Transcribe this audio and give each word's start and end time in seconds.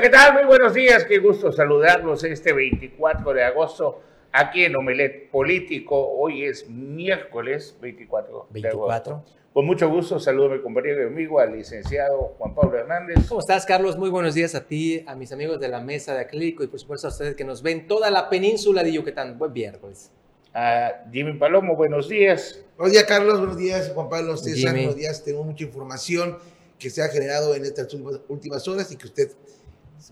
Hola, 0.00 0.08
¿qué 0.08 0.16
tal? 0.16 0.32
Muy 0.32 0.44
buenos 0.44 0.72
días. 0.72 1.04
Qué 1.04 1.18
gusto 1.18 1.52
saludarlos 1.52 2.24
este 2.24 2.54
24 2.54 3.34
de 3.34 3.44
agosto 3.44 4.00
aquí 4.32 4.64
en 4.64 4.74
Omelet 4.74 5.28
Político. 5.30 5.94
Hoy 6.16 6.44
es 6.46 6.66
miércoles 6.70 7.76
24, 7.82 8.46
24. 8.48 9.24
Con 9.52 9.66
mucho 9.66 9.90
gusto 9.90 10.18
saludo 10.18 10.52
a 10.52 10.54
mi 10.54 10.62
compañero 10.62 11.02
y 11.02 11.06
amigo, 11.06 11.38
al 11.38 11.52
licenciado 11.52 12.34
Juan 12.38 12.54
Pablo 12.54 12.78
Hernández. 12.78 13.28
¿Cómo 13.28 13.40
estás, 13.40 13.66
Carlos? 13.66 13.98
Muy 13.98 14.08
buenos 14.08 14.32
días 14.32 14.54
a 14.54 14.66
ti, 14.66 15.04
a 15.06 15.14
mis 15.14 15.32
amigos 15.32 15.60
de 15.60 15.68
la 15.68 15.82
mesa 15.82 16.14
de 16.14 16.20
acrílico 16.20 16.64
y 16.64 16.68
por 16.68 16.80
supuesto 16.80 17.08
a 17.08 17.10
ustedes 17.10 17.34
que 17.34 17.44
nos 17.44 17.62
ven 17.62 17.86
toda 17.86 18.10
la 18.10 18.30
península 18.30 18.82
de 18.82 18.92
Yucatán. 18.92 19.36
Buen 19.36 19.52
miércoles. 19.52 20.10
A 20.54 21.04
Jimmy 21.12 21.34
Palomo, 21.34 21.76
buenos 21.76 22.08
días. 22.08 22.64
Buenos 22.78 22.92
días, 22.94 23.04
Carlos. 23.04 23.38
Buenos 23.38 23.58
días, 23.58 23.92
Juan 23.94 24.08
Pablo. 24.08 24.32
Ustedes 24.32 24.60
Jimmy. 24.60 24.72
buenos 24.72 24.96
días. 24.96 25.22
Tengo 25.22 25.44
mucha 25.44 25.62
información 25.62 26.38
que 26.78 26.88
se 26.88 27.02
ha 27.02 27.08
generado 27.08 27.54
en 27.54 27.66
estas 27.66 27.94
últimas 28.28 28.66
horas 28.66 28.90
y 28.90 28.96
que 28.96 29.06
usted 29.06 29.30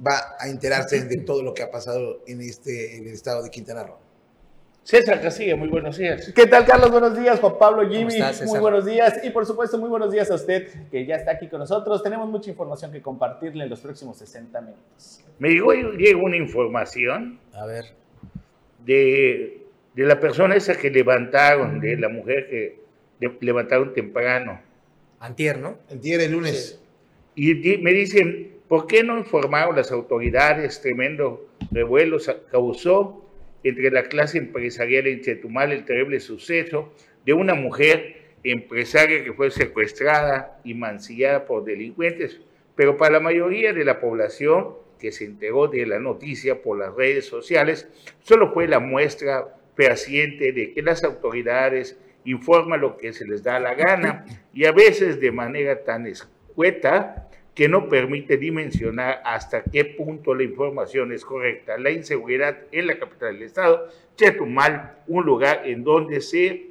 va 0.06 0.36
a 0.38 0.48
enterarse 0.48 1.04
de 1.04 1.18
todo 1.18 1.42
lo 1.42 1.54
que 1.54 1.62
ha 1.62 1.70
pasado 1.70 2.22
en, 2.26 2.40
este, 2.40 2.96
en 2.96 3.06
el 3.06 3.14
estado 3.14 3.42
de 3.42 3.50
Quintana 3.50 3.84
Roo. 3.84 3.96
César 4.82 5.20
Casilla, 5.20 5.54
muy 5.54 5.68
buenos 5.68 5.98
días. 5.98 6.32
¿Qué 6.34 6.46
tal, 6.46 6.64
Carlos? 6.64 6.90
Buenos 6.90 7.18
días, 7.18 7.38
Juan 7.40 7.58
Pablo, 7.58 7.86
Jimmy. 7.90 8.14
estás, 8.14 8.36
César? 8.36 8.48
muy 8.48 8.60
buenos 8.60 8.86
días. 8.86 9.20
Y 9.22 9.28
por 9.30 9.44
supuesto, 9.44 9.76
muy 9.76 9.90
buenos 9.90 10.10
días 10.10 10.30
a 10.30 10.34
usted 10.36 10.66
que 10.90 11.04
ya 11.04 11.16
está 11.16 11.32
aquí 11.32 11.46
con 11.48 11.58
nosotros. 11.60 12.02
Tenemos 12.02 12.26
mucha 12.30 12.48
información 12.48 12.90
que 12.90 13.02
compartirle 13.02 13.64
en 13.64 13.70
los 13.70 13.80
próximos 13.80 14.16
60 14.16 14.60
minutos. 14.62 15.20
Me 15.38 15.50
llegó, 15.50 15.72
llegó 15.74 16.22
una 16.24 16.38
información 16.38 17.38
A 17.52 17.66
ver. 17.66 17.84
de, 18.84 19.66
de 19.94 20.04
la 20.04 20.18
persona 20.20 20.56
esa 20.56 20.74
que 20.76 20.90
levantaron, 20.90 21.80
de 21.80 21.96
la 21.98 22.08
mujer 22.08 22.48
que 22.48 22.78
le- 23.20 23.36
levantaron 23.40 23.92
temprano. 23.92 24.60
Antier, 25.20 25.58
¿no? 25.58 25.76
Entiende 25.90 26.26
el 26.26 26.32
lunes. 26.32 26.80
Y 27.34 27.54
di- 27.60 27.78
me 27.78 27.92
dicen, 27.92 28.52
¿por 28.68 28.86
qué 28.86 29.02
no 29.02 29.18
informaron 29.18 29.76
las 29.76 29.90
autoridades? 29.90 30.80
Tremendo 30.80 31.48
revuelo 31.70 32.18
causó 32.50 33.24
entre 33.64 33.90
la 33.90 34.04
clase 34.04 34.38
empresarial 34.38 35.06
en 35.06 35.20
Chetumal 35.20 35.72
el 35.72 35.84
terrible 35.84 36.20
suceso 36.20 36.92
de 37.24 37.32
una 37.32 37.54
mujer 37.54 38.28
empresaria 38.44 39.24
que 39.24 39.32
fue 39.32 39.50
secuestrada 39.50 40.60
y 40.64 40.74
mancillada 40.74 41.44
por 41.44 41.64
delincuentes. 41.64 42.40
Pero 42.76 42.96
para 42.96 43.14
la 43.14 43.20
mayoría 43.20 43.72
de 43.72 43.84
la 43.84 44.00
población 44.00 44.74
que 45.00 45.12
se 45.12 45.24
enteró 45.24 45.68
de 45.68 45.86
la 45.86 45.98
noticia 45.98 46.62
por 46.62 46.78
las 46.78 46.94
redes 46.94 47.26
sociales, 47.26 47.88
solo 48.22 48.52
fue 48.52 48.68
la 48.68 48.78
muestra 48.78 49.54
fehaciente 49.76 50.52
de 50.52 50.72
que 50.72 50.82
las 50.82 51.04
autoridades 51.04 51.98
informan 52.24 52.80
lo 52.80 52.96
que 52.96 53.12
se 53.12 53.26
les 53.26 53.42
da 53.42 53.58
la 53.60 53.74
gana 53.74 54.24
y 54.52 54.64
a 54.66 54.72
veces 54.72 55.20
de 55.20 55.32
manera 55.32 55.84
tan 55.84 56.06
escueta 56.06 57.28
que 57.58 57.68
no 57.68 57.88
permite 57.88 58.36
dimensionar 58.36 59.20
hasta 59.24 59.64
qué 59.64 59.84
punto 59.84 60.32
la 60.32 60.44
información 60.44 61.12
es 61.12 61.24
correcta. 61.24 61.76
La 61.76 61.90
inseguridad 61.90 62.56
en 62.70 62.86
la 62.86 62.96
capital 63.00 63.34
del 63.34 63.42
estado, 63.42 63.88
Chetumal, 64.16 64.98
un 65.08 65.26
lugar 65.26 65.62
en 65.66 65.82
donde 65.82 66.20
se, 66.20 66.68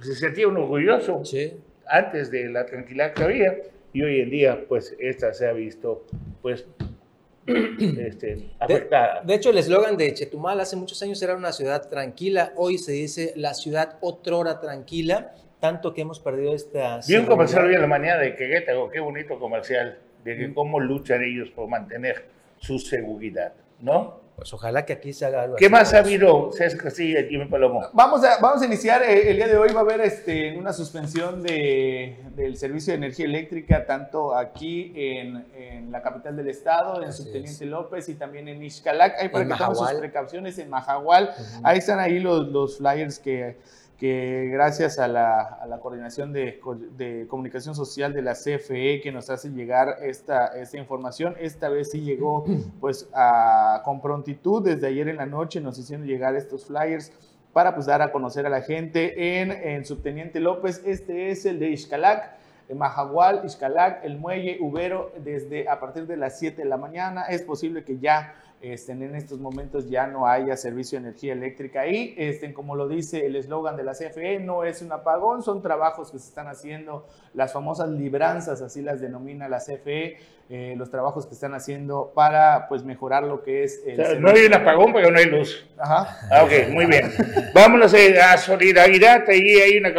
se 0.00 0.16
sentía 0.16 0.48
uno 0.48 0.62
orgulloso 0.62 1.24
Sí. 1.24 1.52
antes 1.86 2.32
de 2.32 2.48
la 2.48 2.66
tranquilidad 2.66 3.14
que 3.14 3.22
había 3.22 3.58
y 3.92 4.02
hoy 4.02 4.18
en 4.22 4.30
día 4.30 4.64
pues 4.66 4.96
esta 4.98 5.32
se 5.32 5.46
ha 5.46 5.52
visto 5.52 6.04
pues 6.42 6.66
este, 7.46 8.26
De, 8.34 8.50
afectada. 8.58 9.22
de 9.22 9.34
hecho, 9.36 9.50
el 9.50 9.58
eslogan 9.58 9.96
de 9.96 10.12
Chetumal 10.14 10.58
hace 10.58 10.74
muchos 10.74 11.00
años 11.04 11.22
era 11.22 11.36
una 11.36 11.52
ciudad 11.52 11.88
tranquila. 11.88 12.52
Hoy 12.56 12.78
se 12.78 12.90
dice 12.90 13.34
la 13.36 13.54
ciudad 13.54 13.98
otrora 14.00 14.58
tranquila. 14.58 15.32
Tanto 15.60 15.94
que 15.94 16.02
hemos 16.02 16.20
perdido 16.20 16.54
esta. 16.54 17.00
Vi 17.08 17.16
un 17.16 17.26
comercial 17.26 17.64
hoy 17.66 17.74
en 17.74 17.80
la 17.80 17.86
mañana 17.86 18.20
de 18.20 18.34
Querétaro, 18.36 18.90
qué 18.90 19.00
bonito 19.00 19.38
comercial, 19.38 19.98
de 20.24 20.36
que 20.36 20.54
cómo 20.54 20.78
luchan 20.80 21.22
ellos 21.22 21.50
por 21.50 21.68
mantener 21.68 22.26
su 22.58 22.78
seguridad, 22.78 23.52
¿no? 23.80 24.26
Pues 24.36 24.52
ojalá 24.52 24.84
que 24.84 24.92
aquí 24.92 25.14
se 25.14 25.24
haga 25.24 25.44
algo 25.44 25.56
¿Qué 25.56 25.64
así. 25.64 25.72
más 25.72 25.94
ha 25.94 26.00
habido, 26.00 26.52
César 26.52 26.78
Casilla 26.78 27.20
y 27.20 27.28
Jimmy 27.30 27.46
Palomo? 27.46 27.88
Vamos 27.94 28.22
a, 28.22 28.38
vamos 28.38 28.60
a 28.60 28.66
iniciar. 28.66 29.02
eh, 29.02 29.30
el 29.30 29.36
día 29.36 29.46
de 29.48 29.56
hoy 29.56 29.72
va 29.72 29.80
a 29.80 29.82
haber 29.82 30.02
este, 30.02 30.54
una 30.58 30.74
suspensión 30.74 31.42
de, 31.42 32.18
del 32.34 32.58
servicio 32.58 32.92
de 32.92 32.98
energía 32.98 33.24
eléctrica, 33.24 33.86
tanto 33.86 34.36
aquí 34.36 34.92
en, 34.94 35.46
en 35.56 35.90
la 35.90 36.02
capital 36.02 36.36
del 36.36 36.48
estado, 36.50 37.02
en 37.02 37.08
Así 37.08 37.22
Subteniente 37.22 37.64
es. 37.64 37.70
López 37.70 38.10
y 38.10 38.14
también 38.16 38.46
en 38.48 38.62
Ixcalac. 38.62 39.18
Ahí 39.18 39.30
para 39.30 39.44
En 39.44 39.50
que 39.52 39.56
tomen 39.56 39.74
sus 39.74 39.92
precauciones 39.92 40.58
en 40.58 40.68
Mahahual. 40.68 41.30
Ujú. 41.34 41.60
Ahí 41.64 41.78
están 41.78 41.98
ahí 41.98 42.20
los, 42.20 42.46
los 42.48 42.76
flyers 42.76 43.18
que, 43.18 43.56
que 43.98 44.48
gracias 44.52 44.98
a 44.98 45.08
la, 45.08 45.40
a 45.40 45.66
la 45.66 45.78
coordinación 45.80 46.32
de, 46.32 46.60
de 46.98 47.26
comunicación 47.28 47.74
social 47.74 48.12
de 48.12 48.20
la 48.22 48.34
CFE 48.34 49.00
que 49.02 49.10
nos 49.10 49.30
hace 49.30 49.48
llegar 49.50 49.96
esta, 50.02 50.48
esta 50.48 50.76
información. 50.76 51.34
Esta 51.40 51.68
vez 51.70 51.90
sí 51.90 52.02
llegó 52.02 52.44
pues 52.80 53.08
a- 53.14 53.80
con 53.84 54.00
prontitud. 54.02 54.62
Desde 54.62 54.86
ayer 54.88 55.08
en 55.08 55.16
la 55.16 55.26
noche 55.26 55.60
nos 55.60 55.78
hicieron 55.78 56.06
llegar 56.06 56.36
estos 56.36 56.66
flyers 56.66 57.10
para 57.54 57.74
pues 57.74 57.86
dar 57.86 58.02
a 58.02 58.12
conocer 58.12 58.44
a 58.44 58.50
la 58.50 58.60
gente 58.60 59.40
en, 59.40 59.50
en 59.50 59.84
Subteniente 59.86 60.40
López. 60.40 60.82
Este 60.84 61.30
es 61.30 61.46
el 61.46 61.58
de 61.58 61.70
Ixcalac. 61.70 62.36
En 62.68 62.78
Mahahual, 62.78 63.42
Ixcalac, 63.44 64.04
El 64.04 64.18
Muelle, 64.18 64.58
Ubero, 64.60 65.12
desde 65.18 65.68
a 65.68 65.78
partir 65.78 66.06
de 66.06 66.16
las 66.16 66.38
7 66.38 66.62
de 66.62 66.68
la 66.68 66.76
mañana. 66.76 67.24
Es 67.26 67.42
posible 67.42 67.84
que 67.84 67.98
ya 67.98 68.34
este, 68.62 68.92
en 68.92 69.14
estos 69.14 69.38
momentos 69.38 69.88
ya 69.90 70.06
no 70.06 70.26
haya 70.26 70.56
servicio 70.56 70.98
de 70.98 71.08
energía 71.08 71.34
eléctrica 71.34 71.82
ahí. 71.82 72.14
Este, 72.16 72.52
como 72.54 72.74
lo 72.74 72.88
dice 72.88 73.26
el 73.26 73.36
eslogan 73.36 73.76
de 73.76 73.84
la 73.84 73.92
CFE, 73.92 74.40
no 74.40 74.64
es 74.64 74.80
un 74.82 74.90
apagón, 74.92 75.42
son 75.42 75.62
trabajos 75.62 76.10
que 76.10 76.18
se 76.18 76.28
están 76.28 76.48
haciendo, 76.48 77.06
las 77.34 77.52
famosas 77.52 77.90
libranzas, 77.90 78.62
así 78.62 78.80
las 78.80 79.00
denomina 79.00 79.48
la 79.48 79.58
CFE, 79.58 80.16
eh, 80.48 80.74
los 80.76 80.90
trabajos 80.90 81.26
que 81.26 81.34
están 81.34 81.54
haciendo 81.54 82.12
para 82.14 82.66
pues 82.68 82.82
mejorar 82.82 83.24
lo 83.24 83.42
que 83.42 83.64
es 83.64 83.82
el 83.84 84.00
O 84.00 84.04
sea, 84.04 84.14
no 84.18 84.30
hay 84.30 84.46
un 84.46 84.54
apagón, 84.54 84.92
pero 84.92 85.10
no 85.10 85.18
hay 85.18 85.26
luz. 85.26 85.68
Ajá. 85.76 86.18
Ah, 86.30 86.44
ok, 86.44 86.70
muy 86.70 86.86
bien. 86.86 87.10
Vámonos 87.52 87.92
eh, 87.94 88.18
a 88.20 88.38
solidaridad. 88.38 89.28
Ahí 89.28 89.60
hay 89.60 89.76
una 89.76 89.92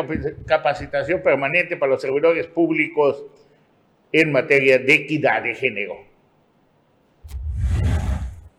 capacitación 0.46 1.22
permanente 1.22 1.78
para 1.78 1.92
los 1.92 2.02
servidores 2.02 2.48
públicos 2.58 3.24
en 4.12 4.32
materia 4.32 4.80
de 4.80 4.96
equidad 4.96 5.44
de 5.44 5.54
género. 5.54 5.94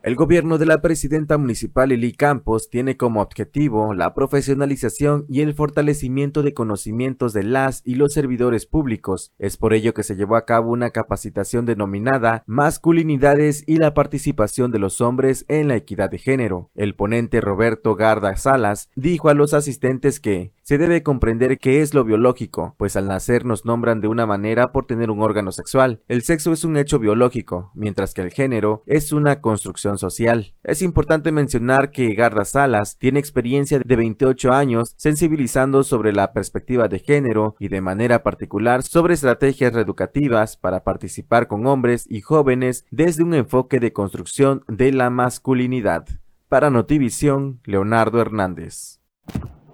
El 0.04 0.14
gobierno 0.14 0.56
de 0.56 0.66
la 0.66 0.80
presidenta 0.80 1.36
municipal 1.36 1.88
Lili 1.88 2.12
Campos 2.12 2.70
tiene 2.70 2.96
como 2.96 3.20
objetivo 3.20 3.92
la 3.94 4.14
profesionalización 4.14 5.26
y 5.28 5.40
el 5.40 5.52
fortalecimiento 5.52 6.44
de 6.44 6.54
conocimientos 6.54 7.32
de 7.32 7.42
las 7.42 7.82
y 7.84 7.96
los 7.96 8.12
servidores 8.12 8.64
públicos. 8.64 9.34
Es 9.40 9.56
por 9.56 9.74
ello 9.74 9.94
que 9.94 10.04
se 10.04 10.14
llevó 10.14 10.36
a 10.36 10.46
cabo 10.46 10.70
una 10.70 10.90
capacitación 10.90 11.66
denominada 11.66 12.44
Masculinidades 12.46 13.64
y 13.66 13.78
la 13.78 13.92
participación 13.92 14.70
de 14.70 14.78
los 14.78 15.00
hombres 15.00 15.44
en 15.48 15.66
la 15.66 15.74
equidad 15.74 16.08
de 16.08 16.18
género. 16.18 16.70
El 16.76 16.94
ponente 16.94 17.40
Roberto 17.40 17.96
Garda 17.96 18.36
Salas 18.36 18.90
dijo 18.94 19.28
a 19.28 19.34
los 19.34 19.52
asistentes 19.52 20.20
que 20.20 20.52
se 20.68 20.76
debe 20.76 21.02
comprender 21.02 21.56
qué 21.56 21.80
es 21.80 21.94
lo 21.94 22.04
biológico, 22.04 22.74
pues 22.76 22.94
al 22.94 23.08
nacer 23.08 23.46
nos 23.46 23.64
nombran 23.64 24.02
de 24.02 24.08
una 24.08 24.26
manera 24.26 24.70
por 24.70 24.84
tener 24.84 25.10
un 25.10 25.22
órgano 25.22 25.50
sexual. 25.50 26.02
El 26.08 26.20
sexo 26.20 26.52
es 26.52 26.62
un 26.62 26.76
hecho 26.76 26.98
biológico, 26.98 27.72
mientras 27.74 28.12
que 28.12 28.20
el 28.20 28.32
género 28.32 28.82
es 28.84 29.10
una 29.12 29.40
construcción 29.40 29.96
social. 29.96 30.52
Es 30.62 30.82
importante 30.82 31.32
mencionar 31.32 31.90
que 31.90 32.12
Garda 32.12 32.44
Salas 32.44 32.98
tiene 32.98 33.18
experiencia 33.18 33.80
de 33.82 33.96
28 33.96 34.52
años 34.52 34.92
sensibilizando 34.98 35.84
sobre 35.84 36.12
la 36.12 36.34
perspectiva 36.34 36.86
de 36.86 36.98
género 36.98 37.56
y 37.58 37.68
de 37.68 37.80
manera 37.80 38.22
particular 38.22 38.82
sobre 38.82 39.14
estrategias 39.14 39.72
reeducativas 39.72 40.58
para 40.58 40.84
participar 40.84 41.48
con 41.48 41.66
hombres 41.66 42.04
y 42.10 42.20
jóvenes 42.20 42.84
desde 42.90 43.22
un 43.22 43.32
enfoque 43.32 43.80
de 43.80 43.94
construcción 43.94 44.64
de 44.68 44.92
la 44.92 45.08
masculinidad. 45.08 46.06
Para 46.50 46.68
Notivisión, 46.68 47.58
Leonardo 47.64 48.20
Hernández. 48.20 49.00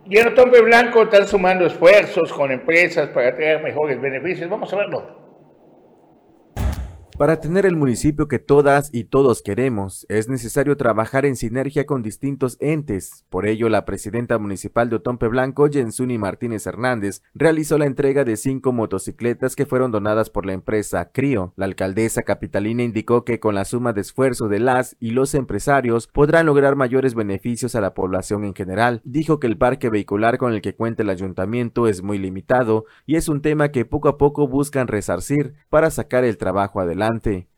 Y 0.06 0.18
en 0.18 0.28
Otompe 0.28 0.60
Blanco 0.60 1.04
están 1.04 1.26
sumando 1.26 1.64
esfuerzos 1.64 2.30
con 2.32 2.52
empresas 2.52 3.08
para 3.08 3.34
traer 3.34 3.62
mejores 3.62 3.98
beneficios. 4.00 4.50
Vamos 4.50 4.70
a 4.72 4.76
verlo. 4.76 5.23
Para 7.24 7.40
tener 7.40 7.64
el 7.64 7.74
municipio 7.74 8.28
que 8.28 8.38
todas 8.38 8.90
y 8.92 9.04
todos 9.04 9.40
queremos, 9.40 10.04
es 10.10 10.28
necesario 10.28 10.76
trabajar 10.76 11.24
en 11.24 11.36
sinergia 11.36 11.86
con 11.86 12.02
distintos 12.02 12.58
entes. 12.60 13.24
Por 13.30 13.46
ello, 13.46 13.70
la 13.70 13.86
presidenta 13.86 14.36
municipal 14.36 14.90
de 14.90 14.96
Otompe 14.96 15.28
Blanco, 15.28 15.70
Jensuni 15.72 16.18
Martínez 16.18 16.66
Hernández, 16.66 17.22
realizó 17.32 17.78
la 17.78 17.86
entrega 17.86 18.24
de 18.24 18.36
cinco 18.36 18.74
motocicletas 18.74 19.56
que 19.56 19.64
fueron 19.64 19.90
donadas 19.90 20.28
por 20.28 20.44
la 20.44 20.52
empresa 20.52 21.12
CRIO. 21.12 21.54
La 21.56 21.64
alcaldesa 21.64 22.24
capitalina 22.24 22.82
indicó 22.82 23.24
que 23.24 23.40
con 23.40 23.54
la 23.54 23.64
suma 23.64 23.94
de 23.94 24.02
esfuerzo 24.02 24.48
de 24.48 24.58
las 24.58 24.94
y 25.00 25.12
los 25.12 25.34
empresarios 25.34 26.08
podrán 26.08 26.44
lograr 26.44 26.76
mayores 26.76 27.14
beneficios 27.14 27.74
a 27.74 27.80
la 27.80 27.94
población 27.94 28.44
en 28.44 28.52
general. 28.54 29.00
Dijo 29.02 29.40
que 29.40 29.46
el 29.46 29.56
parque 29.56 29.88
vehicular 29.88 30.36
con 30.36 30.52
el 30.52 30.60
que 30.60 30.74
cuenta 30.74 31.02
el 31.02 31.08
ayuntamiento 31.08 31.88
es 31.88 32.02
muy 32.02 32.18
limitado 32.18 32.84
y 33.06 33.16
es 33.16 33.30
un 33.30 33.40
tema 33.40 33.70
que 33.70 33.86
poco 33.86 34.10
a 34.10 34.18
poco 34.18 34.46
buscan 34.46 34.88
resarcir 34.88 35.54
para 35.70 35.90
sacar 35.90 36.24
el 36.24 36.36
trabajo 36.36 36.80
adelante. 36.80 37.13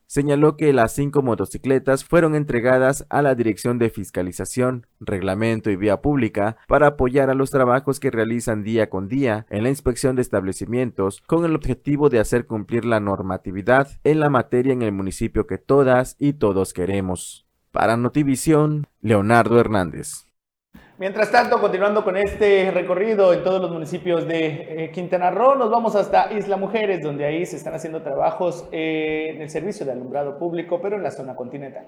Señaló 0.06 0.56
que 0.56 0.72
las 0.72 0.92
cinco 0.92 1.22
motocicletas 1.22 2.04
fueron 2.04 2.34
entregadas 2.34 3.06
a 3.10 3.22
la 3.22 3.34
Dirección 3.34 3.78
de 3.78 3.90
Fiscalización, 3.90 4.86
Reglamento 5.00 5.70
y 5.70 5.76
Vía 5.76 6.00
Pública 6.00 6.56
para 6.68 6.88
apoyar 6.88 7.30
a 7.30 7.34
los 7.34 7.50
trabajos 7.50 8.00
que 8.00 8.10
realizan 8.10 8.62
día 8.62 8.88
con 8.88 9.08
día 9.08 9.46
en 9.50 9.62
la 9.62 9.68
inspección 9.68 10.16
de 10.16 10.22
establecimientos 10.22 11.22
con 11.26 11.44
el 11.44 11.54
objetivo 11.54 12.08
de 12.08 12.20
hacer 12.20 12.46
cumplir 12.46 12.84
la 12.84 13.00
normatividad 13.00 13.88
en 14.04 14.20
la 14.20 14.30
materia 14.30 14.72
en 14.72 14.82
el 14.82 14.92
municipio 14.92 15.46
que 15.46 15.58
todas 15.58 16.16
y 16.18 16.34
todos 16.34 16.72
queremos. 16.72 17.46
Para 17.72 17.96
Notivisión, 17.96 18.86
Leonardo 19.00 19.60
Hernández. 19.60 20.25
Mientras 20.98 21.30
tanto, 21.30 21.60
continuando 21.60 22.02
con 22.02 22.16
este 22.16 22.70
recorrido 22.70 23.34
en 23.34 23.44
todos 23.44 23.60
los 23.60 23.70
municipios 23.70 24.26
de 24.26 24.84
eh, 24.84 24.90
Quintana 24.92 25.30
Roo, 25.30 25.54
nos 25.54 25.70
vamos 25.70 25.94
hasta 25.94 26.32
Isla 26.32 26.56
Mujeres, 26.56 27.02
donde 27.02 27.26
ahí 27.26 27.44
se 27.44 27.56
están 27.56 27.74
haciendo 27.74 28.00
trabajos 28.00 28.66
eh, 28.72 29.32
en 29.34 29.42
el 29.42 29.50
servicio 29.50 29.84
de 29.84 29.92
alumbrado 29.92 30.38
público, 30.38 30.80
pero 30.80 30.96
en 30.96 31.02
la 31.02 31.10
zona 31.10 31.36
continental. 31.36 31.86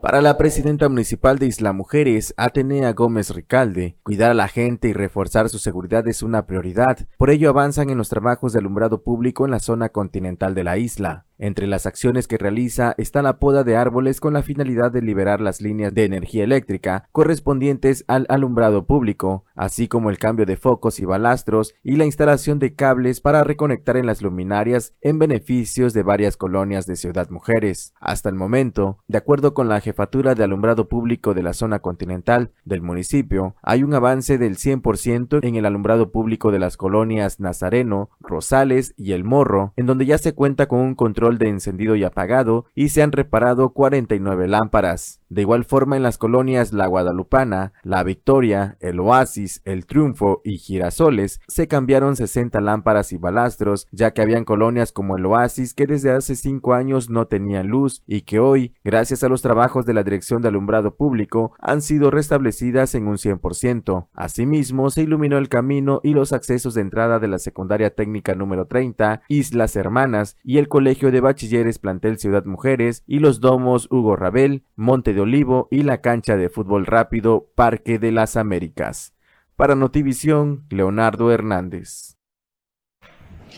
Para 0.00 0.20
la 0.20 0.38
presidenta 0.38 0.88
municipal 0.88 1.40
de 1.40 1.46
Isla 1.46 1.72
Mujeres, 1.72 2.32
Atenea 2.36 2.92
Gómez 2.92 3.34
Ricalde, 3.34 3.96
cuidar 4.04 4.30
a 4.30 4.34
la 4.34 4.46
gente 4.46 4.86
y 4.86 4.92
reforzar 4.92 5.48
su 5.48 5.58
seguridad 5.58 6.06
es 6.06 6.22
una 6.22 6.46
prioridad. 6.46 7.08
Por 7.18 7.30
ello 7.30 7.50
avanzan 7.50 7.90
en 7.90 7.98
los 7.98 8.08
trabajos 8.08 8.52
de 8.52 8.60
alumbrado 8.60 9.02
público 9.02 9.46
en 9.46 9.50
la 9.50 9.58
zona 9.58 9.88
continental 9.88 10.54
de 10.54 10.62
la 10.62 10.78
isla. 10.78 11.25
Entre 11.38 11.66
las 11.66 11.84
acciones 11.84 12.26
que 12.26 12.38
realiza 12.38 12.94
está 12.96 13.20
la 13.20 13.38
poda 13.38 13.62
de 13.62 13.76
árboles 13.76 14.20
con 14.20 14.32
la 14.32 14.42
finalidad 14.42 14.90
de 14.90 15.02
liberar 15.02 15.40
las 15.40 15.60
líneas 15.60 15.92
de 15.92 16.04
energía 16.04 16.44
eléctrica 16.44 17.08
correspondientes 17.12 18.04
al 18.08 18.24
alumbrado 18.30 18.86
público, 18.86 19.44
así 19.54 19.86
como 19.86 20.08
el 20.08 20.18
cambio 20.18 20.46
de 20.46 20.56
focos 20.56 20.98
y 20.98 21.04
balastros 21.04 21.74
y 21.82 21.96
la 21.96 22.06
instalación 22.06 22.58
de 22.58 22.74
cables 22.74 23.20
para 23.20 23.44
reconectar 23.44 23.98
en 23.98 24.06
las 24.06 24.22
luminarias 24.22 24.94
en 25.02 25.18
beneficios 25.18 25.92
de 25.92 26.02
varias 26.02 26.38
colonias 26.38 26.86
de 26.86 26.96
Ciudad 26.96 27.28
Mujeres. 27.28 27.92
Hasta 28.00 28.30
el 28.30 28.34
momento, 28.34 28.98
de 29.06 29.18
acuerdo 29.18 29.52
con 29.52 29.68
la 29.68 29.80
jefatura 29.80 30.34
de 30.34 30.44
alumbrado 30.44 30.88
público 30.88 31.34
de 31.34 31.42
la 31.42 31.52
zona 31.52 31.80
continental 31.80 32.52
del 32.64 32.80
municipio, 32.80 33.56
hay 33.62 33.82
un 33.82 33.92
avance 33.92 34.38
del 34.38 34.56
100% 34.56 35.40
en 35.42 35.56
el 35.56 35.66
alumbrado 35.66 36.10
público 36.10 36.50
de 36.50 36.58
las 36.58 36.78
colonias 36.78 37.40
Nazareno, 37.40 38.08
Rosales 38.20 38.94
y 38.96 39.12
El 39.12 39.24
Morro, 39.24 39.74
en 39.76 39.86
donde 39.86 40.06
ya 40.06 40.16
se 40.16 40.34
cuenta 40.34 40.66
con 40.66 40.80
un 40.80 40.94
control 40.94 41.25
de 41.34 41.48
encendido 41.48 41.96
y 41.96 42.04
apagado 42.04 42.66
y 42.74 42.90
se 42.90 43.02
han 43.02 43.12
reparado 43.12 43.70
49 43.70 44.46
lámparas. 44.46 45.20
De 45.28 45.42
igual 45.42 45.64
forma 45.64 45.96
en 45.96 46.04
las 46.04 46.18
colonias 46.18 46.72
La 46.72 46.86
Guadalupana, 46.86 47.72
La 47.82 48.04
Victoria, 48.04 48.76
El 48.78 49.00
Oasis, 49.00 49.60
El 49.64 49.84
Triunfo 49.84 50.40
y 50.44 50.58
Girasoles 50.58 51.40
se 51.48 51.66
cambiaron 51.66 52.14
60 52.14 52.60
lámparas 52.60 53.12
y 53.12 53.16
balastros, 53.16 53.88
ya 53.90 54.12
que 54.12 54.22
habían 54.22 54.44
colonias 54.44 54.92
como 54.92 55.16
El 55.16 55.26
Oasis 55.26 55.74
que 55.74 55.86
desde 55.86 56.12
hace 56.12 56.36
5 56.36 56.74
años 56.74 57.10
no 57.10 57.26
tenían 57.26 57.66
luz 57.66 58.04
y 58.06 58.22
que 58.22 58.38
hoy, 58.38 58.74
gracias 58.84 59.24
a 59.24 59.28
los 59.28 59.42
trabajos 59.42 59.84
de 59.84 59.94
la 59.94 60.04
Dirección 60.04 60.42
de 60.42 60.48
Alumbrado 60.48 60.94
Público, 60.94 61.52
han 61.58 61.82
sido 61.82 62.12
restablecidas 62.12 62.94
en 62.94 63.08
un 63.08 63.16
100%. 63.16 64.08
Asimismo, 64.14 64.90
se 64.90 65.02
iluminó 65.02 65.38
el 65.38 65.48
camino 65.48 66.00
y 66.04 66.14
los 66.14 66.32
accesos 66.32 66.74
de 66.74 66.82
entrada 66.82 67.18
de 67.18 67.28
la 67.28 67.38
secundaria 67.38 67.90
técnica 67.90 68.34
número 68.34 68.66
30, 68.66 69.22
Islas 69.28 69.74
Hermanas 69.74 70.36
y 70.44 70.58
el 70.58 70.68
Colegio 70.68 71.10
de 71.10 71.15
Bachilleres 71.20 71.78
Plantel 71.78 72.18
Ciudad 72.18 72.44
Mujeres 72.44 73.02
y 73.06 73.18
los 73.18 73.40
domos 73.40 73.88
Hugo 73.90 74.16
Rabel, 74.16 74.64
Monte 74.74 75.12
de 75.12 75.20
Olivo 75.20 75.68
y 75.70 75.82
la 75.82 76.00
cancha 76.00 76.36
de 76.36 76.48
fútbol 76.48 76.86
rápido 76.86 77.50
Parque 77.54 77.98
de 77.98 78.12
las 78.12 78.36
Américas. 78.36 79.12
Para 79.56 79.74
Notivisión, 79.74 80.66
Leonardo 80.70 81.32
Hernández. 81.32 82.16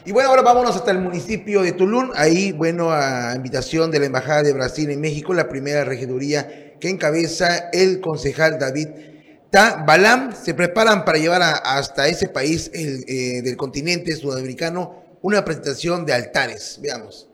Y 0.05 0.13
bueno, 0.13 0.31
ahora 0.31 0.43
vámonos 0.43 0.77
hasta 0.77 0.91
el 0.91 1.01
municipio 1.01 1.63
de 1.63 1.73
Tulum. 1.73 2.11
Ahí, 2.15 2.53
bueno, 2.53 2.91
a 2.91 3.35
invitación 3.35 3.91
de 3.91 3.99
la 3.99 4.07
Embajada 4.07 4.43
de 4.43 4.53
Brasil 4.53 4.91
en 4.91 5.01
México, 5.01 5.35
la 5.35 5.49
primera 5.49 5.85
regiduría 5.85 6.77
que 6.79 6.89
encabeza 6.89 7.71
el 7.73 8.01
concejal 8.01 8.59
David 8.59 8.89
Ta 9.51 9.83
Balam, 9.87 10.35
se 10.35 10.53
preparan 10.53 11.07
para 11.07 11.19
llevar 11.19 11.41
hasta 11.43 12.07
ese 12.07 12.29
país 12.29 12.71
eh, 12.75 13.41
del 13.43 13.57
continente 13.57 14.15
sudamericano 14.15 15.03
una 15.23 15.45
presentación 15.45 16.05
de 16.05 16.13
altares. 16.13 16.79
Veamos. 16.83 17.28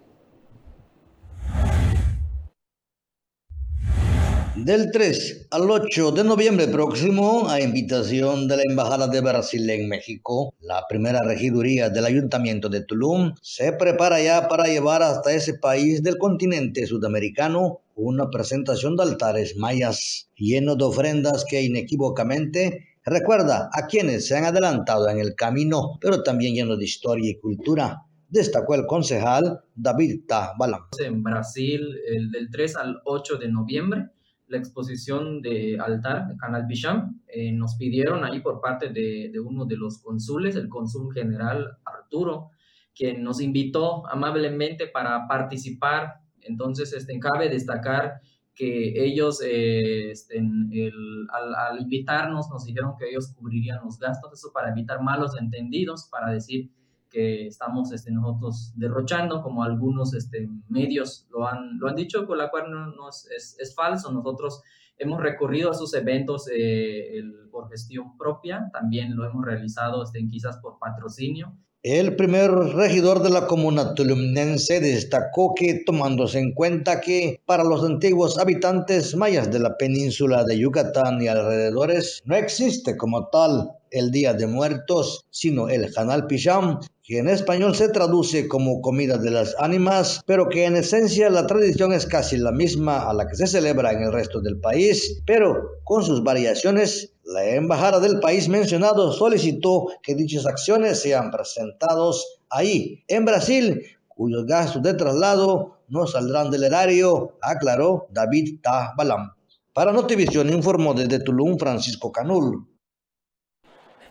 Del 4.56 4.92
3 4.92 5.48
al 5.50 5.68
8 5.68 6.12
de 6.12 6.22
noviembre 6.22 6.68
próximo, 6.68 7.48
a 7.48 7.60
invitación 7.60 8.46
de 8.46 8.58
la 8.58 8.62
Embajada 8.62 9.08
de 9.08 9.20
Brasil 9.20 9.68
en 9.68 9.88
México, 9.88 10.54
la 10.60 10.84
primera 10.88 11.22
regiduría 11.22 11.90
del 11.90 12.04
Ayuntamiento 12.04 12.68
de 12.68 12.84
Tulum 12.84 13.34
se 13.42 13.72
prepara 13.72 14.22
ya 14.22 14.46
para 14.46 14.66
llevar 14.66 15.02
hasta 15.02 15.32
ese 15.32 15.54
país 15.54 16.04
del 16.04 16.18
continente 16.18 16.86
sudamericano 16.86 17.80
una 17.96 18.30
presentación 18.30 18.94
de 18.94 19.02
altares 19.02 19.56
mayas 19.56 20.30
lleno 20.36 20.76
de 20.76 20.84
ofrendas 20.84 21.44
que 21.44 21.60
inequívocamente 21.60 22.86
recuerda 23.04 23.68
a 23.72 23.88
quienes 23.88 24.28
se 24.28 24.36
han 24.36 24.44
adelantado 24.44 25.08
en 25.08 25.18
el 25.18 25.34
camino, 25.34 25.98
pero 26.00 26.22
también 26.22 26.54
lleno 26.54 26.76
de 26.76 26.84
historia 26.84 27.28
y 27.28 27.40
cultura 27.40 28.04
destacó 28.34 28.74
el 28.74 28.86
concejal 28.86 29.60
David 29.74 30.22
Tabalam. 30.26 30.86
En 30.98 31.22
Brasil, 31.22 31.94
el 32.08 32.30
del 32.30 32.50
3 32.50 32.76
al 32.76 33.00
8 33.04 33.36
de 33.36 33.48
noviembre, 33.48 34.08
la 34.46 34.58
exposición 34.58 35.40
de 35.40 35.78
altar 35.78 36.28
de 36.28 36.36
Canal 36.36 36.66
Bicham. 36.66 37.20
Eh, 37.28 37.52
nos 37.52 37.76
pidieron 37.76 38.24
ahí 38.24 38.40
por 38.40 38.60
parte 38.60 38.90
de, 38.90 39.32
uno 39.40 39.64
de 39.64 39.76
los 39.76 39.98
cónsules, 39.98 40.56
el 40.56 40.68
cónsul 40.68 41.12
general 41.12 41.78
Arturo, 41.84 42.50
quien 42.94 43.22
nos 43.22 43.40
invitó 43.40 44.06
amablemente 44.08 44.86
para 44.86 45.26
participar. 45.26 46.20
Entonces, 46.40 46.92
este, 46.92 47.18
cabe 47.18 47.48
destacar 47.48 48.20
que 48.54 49.04
ellos, 49.04 49.42
eh, 49.42 50.10
este, 50.10 50.38
al, 50.38 51.54
al, 51.54 51.80
invitarnos, 51.80 52.48
nos 52.50 52.64
dijeron 52.64 52.94
que 52.96 53.08
ellos 53.10 53.34
cubrirían 53.34 53.80
los 53.84 53.98
gastos, 53.98 54.32
eso 54.32 54.52
para 54.52 54.70
evitar 54.70 55.02
malos 55.02 55.36
entendidos, 55.40 56.08
para 56.10 56.30
decir 56.30 56.70
que 57.14 57.46
estamos 57.46 57.92
este, 57.92 58.10
nosotros 58.10 58.72
derrochando, 58.74 59.40
como 59.40 59.62
algunos 59.62 60.14
este, 60.14 60.48
medios 60.68 61.28
lo 61.30 61.46
han, 61.46 61.78
lo 61.78 61.88
han 61.88 61.94
dicho, 61.94 62.26
con 62.26 62.38
la 62.38 62.50
cual 62.50 62.70
no, 62.70 63.08
es, 63.08 63.56
es, 63.58 63.74
falso. 63.74 64.10
Nosotros 64.10 64.62
hemos 64.98 65.22
recurrido 65.22 65.70
a 65.70 65.74
sus 65.74 65.94
eventos 65.94 66.48
eh, 66.52 67.22
por 67.52 67.70
gestión 67.70 68.18
propia, 68.18 68.68
también 68.72 69.14
lo 69.14 69.24
hemos 69.24 69.44
realizado 69.44 70.02
este, 70.02 70.26
quizás 70.26 70.58
por 70.58 70.80
patrocinio. 70.80 71.56
El 71.84 72.16
primer 72.16 72.50
regidor 72.50 73.22
de 73.22 73.28
la 73.28 73.46
comuna 73.46 73.94
tulumnense 73.94 74.80
destacó 74.80 75.54
que, 75.54 75.82
tomándose 75.84 76.38
en 76.38 76.54
cuenta 76.54 77.02
que 77.02 77.42
para 77.44 77.62
los 77.62 77.84
antiguos 77.84 78.38
habitantes 78.38 79.14
mayas 79.14 79.52
de 79.52 79.58
la 79.58 79.76
península 79.76 80.44
de 80.44 80.58
Yucatán 80.58 81.20
y 81.20 81.28
alrededores 81.28 82.22
no 82.24 82.36
existe 82.36 82.96
como 82.96 83.28
tal 83.28 83.72
el 83.94 84.10
Día 84.10 84.34
de 84.34 84.46
Muertos, 84.46 85.24
sino 85.30 85.68
el 85.68 85.90
Hanal 85.96 86.26
Pisham, 86.26 86.80
que 87.02 87.18
en 87.18 87.28
español 87.28 87.74
se 87.74 87.88
traduce 87.88 88.48
como 88.48 88.80
comida 88.80 89.18
de 89.18 89.30
las 89.30 89.54
ánimas, 89.58 90.20
pero 90.26 90.48
que 90.48 90.64
en 90.64 90.76
esencia 90.76 91.30
la 91.30 91.46
tradición 91.46 91.92
es 91.92 92.06
casi 92.06 92.36
la 92.36 92.50
misma 92.50 93.08
a 93.08 93.14
la 93.14 93.26
que 93.28 93.36
se 93.36 93.46
celebra 93.46 93.92
en 93.92 94.02
el 94.02 94.12
resto 94.12 94.40
del 94.40 94.58
país, 94.58 95.22
pero 95.26 95.54
con 95.84 96.02
sus 96.02 96.22
variaciones. 96.22 97.12
La 97.24 97.44
embajada 97.46 98.00
del 98.00 98.20
país 98.20 98.48
mencionado 98.48 99.12
solicitó 99.12 99.86
que 100.02 100.14
dichas 100.14 100.44
acciones 100.44 101.00
sean 101.00 101.30
presentados 101.30 102.40
ahí, 102.50 103.02
en 103.08 103.24
Brasil, 103.24 103.82
cuyos 104.08 104.44
gastos 104.46 104.82
de 104.82 104.94
traslado 104.94 105.78
no 105.88 106.06
saldrán 106.06 106.50
del 106.50 106.64
erario, 106.64 107.36
aclaró 107.40 108.08
David 108.10 108.60
Tabalam. 108.62 109.32
Para 109.72 109.92
Notivisión 109.92 110.50
informó 110.50 110.94
desde 110.94 111.18
Tulum 111.18 111.58
Francisco 111.58 112.12
Canul. 112.12 112.66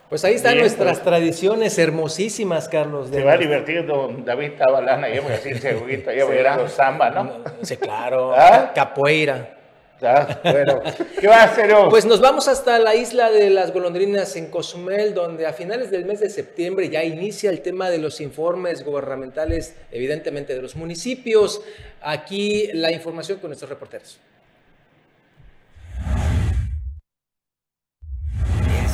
Pues 0.10 0.24
ahí 0.26 0.36
están 0.36 0.60
nuestras 0.60 1.00
pues. 1.00 1.04
tradiciones 1.04 1.78
hermosísimas, 1.80 2.70
Carlos. 2.70 3.10
Se 3.10 3.24
va 3.24 3.34
a 3.34 3.38
divertir 3.38 3.86
don 3.86 4.24
David 4.24 4.52
Tabalana, 4.58 5.10
yo 5.10 5.24
voy 5.24 5.32
a 5.32 5.36
decir 5.36 5.60
segurito, 5.60 6.12
ya 6.12 6.26
voy 6.26 6.38
a 6.38 6.70
samba, 6.70 7.10
¿no? 7.10 7.44
Sí, 7.64 7.78
claro. 7.78 8.34
¿Ah? 8.36 8.72
Capoeira. 8.76 9.58
Ah, 10.06 10.40
bueno, 10.44 10.82
¿qué 11.20 11.28
va 11.28 11.38
a 11.38 11.44
hacer 11.44 11.74
hoy? 11.74 11.90
Pues 11.90 12.06
nos 12.06 12.20
vamos 12.20 12.48
hasta 12.48 12.78
la 12.78 12.94
isla 12.94 13.32
de 13.32 13.50
las 13.50 13.72
golondrinas 13.72 14.36
en 14.36 14.48
Cozumel, 14.48 15.14
donde 15.14 15.46
a 15.46 15.54
finales 15.54 15.92
del 15.92 16.06
mes 16.06 16.20
de 16.20 16.30
septiembre 16.30 16.90
ya 16.90 17.04
inicia 17.04 17.50
el 17.50 17.62
tema 17.62 17.90
de 17.90 18.00
los 18.00 18.20
informes 18.20 18.84
gubernamentales, 18.84 19.76
evidentemente 19.92 20.56
de 20.56 20.62
los 20.62 20.76
municipios. 20.76 21.62
Aquí 22.02 22.70
la 22.74 22.92
información 22.92 23.40
con 23.40 23.50
nuestros 23.50 23.70
reporteros. 23.70 24.20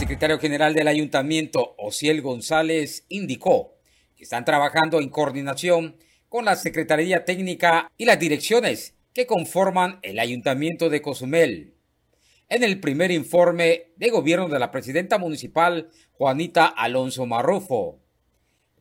Secretario 0.09 0.39
general 0.39 0.73
del 0.73 0.87
ayuntamiento, 0.87 1.75
Ociel 1.77 2.23
González, 2.23 3.05
indicó 3.09 3.75
que 4.17 4.23
están 4.23 4.43
trabajando 4.43 4.99
en 4.99 5.09
coordinación 5.09 5.97
con 6.29 6.45
la 6.45 6.55
Secretaría 6.55 7.25
Técnica 7.25 7.91
y 7.95 8.05
las 8.05 8.17
direcciones 8.17 8.95
que 9.13 9.27
conforman 9.27 9.99
el 10.01 10.17
ayuntamiento 10.17 10.89
de 10.89 11.03
Cozumel. 11.03 11.75
En 12.49 12.63
el 12.63 12.79
primer 12.79 13.11
informe 13.11 13.91
de 13.97 14.09
gobierno 14.09 14.49
de 14.49 14.57
la 14.57 14.71
presidenta 14.71 15.19
municipal, 15.19 15.91
Juanita 16.13 16.65
Alonso 16.65 17.27
Marrufo, 17.27 17.99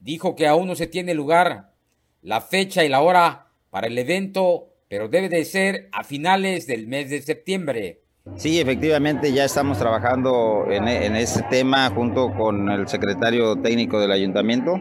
dijo 0.01 0.35
que 0.35 0.47
aún 0.47 0.67
no 0.67 0.77
se 0.77 0.87
tiene 0.87 1.13
lugar 1.13 1.75
la 2.23 2.41
fecha 2.41 2.87
y 2.87 2.89
la 2.89 3.03
hora 3.03 3.53
para 3.69 3.89
el 3.89 3.99
evento, 3.99 4.73
pero 4.89 5.09
debe 5.09 5.29
de 5.29 5.45
ser 5.45 5.91
a 5.93 6.05
finales 6.05 6.67
del 6.67 6.87
mes 6.87 7.11
de 7.11 7.21
septiembre. 7.21 8.01
Sí, 8.37 8.61
efectivamente 8.61 9.33
ya 9.33 9.45
estamos 9.45 9.79
trabajando 9.79 10.67
en, 10.71 10.87
en 10.87 11.17
este 11.17 11.43
tema 11.51 11.91
junto 11.91 12.33
con 12.33 12.69
el 12.71 12.87
secretario 12.87 13.57
técnico 13.57 13.99
del 14.01 14.13
ayuntamiento 14.13 14.81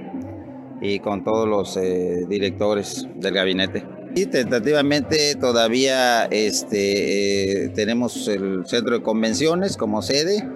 y 0.81 0.99
con 0.99 1.23
todos 1.23 1.47
los 1.47 1.77
eh, 1.77 2.25
directores 2.27 3.07
del 3.15 3.33
gabinete. 3.33 3.83
Y 4.15 4.25
tentativamente 4.25 5.35
todavía 5.35 6.25
este, 6.25 7.65
eh, 7.65 7.69
tenemos 7.69 8.27
el 8.27 8.65
centro 8.65 8.97
de 8.97 9.03
convenciones 9.03 9.77
como 9.77 10.01
sede, 10.01 10.47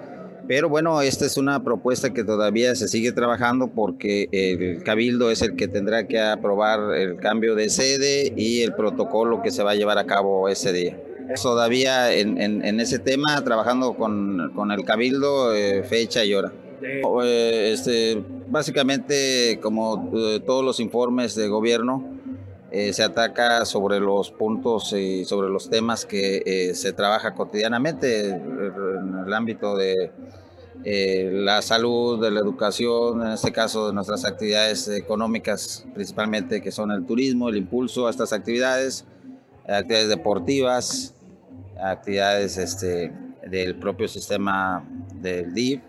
pero 0.48 0.68
bueno, 0.68 1.00
esta 1.00 1.26
es 1.26 1.36
una 1.36 1.62
propuesta 1.62 2.12
que 2.12 2.24
todavía 2.24 2.74
se 2.74 2.88
sigue 2.88 3.12
trabajando 3.12 3.68
porque 3.68 4.28
el 4.32 4.82
cabildo 4.82 5.30
es 5.30 5.42
el 5.42 5.54
que 5.54 5.68
tendrá 5.68 6.08
que 6.08 6.20
aprobar 6.20 6.94
el 6.96 7.16
cambio 7.16 7.54
de 7.54 7.70
sede 7.70 8.32
y 8.36 8.62
el 8.62 8.74
protocolo 8.74 9.42
que 9.42 9.52
se 9.52 9.62
va 9.62 9.72
a 9.72 9.74
llevar 9.76 9.98
a 9.98 10.06
cabo 10.06 10.48
ese 10.48 10.72
día. 10.72 10.98
Todavía 11.42 12.12
en, 12.12 12.38
en, 12.40 12.80
ese 12.80 12.98
tema, 12.98 13.42
trabajando 13.44 13.94
con, 13.94 14.52
con 14.54 14.70
el 14.70 14.84
cabildo, 14.84 15.54
eh, 15.54 15.82
fecha 15.84 16.24
y 16.24 16.34
hora. 16.34 16.52
Eh, 16.84 17.72
este, 17.72 18.22
básicamente, 18.48 19.58
como 19.62 20.10
eh, 20.14 20.40
todos 20.44 20.64
los 20.64 20.80
informes 20.80 21.34
de 21.34 21.48
gobierno, 21.48 22.04
eh, 22.70 22.92
se 22.92 23.02
ataca 23.02 23.64
sobre 23.66 24.00
los 24.00 24.30
puntos 24.30 24.92
y 24.94 25.24
sobre 25.24 25.48
los 25.48 25.68
temas 25.68 26.06
que 26.06 26.72
se 26.74 26.92
trabaja 26.92 27.34
cotidianamente 27.34 28.30
en 28.30 29.14
el 29.26 29.32
ámbito 29.34 29.76
de 29.76 30.10
la 30.84 31.60
salud, 31.62 32.20
de 32.20 32.30
la 32.30 32.40
educación, 32.40 33.24
en 33.24 33.32
este 33.32 33.52
caso 33.52 33.88
de 33.88 33.92
nuestras 33.92 34.24
actividades 34.24 34.88
económicas, 34.88 35.84
principalmente 35.94 36.62
que 36.62 36.72
son 36.72 36.90
el 36.90 37.04
turismo, 37.04 37.50
el 37.50 37.58
impulso 37.58 38.06
a 38.06 38.10
estas 38.10 38.32
actividades, 38.32 39.04
actividades 39.68 40.08
deportivas, 40.08 41.14
actividades 41.80 42.56
este, 42.58 43.12
del 43.46 43.76
propio 43.76 44.08
sistema 44.08 44.84
del 45.14 45.52
DIF 45.54 45.82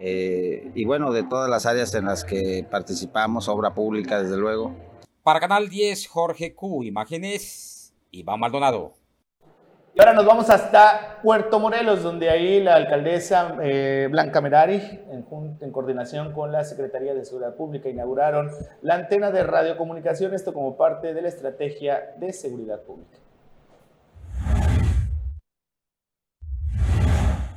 eh, 0.00 0.70
y 0.74 0.84
bueno, 0.86 1.12
de 1.12 1.22
todas 1.24 1.50
las 1.50 1.66
áreas 1.66 1.94
en 1.94 2.06
las 2.06 2.24
que 2.24 2.66
participamos, 2.70 3.48
obra 3.48 3.74
pública 3.74 4.22
desde 4.22 4.38
luego. 4.38 4.74
Para 5.22 5.40
Canal 5.40 5.68
10, 5.68 6.06
Jorge 6.06 6.54
Q, 6.54 6.84
imágenes, 6.84 7.92
Iván 8.10 8.40
Maldonado. 8.40 8.94
Ahora 10.00 10.14
nos 10.14 10.24
vamos 10.24 10.48
hasta 10.48 11.18
Puerto 11.22 11.60
Morelos, 11.60 12.02
donde 12.02 12.30
ahí 12.30 12.62
la 12.62 12.74
alcaldesa 12.76 13.58
eh, 13.60 14.08
Blanca 14.10 14.40
Merari, 14.40 14.76
en, 15.10 15.26
en, 15.60 15.70
coordinación 15.70 16.32
con 16.32 16.50
la 16.50 16.64
Secretaría 16.64 17.12
de 17.12 17.22
Seguridad 17.22 17.54
Pública, 17.54 17.90
inauguraron 17.90 18.50
la 18.80 18.94
antena 18.94 19.30
de 19.30 19.42
radiocomunicación, 19.42 20.32
esto 20.32 20.54
como 20.54 20.78
parte 20.78 21.12
de 21.12 21.20
la 21.20 21.28
estrategia 21.28 22.14
de 22.16 22.32
seguridad 22.32 22.80
pública. 22.80 23.18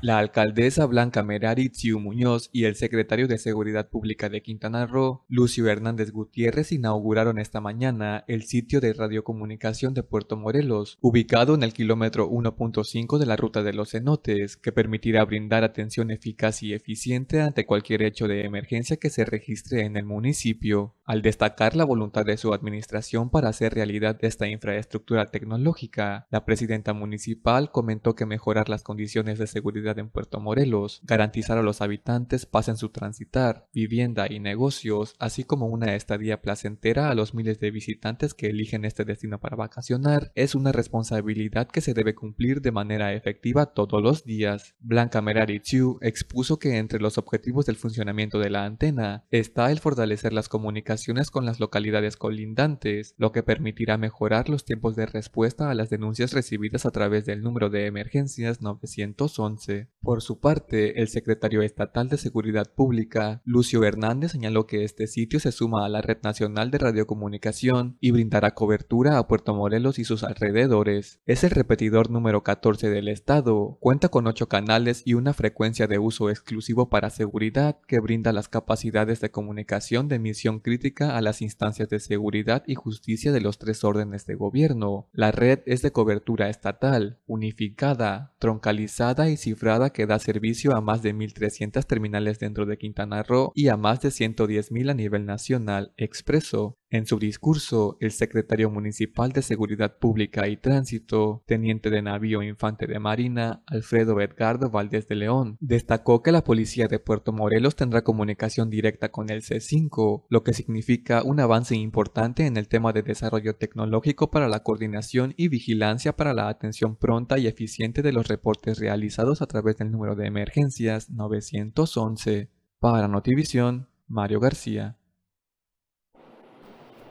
La 0.03 0.17
alcaldesa 0.17 0.85
Blanca 0.85 1.23
Merari 1.23 1.69
Tsiu 1.69 1.97
Muñoz 1.97 2.49
y 2.51 2.65
el 2.65 2.75
secretario 2.75 3.29
de 3.29 3.37
Seguridad 3.37 3.87
Pública 3.87 4.27
de 4.27 4.41
Quintana 4.41 4.85
Roo, 4.85 5.23
Lucio 5.29 5.69
Hernández 5.69 6.11
Gutiérrez, 6.11 6.73
inauguraron 6.73 7.39
esta 7.39 7.61
mañana 7.61 8.25
el 8.27 8.43
sitio 8.43 8.81
de 8.81 8.91
radiocomunicación 8.91 9.93
de 9.93 10.03
Puerto 10.03 10.35
Morelos, 10.35 10.97
ubicado 10.99 11.55
en 11.55 11.63
el 11.63 11.71
kilómetro 11.71 12.29
1.5 12.29 13.17
de 13.17 13.25
la 13.25 13.37
ruta 13.37 13.63
de 13.63 13.71
los 13.71 13.91
cenotes, 13.91 14.57
que 14.57 14.73
permitirá 14.73 15.23
brindar 15.23 15.63
atención 15.63 16.11
eficaz 16.11 16.63
y 16.63 16.73
eficiente 16.73 17.39
ante 17.39 17.65
cualquier 17.65 18.01
hecho 18.01 18.27
de 18.27 18.43
emergencia 18.43 18.97
que 18.97 19.09
se 19.09 19.23
registre 19.23 19.85
en 19.85 19.95
el 19.95 20.03
municipio. 20.03 20.95
Al 21.05 21.21
destacar 21.21 21.77
la 21.77 21.85
voluntad 21.85 22.25
de 22.25 22.35
su 22.35 22.53
administración 22.53 23.29
para 23.29 23.47
hacer 23.47 23.73
realidad 23.73 24.17
esta 24.21 24.49
infraestructura 24.49 25.27
tecnológica, 25.27 26.27
la 26.29 26.43
presidenta 26.43 26.91
municipal 26.91 27.71
comentó 27.71 28.15
que 28.15 28.25
mejorar 28.25 28.67
las 28.67 28.83
condiciones 28.83 29.39
de 29.39 29.47
seguridad 29.47 29.92
en 29.99 30.09
Puerto 30.09 30.39
Morelos, 30.39 31.01
garantizar 31.03 31.57
a 31.57 31.63
los 31.63 31.81
habitantes 31.81 32.45
paz 32.45 32.67
en 32.67 32.77
su 32.77 32.89
transitar, 32.89 33.67
vivienda 33.73 34.27
y 34.29 34.39
negocios, 34.39 35.15
así 35.19 35.43
como 35.43 35.67
una 35.67 35.95
estadía 35.95 36.41
placentera 36.41 37.09
a 37.09 37.15
los 37.15 37.33
miles 37.33 37.59
de 37.59 37.71
visitantes 37.71 38.33
que 38.33 38.47
eligen 38.47 38.85
este 38.85 39.05
destino 39.05 39.39
para 39.39 39.55
vacacionar, 39.55 40.31
es 40.35 40.55
una 40.55 40.71
responsabilidad 40.71 41.67
que 41.67 41.81
se 41.81 41.93
debe 41.93 42.15
cumplir 42.15 42.61
de 42.61 42.71
manera 42.71 43.13
efectiva 43.13 43.67
todos 43.67 44.01
los 44.01 44.23
días. 44.23 44.75
Blanca 44.79 45.21
Merari 45.21 45.59
Chu 45.59 45.97
expuso 46.01 46.59
que 46.59 46.77
entre 46.77 46.99
los 46.99 47.17
objetivos 47.17 47.65
del 47.65 47.75
funcionamiento 47.75 48.39
de 48.39 48.49
la 48.49 48.65
antena 48.65 49.25
está 49.31 49.71
el 49.71 49.79
fortalecer 49.79 50.33
las 50.33 50.49
comunicaciones 50.49 51.31
con 51.31 51.45
las 51.45 51.59
localidades 51.59 52.17
colindantes, 52.17 53.15
lo 53.17 53.31
que 53.31 53.43
permitirá 53.43 53.97
mejorar 53.97 54.49
los 54.49 54.65
tiempos 54.65 54.95
de 54.95 55.05
respuesta 55.05 55.69
a 55.69 55.73
las 55.73 55.89
denuncias 55.89 56.33
recibidas 56.33 56.85
a 56.85 56.91
través 56.91 57.25
del 57.25 57.41
número 57.41 57.69
de 57.69 57.85
emergencias 57.85 58.61
911. 58.61 59.82
Por 60.03 60.21
su 60.21 60.41
parte, 60.41 61.01
el 61.01 61.07
secretario 61.07 61.61
estatal 61.61 62.09
de 62.09 62.17
Seguridad 62.17 62.73
Pública, 62.73 63.41
Lucio 63.45 63.85
Hernández, 63.85 64.33
señaló 64.33 64.67
que 64.67 64.83
este 64.83 65.07
sitio 65.07 65.39
se 65.39 65.53
suma 65.53 65.85
a 65.85 65.89
la 65.89 66.01
Red 66.01 66.17
Nacional 66.23 66.71
de 66.71 66.77
Radiocomunicación 66.77 67.97
y 68.01 68.11
brindará 68.11 68.53
cobertura 68.53 69.17
a 69.17 69.27
Puerto 69.27 69.53
Morelos 69.53 69.99
y 69.99 70.03
sus 70.03 70.25
alrededores. 70.25 71.21
Es 71.25 71.45
el 71.45 71.51
repetidor 71.51 72.09
número 72.09 72.43
14 72.43 72.89
del 72.89 73.07
estado, 73.07 73.77
cuenta 73.79 74.09
con 74.09 74.27
8 74.27 74.49
canales 74.49 75.03
y 75.05 75.13
una 75.13 75.33
frecuencia 75.33 75.87
de 75.87 75.99
uso 75.99 76.29
exclusivo 76.29 76.89
para 76.89 77.09
seguridad 77.09 77.77
que 77.87 77.99
brinda 77.99 78.33
las 78.33 78.49
capacidades 78.49 79.21
de 79.21 79.31
comunicación 79.31 80.09
de 80.09 80.19
misión 80.19 80.59
crítica 80.59 81.15
a 81.15 81.21
las 81.21 81.41
instancias 81.41 81.89
de 81.89 81.99
seguridad 81.99 82.63
y 82.67 82.75
justicia 82.75 83.31
de 83.31 83.41
los 83.41 83.57
tres 83.57 83.83
órdenes 83.83 84.25
de 84.25 84.35
gobierno. 84.35 85.07
La 85.13 85.31
red 85.31 85.59
es 85.65 85.81
de 85.81 85.91
cobertura 85.91 86.49
estatal, 86.49 87.19
unificada, 87.25 88.33
troncalizada 88.39 89.29
y 89.29 89.37
cifrada 89.37 89.72
que 89.91 90.05
da 90.05 90.19
servicio 90.19 90.75
a 90.75 90.81
más 90.81 91.01
de 91.01 91.13
1.300 91.13 91.85
terminales 91.85 92.39
dentro 92.39 92.65
de 92.65 92.77
Quintana 92.77 93.23
Roo 93.23 93.51
y 93.55 93.67
a 93.69 93.77
más 93.77 94.01
de 94.01 94.09
110.000 94.09 94.91
a 94.91 94.93
nivel 94.93 95.25
nacional, 95.25 95.93
expresó. 95.97 96.77
En 96.93 97.07
su 97.07 97.17
discurso, 97.17 97.97
el 98.01 98.11
secretario 98.11 98.69
municipal 98.69 99.31
de 99.31 99.41
Seguridad 99.41 99.97
Pública 99.97 100.47
y 100.47 100.57
Tránsito, 100.57 101.41
teniente 101.47 101.89
de 101.89 102.03
navío 102.03 102.43
infante 102.43 102.85
de 102.85 102.99
Marina, 102.99 103.63
Alfredo 103.65 104.21
Edgardo 104.21 104.69
Valdés 104.69 105.07
de 105.07 105.15
León, 105.15 105.57
destacó 105.59 106.21
que 106.21 106.31
la 106.31 106.43
policía 106.43 106.87
de 106.87 106.99
Puerto 106.99 107.33
Morelos 107.33 107.75
tendrá 107.75 108.03
comunicación 108.03 108.69
directa 108.69 109.09
con 109.09 109.31
el 109.31 109.41
C5, 109.41 110.25
lo 110.29 110.43
que 110.43 110.53
significa 110.53 111.23
un 111.23 111.39
avance 111.39 111.75
importante 111.75 112.45
en 112.45 112.57
el 112.57 112.67
tema 112.67 112.93
de 112.93 113.01
desarrollo 113.01 113.55
tecnológico 113.55 114.29
para 114.29 114.47
la 114.47 114.61
coordinación 114.61 115.33
y 115.35 115.47
vigilancia 115.47 116.15
para 116.15 116.35
la 116.35 116.47
atención 116.47 116.95
pronta 116.95 117.39
y 117.39 117.47
eficiente 117.47 118.03
de 118.03 118.13
los 118.13 118.27
reportes 118.27 118.77
realizados 118.77 119.41
a 119.41 119.47
través 119.47 119.77
del 119.77 119.89
número 119.89 120.15
de 120.15 120.27
emergencias 120.27 121.09
911. 121.09 122.51
Para 122.77 123.07
Notivisión, 123.07 123.87
Mario 124.07 124.39
García. 124.39 124.99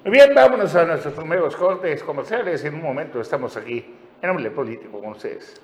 Muy 0.04 0.14
bien, 0.14 0.34
vámonos 0.34 0.74
a 0.74 0.84
nuestros 0.84 1.14
primeros 1.14 1.54
cortes 1.54 2.02
comerciales. 2.02 2.64
En 2.64 2.74
un 2.74 2.82
momento 2.82 3.20
estamos 3.20 3.56
aquí 3.56 3.84
en 4.20 4.30
Hombre 4.30 4.50
Político 4.50 5.00
con 5.00 5.10
ustedes. 5.10 5.60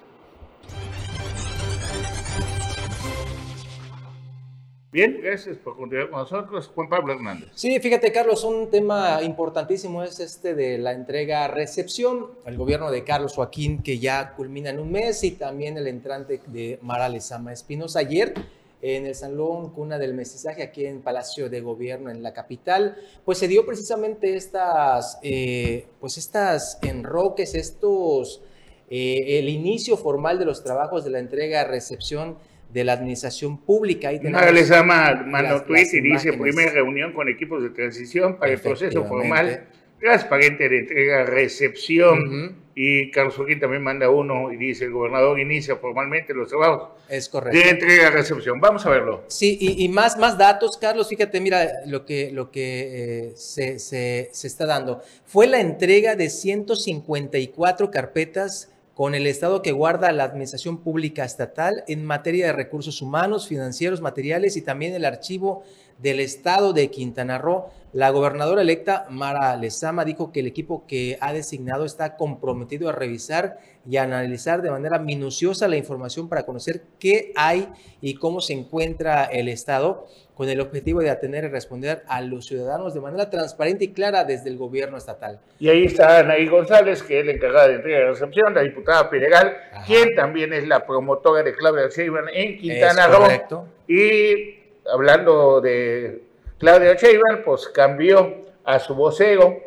Bien, 4.93 5.19
gracias 5.21 5.57
por 5.57 5.77
continuar 5.77 6.11
con 6.11 6.21
nosotros. 6.21 6.71
Juan 6.73 6.89
Pablo 6.89 7.15
Hernández. 7.15 7.51
Sí, 7.57 7.81
fíjate, 7.81 8.13
Carlos, 8.13 8.45
un 8.45 8.71
tema 8.71 9.21
importantísimo 9.25 10.05
es 10.05 10.21
este 10.21 10.55
de 10.55 10.79
la 10.79 10.93
entrega-recepción. 10.93 12.29
El 12.47 12.57
gobierno 12.57 12.93
de 12.93 13.03
Carlos 13.03 13.35
Joaquín, 13.35 13.83
que 13.83 13.99
ya 13.99 14.35
culmina 14.37 14.71
en 14.71 14.79
un 14.79 14.93
mes, 14.93 15.25
y 15.25 15.33
también 15.33 15.77
el 15.79 15.89
entrante 15.89 16.41
de 16.47 16.79
Mara 16.81 17.09
Lezama 17.09 17.53
Espinosa. 17.53 17.99
Ayer 17.99 18.35
en 18.81 19.07
el 19.07 19.15
Salón 19.15 19.71
Cuna 19.73 19.99
del 19.99 20.15
Mestizaje, 20.15 20.63
aquí 20.63 20.87
en 20.87 21.01
Palacio 21.01 21.49
de 21.49 21.61
Gobierno, 21.61 22.11
en 22.11 22.23
la 22.23 22.33
capital, 22.33 22.97
pues 23.25 23.39
se 23.39 23.49
dio 23.49 23.67
precisamente 23.67 24.37
estas, 24.37 25.19
eh, 25.23 25.87
pues 26.01 26.19
estas 26.19 26.79
enroques, 26.83 27.55
estos, 27.55 28.43
eh, 28.91 29.39
el 29.39 29.49
inicio 29.49 29.97
formal 29.97 30.39
de 30.39 30.45
los 30.45 30.63
trabajos 30.63 31.05
de 31.05 31.11
la 31.11 31.19
entrega-recepción 31.19 32.39
de 32.73 32.85
la 32.85 32.93
administración 32.93 33.59
pública. 33.59 34.09
Ahí 34.09 34.21
les 34.53 34.69
llama 34.69 35.23
mano 35.27 35.63
tweet 35.63 35.89
y 35.93 36.01
dice 36.01 36.35
primera 36.35 36.71
reunión 36.71 37.13
con 37.13 37.29
equipos 37.29 37.63
de 37.63 37.71
transición 37.71 38.37
para 38.39 38.53
el 38.53 38.61
proceso 38.61 39.05
formal 39.05 39.67
transparente 39.99 40.69
de 40.69 40.79
entrega-recepción. 40.81 42.68
Y 42.81 43.11
Carlos 43.11 43.35
Joaquín 43.35 43.59
también 43.59 43.83
manda 43.83 44.09
uno 44.09 44.53
y 44.53 44.57
dice, 44.57 44.85
el 44.85 44.93
gobernador 44.93 45.41
inicia 45.41 45.75
formalmente 45.79 46.33
los 46.33 46.49
trabajos 46.49 46.91
es 47.09 47.29
correcto. 47.29 47.59
de 47.59 47.71
entrega-recepción. 47.71 48.61
Vamos 48.61 48.87
a 48.87 48.91
verlo. 48.91 49.25
Sí, 49.27 49.59
y, 49.61 49.89
más, 49.89 50.17
más 50.17 50.39
datos, 50.39 50.77
Carlos, 50.77 51.09
fíjate, 51.09 51.41
mira 51.41 51.69
lo 51.87 52.07
que, 52.07 52.31
lo 52.31 52.53
que 52.53 53.31
eh, 53.31 53.33
se, 53.35 53.81
se, 53.81 54.31
se 54.33 54.47
está 54.47 54.65
dando. 54.65 55.03
Fue 55.25 55.49
la 55.49 55.59
entrega 55.59 56.15
de 56.15 56.31
154 56.31 57.91
carpetas 57.91 58.71
con 58.95 59.17
el 59.17 59.27
Estado 59.27 59.61
que 59.61 59.73
guarda 59.73 60.13
la 60.13 60.23
Administración 60.23 60.79
Pública 60.79 61.25
Estatal 61.25 61.83
en 61.89 62.05
materia 62.05 62.47
de 62.47 62.53
recursos 62.53 63.03
humanos, 63.03 63.49
financieros, 63.49 64.01
materiales 64.01 64.57
y 64.57 64.63
también 64.63 64.95
el 64.95 65.05
archivo 65.05 65.65
del 65.99 66.21
estado 66.21 66.73
de 66.73 66.91
Quintana 66.91 67.39
Roo. 67.39 67.67
La 67.93 68.11
gobernadora 68.11 68.61
electa 68.61 69.07
Mara 69.09 69.57
Lezama 69.57 70.05
dijo 70.05 70.31
que 70.31 70.41
el 70.41 70.47
equipo 70.47 70.87
que 70.87 71.17
ha 71.21 71.33
designado 71.33 71.85
está 71.85 72.17
comprometido 72.17 72.89
a 72.89 72.93
revisar 72.93 73.59
y 73.89 73.97
analizar 73.97 74.61
de 74.61 74.71
manera 74.71 74.99
minuciosa 74.99 75.69
la 75.69 75.77
información 75.77 76.29
para 76.29 76.45
conocer 76.45 76.83
qué 76.99 77.33
hay 77.35 77.69
y 78.03 78.15
cómo 78.15 78.43
se 78.43 78.53
encuentra 78.53 79.25
el 79.25 79.49
estado 79.49 80.07
con 80.35 80.49
el 80.51 80.61
objetivo 80.61 81.01
de 81.01 81.11
atender 81.11 81.45
y 81.45 81.49
responder 81.49 82.05
a 82.07 82.21
los 82.21 82.47
ciudadanos 82.47 82.93
de 82.93 83.01
manera 83.01 83.31
transparente 83.31 83.87
y 83.87 83.89
clara 83.89 84.25
desde 84.25 84.51
el 84.51 84.59
gobierno 84.59 84.99
estatal. 84.99 85.41
Y 85.59 85.69
ahí 85.69 85.85
está 85.87 86.19
Anaí 86.19 86.47
González, 86.47 87.03
que 87.03 87.21
es 87.21 87.27
la 87.27 87.33
encargada 87.33 87.69
de 87.69 87.75
entrega 87.77 87.99
y 87.99 88.03
recepción, 88.05 88.55
la 88.55 88.63
diputada 88.63 89.09
federal, 89.09 89.57
quien 89.87 90.15
también 90.15 90.53
es 90.53 90.69
la 90.69 90.87
promotora 90.87 91.43
de 91.43 91.55
Claudia 91.55 91.89
Sheinbaum 91.89 92.29
en 92.33 92.59
Quintana 92.59 93.07
Roo. 93.09 93.67
Y 93.89 94.58
hablando 94.93 95.61
de 95.61 96.25
Claudia 96.59 96.95
Sheinbaum, 96.95 97.45
pues 97.45 97.69
cambió 97.69 98.47
a 98.65 98.79
su 98.79 98.95
vocero. 98.95 99.63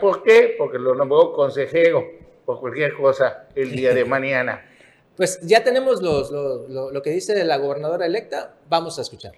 ¿Por 0.00 0.22
qué? 0.22 0.54
Porque 0.58 0.78
lo 0.78 0.94
nombró 0.94 1.32
consejero 1.32 2.04
por 2.44 2.60
cualquier 2.60 2.94
cosa 2.94 3.46
el 3.54 3.70
día 3.72 3.94
de 3.94 4.04
mañana. 4.06 4.66
Pues 5.16 5.40
ya 5.42 5.62
tenemos 5.62 6.02
lo, 6.02 6.90
lo 6.90 7.02
que 7.02 7.10
dice 7.10 7.44
la 7.44 7.58
gobernadora 7.58 8.06
electa, 8.06 8.54
vamos 8.68 8.98
a 8.98 9.02
escuchar 9.02 9.32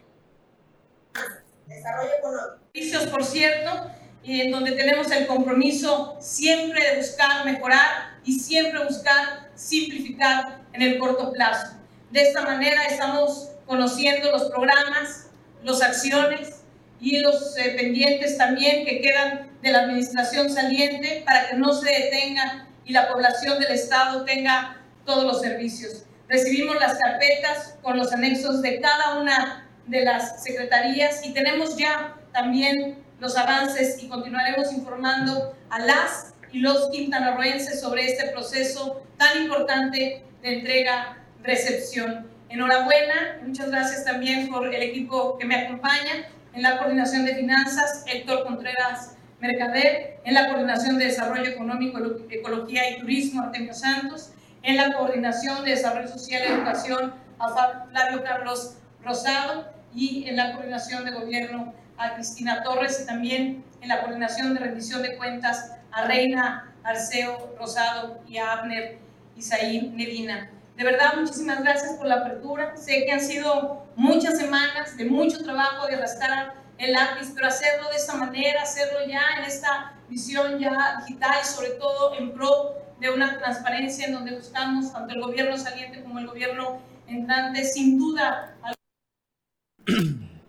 desarrollo 1.67 2.13
económico. 2.19 3.11
Por 3.11 3.25
cierto, 3.25 3.91
y 4.23 4.41
en 4.41 4.51
donde 4.51 4.73
tenemos 4.73 5.11
el 5.11 5.27
compromiso 5.27 6.17
siempre 6.21 6.83
de 6.89 6.97
buscar 6.99 7.45
mejorar 7.45 8.19
y 8.25 8.39
siempre 8.39 8.85
buscar 8.85 9.51
simplificar 9.55 10.63
en 10.73 10.83
el 10.83 10.99
corto 10.99 11.33
plazo. 11.33 11.77
De 12.11 12.23
esta 12.23 12.43
manera 12.43 12.85
estamos 12.87 13.52
conociendo 13.67 14.31
los 14.31 14.45
programas, 14.51 15.31
las 15.63 15.83
acciones 15.83 16.63
y 17.01 17.19
los 17.19 17.57
eh, 17.57 17.75
pendientes 17.77 18.39
también 18.39 18.85
que 18.85 19.01
quedan 19.01 19.51
de 19.61 19.73
la 19.73 19.81
administración 19.81 20.51
saliente 20.51 21.23
para 21.25 21.49
que 21.49 21.57
no 21.57 21.73
se 21.73 21.91
detenga 21.91 22.69
y 22.85 22.93
la 22.93 23.09
población 23.09 23.59
del 23.61 23.73
Estado 23.73 24.25
tenga 24.25 24.81
todos 25.05 25.25
los 25.25 25.41
servicios. 25.41 26.05
Recibimos 26.29 26.77
las 26.81 26.99
carpetas 26.99 27.77
con 27.83 27.99
los 27.99 28.13
anexos 28.13 28.63
de 28.63 28.81
cada 28.81 29.21
una 29.21 29.69
de 29.87 30.05
las 30.05 30.43
secretarías 30.43 31.27
y 31.27 31.33
tenemos 31.33 31.77
ya 31.77 32.17
también 32.33 32.99
los 33.21 33.37
avances 33.37 34.03
y 34.03 34.09
continuaremos 34.09 34.73
informando 34.73 35.57
a 35.71 35.79
las 35.81 36.35
y 36.53 36.61
los 36.61 36.91
quintanarroenses 36.91 37.81
sobre 37.81 38.07
este 38.07 38.29
proceso 38.29 39.03
tan 39.17 39.43
importante 39.43 40.25
de 40.43 40.59
entrega-recepción. 40.59 42.32
Enhorabuena, 42.53 43.39
muchas 43.47 43.71
gracias 43.71 44.05
también 44.05 44.51
por 44.51 44.67
el 44.67 44.83
equipo 44.83 45.39
que 45.39 45.47
me 45.47 45.55
acompaña 45.55 46.29
en 46.53 46.63
la 46.63 46.77
coordinación 46.77 47.25
de 47.25 47.35
finanzas, 47.35 48.05
Héctor 48.07 48.45
Contreras 48.45 49.17
Mercader, 49.41 50.21
en 50.23 50.35
la 50.35 50.49
coordinación 50.49 50.99
de 50.99 51.07
desarrollo 51.07 51.49
económico, 51.49 51.99
ecología 52.29 52.91
y 52.91 53.01
turismo, 53.01 53.41
Artemio 53.41 53.73
Santos, 53.73 54.33
en 54.63 54.77
la 54.77 54.93
coordinación 54.93 55.65
de 55.65 55.71
desarrollo 55.71 56.09
social 56.09 56.43
y 56.47 56.53
educación, 56.53 57.15
a 57.39 57.87
Flavio 57.91 58.23
Carlos 58.23 58.77
Rosado 59.03 59.73
y 59.95 60.29
en 60.29 60.37
la 60.37 60.53
coordinación 60.53 61.07
de 61.07 61.13
gobierno 61.13 61.73
a 61.97 62.17
Cristina 62.17 62.63
Torres 62.63 63.01
y 63.03 63.07
también 63.07 63.65
en 63.81 63.89
la 63.89 64.03
coordinación 64.03 64.53
de 64.53 64.61
rendición 64.61 65.01
de 65.01 65.17
cuentas 65.17 65.73
a 65.91 66.05
Reina 66.05 66.71
Arceo 66.85 67.57
Rosado 67.59 68.21
y 68.29 68.37
a 68.37 68.53
Abner 68.53 68.99
Isaí 69.39 69.91
Medina. 69.97 70.51
De 70.77 70.85
verdad, 70.85 71.15
muchísimas 71.17 71.61
gracias 71.63 71.97
por 71.97 72.07
la 72.07 72.17
apertura. 72.17 72.77
Sé 72.77 73.05
que 73.05 73.13
han 73.13 73.21
sido 73.21 73.87
muchas 73.95 74.39
semanas 74.39 74.97
de 74.97 75.05
mucho 75.05 75.43
trabajo 75.43 75.87
de 75.87 75.97
arrastrar 75.97 76.55
el 76.79 76.93
lápiz, 76.93 77.33
pero 77.35 77.47
hacerlo 77.47 77.89
de 77.91 77.97
esta 77.97 78.15
manera, 78.15 78.63
hacerlo 78.63 79.01
ya 79.07 79.23
en 79.39 79.45
esta 79.45 79.95
visión 80.09 80.59
ya 80.59 80.99
digital 81.01 81.37
y 81.43 81.47
sobre 81.47 81.71
todo 81.71 82.15
en 82.15 82.33
pro 82.33 82.75
de 82.99 83.11
una 83.11 83.39
transparencia 83.39 84.07
en 84.07 84.15
donde 84.15 84.37
buscamos 84.37 84.93
tanto 84.93 85.15
el 85.15 85.21
gobierno 85.21 85.59
saliente 85.59 86.03
como 86.03 86.19
el 86.19 86.27
gobierno 86.27 86.81
entrante, 87.07 87.65
sin 87.65 87.99
duda. 87.99 88.57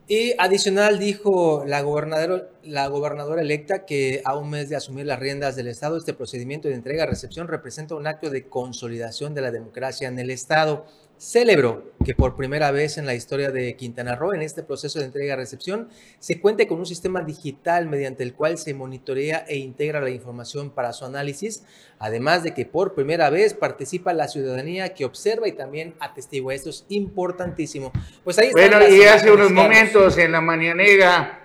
Y 0.05 0.33
adicional 0.37 0.99
dijo 0.99 1.63
la 1.65 1.81
gobernadora, 1.81 2.49
la 2.63 2.87
gobernadora 2.87 3.41
electa 3.41 3.85
que 3.85 4.21
a 4.25 4.35
un 4.35 4.49
mes 4.49 4.67
de 4.67 4.75
asumir 4.75 5.05
las 5.05 5.19
riendas 5.19 5.55
del 5.55 5.67
Estado, 5.67 5.95
este 5.95 6.13
procedimiento 6.13 6.67
de 6.67 6.75
entrega-recepción 6.75 7.47
representa 7.47 7.95
un 7.95 8.05
acto 8.05 8.29
de 8.29 8.49
consolidación 8.49 9.33
de 9.33 9.41
la 9.41 9.51
democracia 9.51 10.09
en 10.09 10.19
el 10.19 10.29
Estado 10.29 10.85
celebró 11.17 11.93
que 12.03 12.15
por 12.15 12.35
primera 12.35 12.71
vez 12.71 12.97
en 12.97 13.05
la 13.05 13.15
historia 13.15 13.49
de 13.49 13.75
Quintana 13.75 14.15
Roo, 14.15 14.33
en 14.33 14.41
este 14.41 14.61
proceso 14.61 14.99
de 14.99 15.05
entrega-recepción, 15.05 15.89
se 16.19 16.39
cuente 16.39 16.67
con 16.67 16.79
un 16.79 16.85
sistema 16.85 17.21
digital 17.21 17.87
mediante 17.87 18.23
el 18.23 18.33
cual 18.33 18.57
se 18.57 18.73
monitorea 18.73 19.45
e 19.47 19.57
integra 19.57 20.01
la 20.01 20.09
información 20.09 20.69
para 20.69 20.91
su 20.91 21.05
análisis, 21.05 21.63
además 21.99 22.43
de 22.43 22.53
que 22.53 22.65
por 22.65 22.93
primera 22.93 23.29
vez 23.29 23.53
participa 23.53 24.13
la 24.13 24.27
ciudadanía 24.27 24.93
que 24.93 25.05
observa 25.05 25.47
y 25.47 25.53
también 25.53 25.95
atestigua. 25.99 26.53
Esto 26.53 26.71
es 26.71 26.85
importantísimo. 26.89 27.91
Pues 28.23 28.37
ahí 28.39 28.51
bueno, 28.51 28.77
y 28.87 29.03
hace 29.03 29.31
unos 29.31 29.51
momentos 29.51 30.17
en 30.17 30.31
la 30.31 30.41
mañanera... 30.41 31.39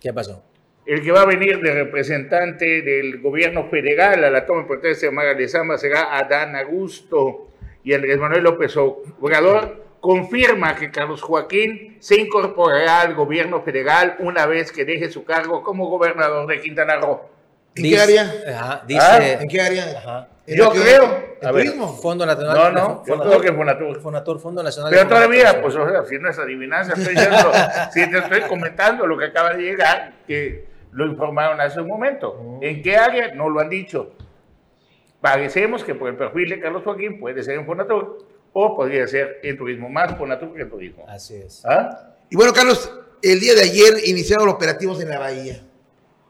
¿Qué 0.00 0.12
pasó? 0.12 0.42
El 0.86 1.02
que 1.02 1.10
va 1.10 1.22
a 1.22 1.26
venir 1.26 1.60
de 1.60 1.74
representante 1.74 2.80
del 2.80 3.20
gobierno 3.20 3.68
federal 3.68 4.22
a 4.22 4.30
la 4.30 4.46
toma 4.46 4.62
de 4.62 4.68
protesta 4.68 5.06
de 5.06 5.12
Magalesama 5.12 5.76
será 5.76 6.16
Adán 6.16 6.54
Augusto 6.54 7.55
y 7.86 7.94
Andrés 7.94 8.18
Manuel 8.18 8.42
López 8.42 8.76
Obrador 8.76 9.86
confirma 10.00 10.74
que 10.74 10.90
Carlos 10.90 11.22
Joaquín 11.22 11.96
se 12.00 12.20
incorporará 12.20 13.02
al 13.02 13.14
gobierno 13.14 13.62
federal 13.62 14.16
una 14.18 14.44
vez 14.44 14.72
que 14.72 14.84
deje 14.84 15.08
su 15.08 15.24
cargo 15.24 15.62
como 15.62 15.88
gobernador 15.88 16.48
de 16.48 16.60
Quintana 16.60 16.96
Roo. 16.96 17.20
¿En 17.76 17.84
qué 17.84 18.00
área? 18.00 18.34
Ajá, 18.48 18.82
dice, 18.88 19.00
¿Ah? 19.00 19.40
¿En 19.40 19.48
qué 19.48 19.60
área? 19.60 20.28
Yo 20.48 20.70
creo. 20.70 21.36
¿El 21.40 21.48
turismo? 21.48 21.96
Fondo 22.02 22.26
Nacional. 22.26 22.56
No, 22.56 22.70
no, 22.72 23.04
yo 23.06 23.20
creo 23.20 23.40
que 23.40 23.52
Fonatur. 23.52 24.00
Fonatur, 24.00 24.40
Fondo 24.40 24.64
Nacional. 24.64 24.90
Pero 24.92 25.06
todavía, 25.06 25.62
pues, 25.62 25.76
o 25.76 25.88
sea, 25.88 26.04
si 26.06 26.18
no 26.18 26.28
es 26.28 26.38
adivinanza, 26.40 26.94
estoy 26.94 27.14
diciendo, 27.14 27.52
si 27.92 28.10
te 28.10 28.18
estoy 28.18 28.40
comentando 28.48 29.06
lo 29.06 29.16
que 29.16 29.26
acaba 29.26 29.54
de 29.54 29.62
llegar, 29.62 30.12
que 30.26 30.66
lo 30.90 31.06
informaron 31.06 31.60
hace 31.60 31.80
un 31.80 31.86
momento. 31.86 32.34
Mm. 32.42 32.64
¿En 32.64 32.82
qué 32.82 32.96
área? 32.96 33.32
No 33.32 33.48
lo 33.48 33.60
han 33.60 33.68
dicho. 33.68 34.16
Parecemos 35.26 35.82
que 35.82 35.92
por 35.96 36.08
el 36.08 36.16
perfil 36.16 36.50
de 36.50 36.60
Carlos 36.60 36.84
Joaquín 36.84 37.18
puede 37.18 37.42
ser 37.42 37.56
en 37.56 37.66
Fonatur 37.66 38.24
o 38.52 38.76
podría 38.76 39.08
ser 39.08 39.40
en 39.42 39.58
turismo, 39.58 39.88
más 39.88 40.16
Fonatur 40.16 40.54
que 40.54 40.62
en 40.62 40.70
turismo. 40.70 41.04
Así 41.08 41.34
es. 41.34 41.62
¿Ah? 41.64 42.14
Y 42.30 42.36
bueno, 42.36 42.52
Carlos, 42.52 42.88
el 43.22 43.40
día 43.40 43.56
de 43.56 43.62
ayer 43.62 43.94
iniciaron 44.04 44.46
los 44.46 44.54
operativos 44.54 45.00
en 45.00 45.08
la 45.08 45.18
bahía. 45.18 45.64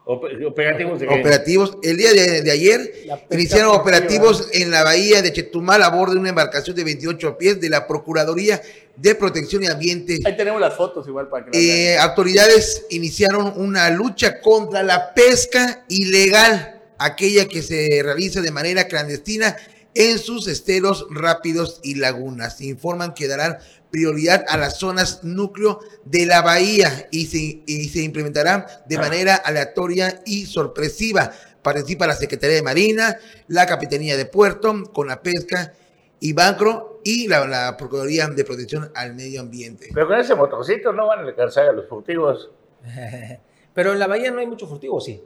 operativos 0.07 0.99
de 0.99 1.09
Operativos. 1.09 1.77
El 1.83 1.99
día 1.99 2.11
de, 2.15 2.51
ayer 2.51 2.91
iniciaron 3.31 3.77
operativos 3.77 4.49
en 4.55 4.71
la 4.71 4.83
bahía 4.83 5.21
de 5.21 5.31
Chetumal 5.31 5.83
a 5.83 5.91
bordo 5.91 6.15
de 6.15 6.21
una 6.21 6.31
embarcación 6.31 6.75
de 6.75 6.85
28 6.85 7.37
pies 7.37 7.61
de 7.61 7.69
la 7.69 7.87
Procuraduría 7.87 8.63
de 8.97 9.15
Protección 9.15 9.63
y 9.63 9.67
Ambiente. 9.67 10.21
Ahí 10.25 10.39
tenemos 10.39 10.59
las 10.59 10.75
fotos 10.75 11.07
igual 11.07 11.29
para 11.29 11.51
que 11.51 11.93
eh, 11.93 11.99
Autoridades 11.99 12.87
iniciaron 12.89 13.53
una 13.57 13.91
lucha 13.91 14.41
contra 14.41 14.83
la 14.83 15.13
pesca 15.13 15.85
ilegal 15.91 16.76
aquella 16.99 17.49
que 17.49 17.63
se 17.63 18.01
realiza 18.03 18.41
de 18.41 18.51
manera 18.51 18.89
clandestina 18.89 19.57
en 19.97 20.19
sus 20.19 20.47
esteros 20.47 21.07
rápidos 21.11 21.81
y 21.83 21.95
lagunas. 21.95 22.59
Se 22.59 22.67
informan 22.67 23.15
que 23.15 23.29
darán 23.29 23.59
prioridad 23.91 24.45
a 24.49 24.59
las 24.59 24.79
zonas 24.79 25.25
núcleo 25.25 25.81
de 26.05 26.27
la 26.27 26.43
bahía 26.43 27.09
y 27.11 27.27
se, 27.27 27.63
y 27.67 27.89
se 27.89 28.03
implementará 28.03 28.67
de 28.87 28.99
manera 28.99 29.37
aleatoria 29.37 30.21
y 30.27 30.45
sorpresiva. 30.45 31.33
Participa 31.63 32.07
la 32.07 32.15
Secretaría 32.15 32.57
de 32.57 32.63
Marina, 32.63 33.17
la 33.49 33.67
Capitanía 33.67 34.17
de 34.17 34.27
Puerto, 34.27 34.85
con 34.93 35.09
la 35.09 35.23
pesca 35.23 35.73
y 36.21 36.35
Bancro 36.35 37.01
y 37.03 37.27
la, 37.27 37.47
la, 37.47 37.77
Procuraduría 37.77 38.29
de 38.29 38.45
Protección 38.45 38.93
al 38.95 39.15
Medio 39.15 39.41
Ambiente. 39.41 39.89
Pero 39.95 40.07
con 40.07 40.19
ese 40.19 40.35
motorcito 40.35 40.93
no 40.93 41.07
van 41.07 41.21
a 41.21 41.23
alcanzar 41.23 41.71
a 41.71 41.73
los 41.73 41.89
furtivos. 41.89 42.51
Pero 43.75 43.93
en 43.93 43.99
la 43.99 44.07
bahía 44.07 44.31
no 44.31 44.41
hay 44.41 44.47
mucho 44.47 44.67
furtivo, 44.67 45.01
sí 45.01 45.23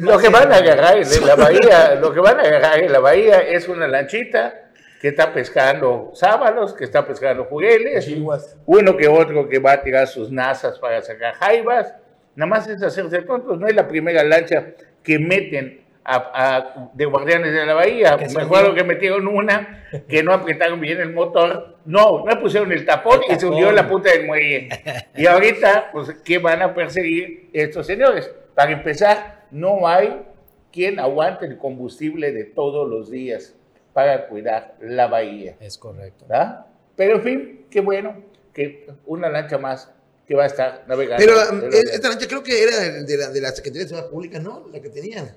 lo 0.00 0.18
que 0.18 0.28
van 0.28 0.52
a 0.52 0.56
agarrar 0.56 0.96
en 0.96 1.26
la 1.26 1.34
bahía, 1.34 1.94
lo 1.96 2.12
que 2.12 2.20
van 2.20 2.40
a 2.40 2.42
agarrar 2.42 2.78
en 2.78 2.92
la 2.92 3.00
bahía 3.00 3.40
es 3.40 3.68
una 3.68 3.86
lanchita 3.86 4.70
que 5.00 5.08
está 5.08 5.34
pescando 5.34 6.10
sábalos, 6.14 6.72
que 6.72 6.84
está 6.84 7.06
pescando 7.06 7.44
jugueles, 7.44 8.10
uno 8.64 8.96
que 8.96 9.06
otro 9.08 9.48
que 9.48 9.58
va 9.58 9.72
a 9.72 9.82
tirar 9.82 10.06
sus 10.06 10.30
nazas 10.30 10.78
para 10.78 11.02
sacar 11.02 11.34
jaibas, 11.34 11.94
nada 12.34 12.48
más 12.48 12.66
es 12.68 12.82
hacerse 12.82 13.20
tontos, 13.22 13.58
no 13.58 13.66
es 13.66 13.74
la 13.74 13.86
primera 13.86 14.24
lancha 14.24 14.68
que 15.02 15.18
meten 15.18 15.84
a, 16.06 16.90
de 16.94 17.04
guardianes 17.04 17.52
de 17.52 17.66
la 17.66 17.74
bahía, 17.74 18.16
me 18.34 18.42
acuerdo 18.42 18.74
que 18.74 18.84
metieron 18.84 19.26
una 19.26 19.86
que 20.08 20.22
no 20.22 20.32
apretaron 20.32 20.80
bien 20.80 21.00
el 21.00 21.12
motor, 21.12 21.76
no, 21.84 22.24
no 22.24 22.40
pusieron 22.40 22.72
el 22.72 22.84
tapón 22.84 23.20
y 23.28 23.34
se 23.38 23.46
hundió 23.46 23.72
la 23.72 23.88
punta 23.88 24.10
del 24.10 24.26
muelle. 24.26 24.68
Y 25.16 25.26
ahorita, 25.26 25.90
pues, 25.92 26.14
¿qué 26.24 26.38
van 26.38 26.62
a 26.62 26.74
perseguir 26.74 27.50
estos 27.52 27.86
señores? 27.86 28.30
Para 28.54 28.72
empezar, 28.72 29.43
no 29.54 29.86
hay 29.88 30.26
quien 30.72 30.98
aguante 30.98 31.46
el 31.46 31.56
combustible 31.56 32.32
de 32.32 32.44
todos 32.44 32.88
los 32.90 33.10
días 33.10 33.54
para 33.92 34.26
cuidar 34.28 34.74
la 34.80 35.06
bahía. 35.06 35.56
Es 35.60 35.78
correcto. 35.78 36.26
Pero 36.96 37.16
en 37.16 37.22
fin, 37.22 37.66
qué 37.70 37.80
bueno 37.80 38.16
que 38.52 38.88
una 39.06 39.28
lancha 39.28 39.56
más 39.56 39.88
que 40.26 40.34
va 40.34 40.42
a 40.44 40.46
estar 40.46 40.84
navegando. 40.88 41.24
Pero 41.24 41.70
esta 41.72 42.08
lancha 42.08 42.26
creo 42.26 42.42
que 42.42 42.62
era 42.62 42.76
de 43.04 43.16
la, 43.16 43.28
de 43.30 43.40
la 43.40 43.50
Secretaría 43.52 43.82
de 43.82 43.88
Seguridad 43.88 44.10
Pública, 44.10 44.38
¿no? 44.40 44.66
La 44.72 44.80
que 44.80 44.88
tenían. 44.88 45.30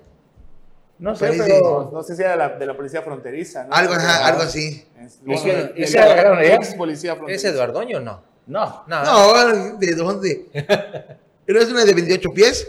no 0.98 1.14
sé, 1.14 1.26
parece- 1.26 1.44
pero 1.44 1.90
No, 1.92 2.02
sé 2.02 2.16
si 2.16 2.22
era 2.22 2.32
de 2.32 2.36
la, 2.36 2.48
de 2.58 2.66
la 2.66 2.76
policía 2.76 3.02
fronteriza. 3.02 3.64
¿no? 3.64 3.72
Algo, 3.74 3.92
ajá, 3.94 4.14
Pero- 4.16 4.26
algo 4.26 4.42
así. 4.42 4.84
Es- 5.00 5.20
¿Y 5.24 5.32
ese- 5.34 5.48
del- 5.52 5.72
y 5.76 5.86
se 5.86 5.98
del- 6.00 6.08
agarraron 6.10 6.38
allá? 6.38 6.54
ex 6.56 6.74
policía 6.74 7.12
¿Es 7.12 7.16
fronteriza. 7.18 7.48
Eduardoño 7.50 7.98
o 7.98 8.00
no? 8.00 8.22
no. 8.48 8.84
No. 8.88 9.04
No, 9.04 9.76
¿de 9.78 9.94
dónde? 9.94 10.46
Pero 11.46 11.60
es 11.60 11.70
una 11.70 11.84
de 11.84 11.94
28 11.94 12.30
pies. 12.34 12.68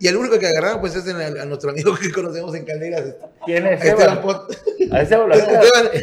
Y 0.00 0.06
el 0.08 0.16
único 0.16 0.38
que 0.38 0.46
agarraron, 0.46 0.80
pues, 0.80 0.94
es 0.94 1.06
el- 1.06 1.40
a 1.40 1.44
nuestro 1.44 1.70
amigo 1.70 1.94
que 2.00 2.10
conocemos 2.12 2.54
en 2.54 2.64
Calderas. 2.64 3.16
¿Quién 3.44 3.66
es 3.66 3.82
Esteban. 3.84 4.20
A 4.92 5.02
Esteban. 5.02 5.30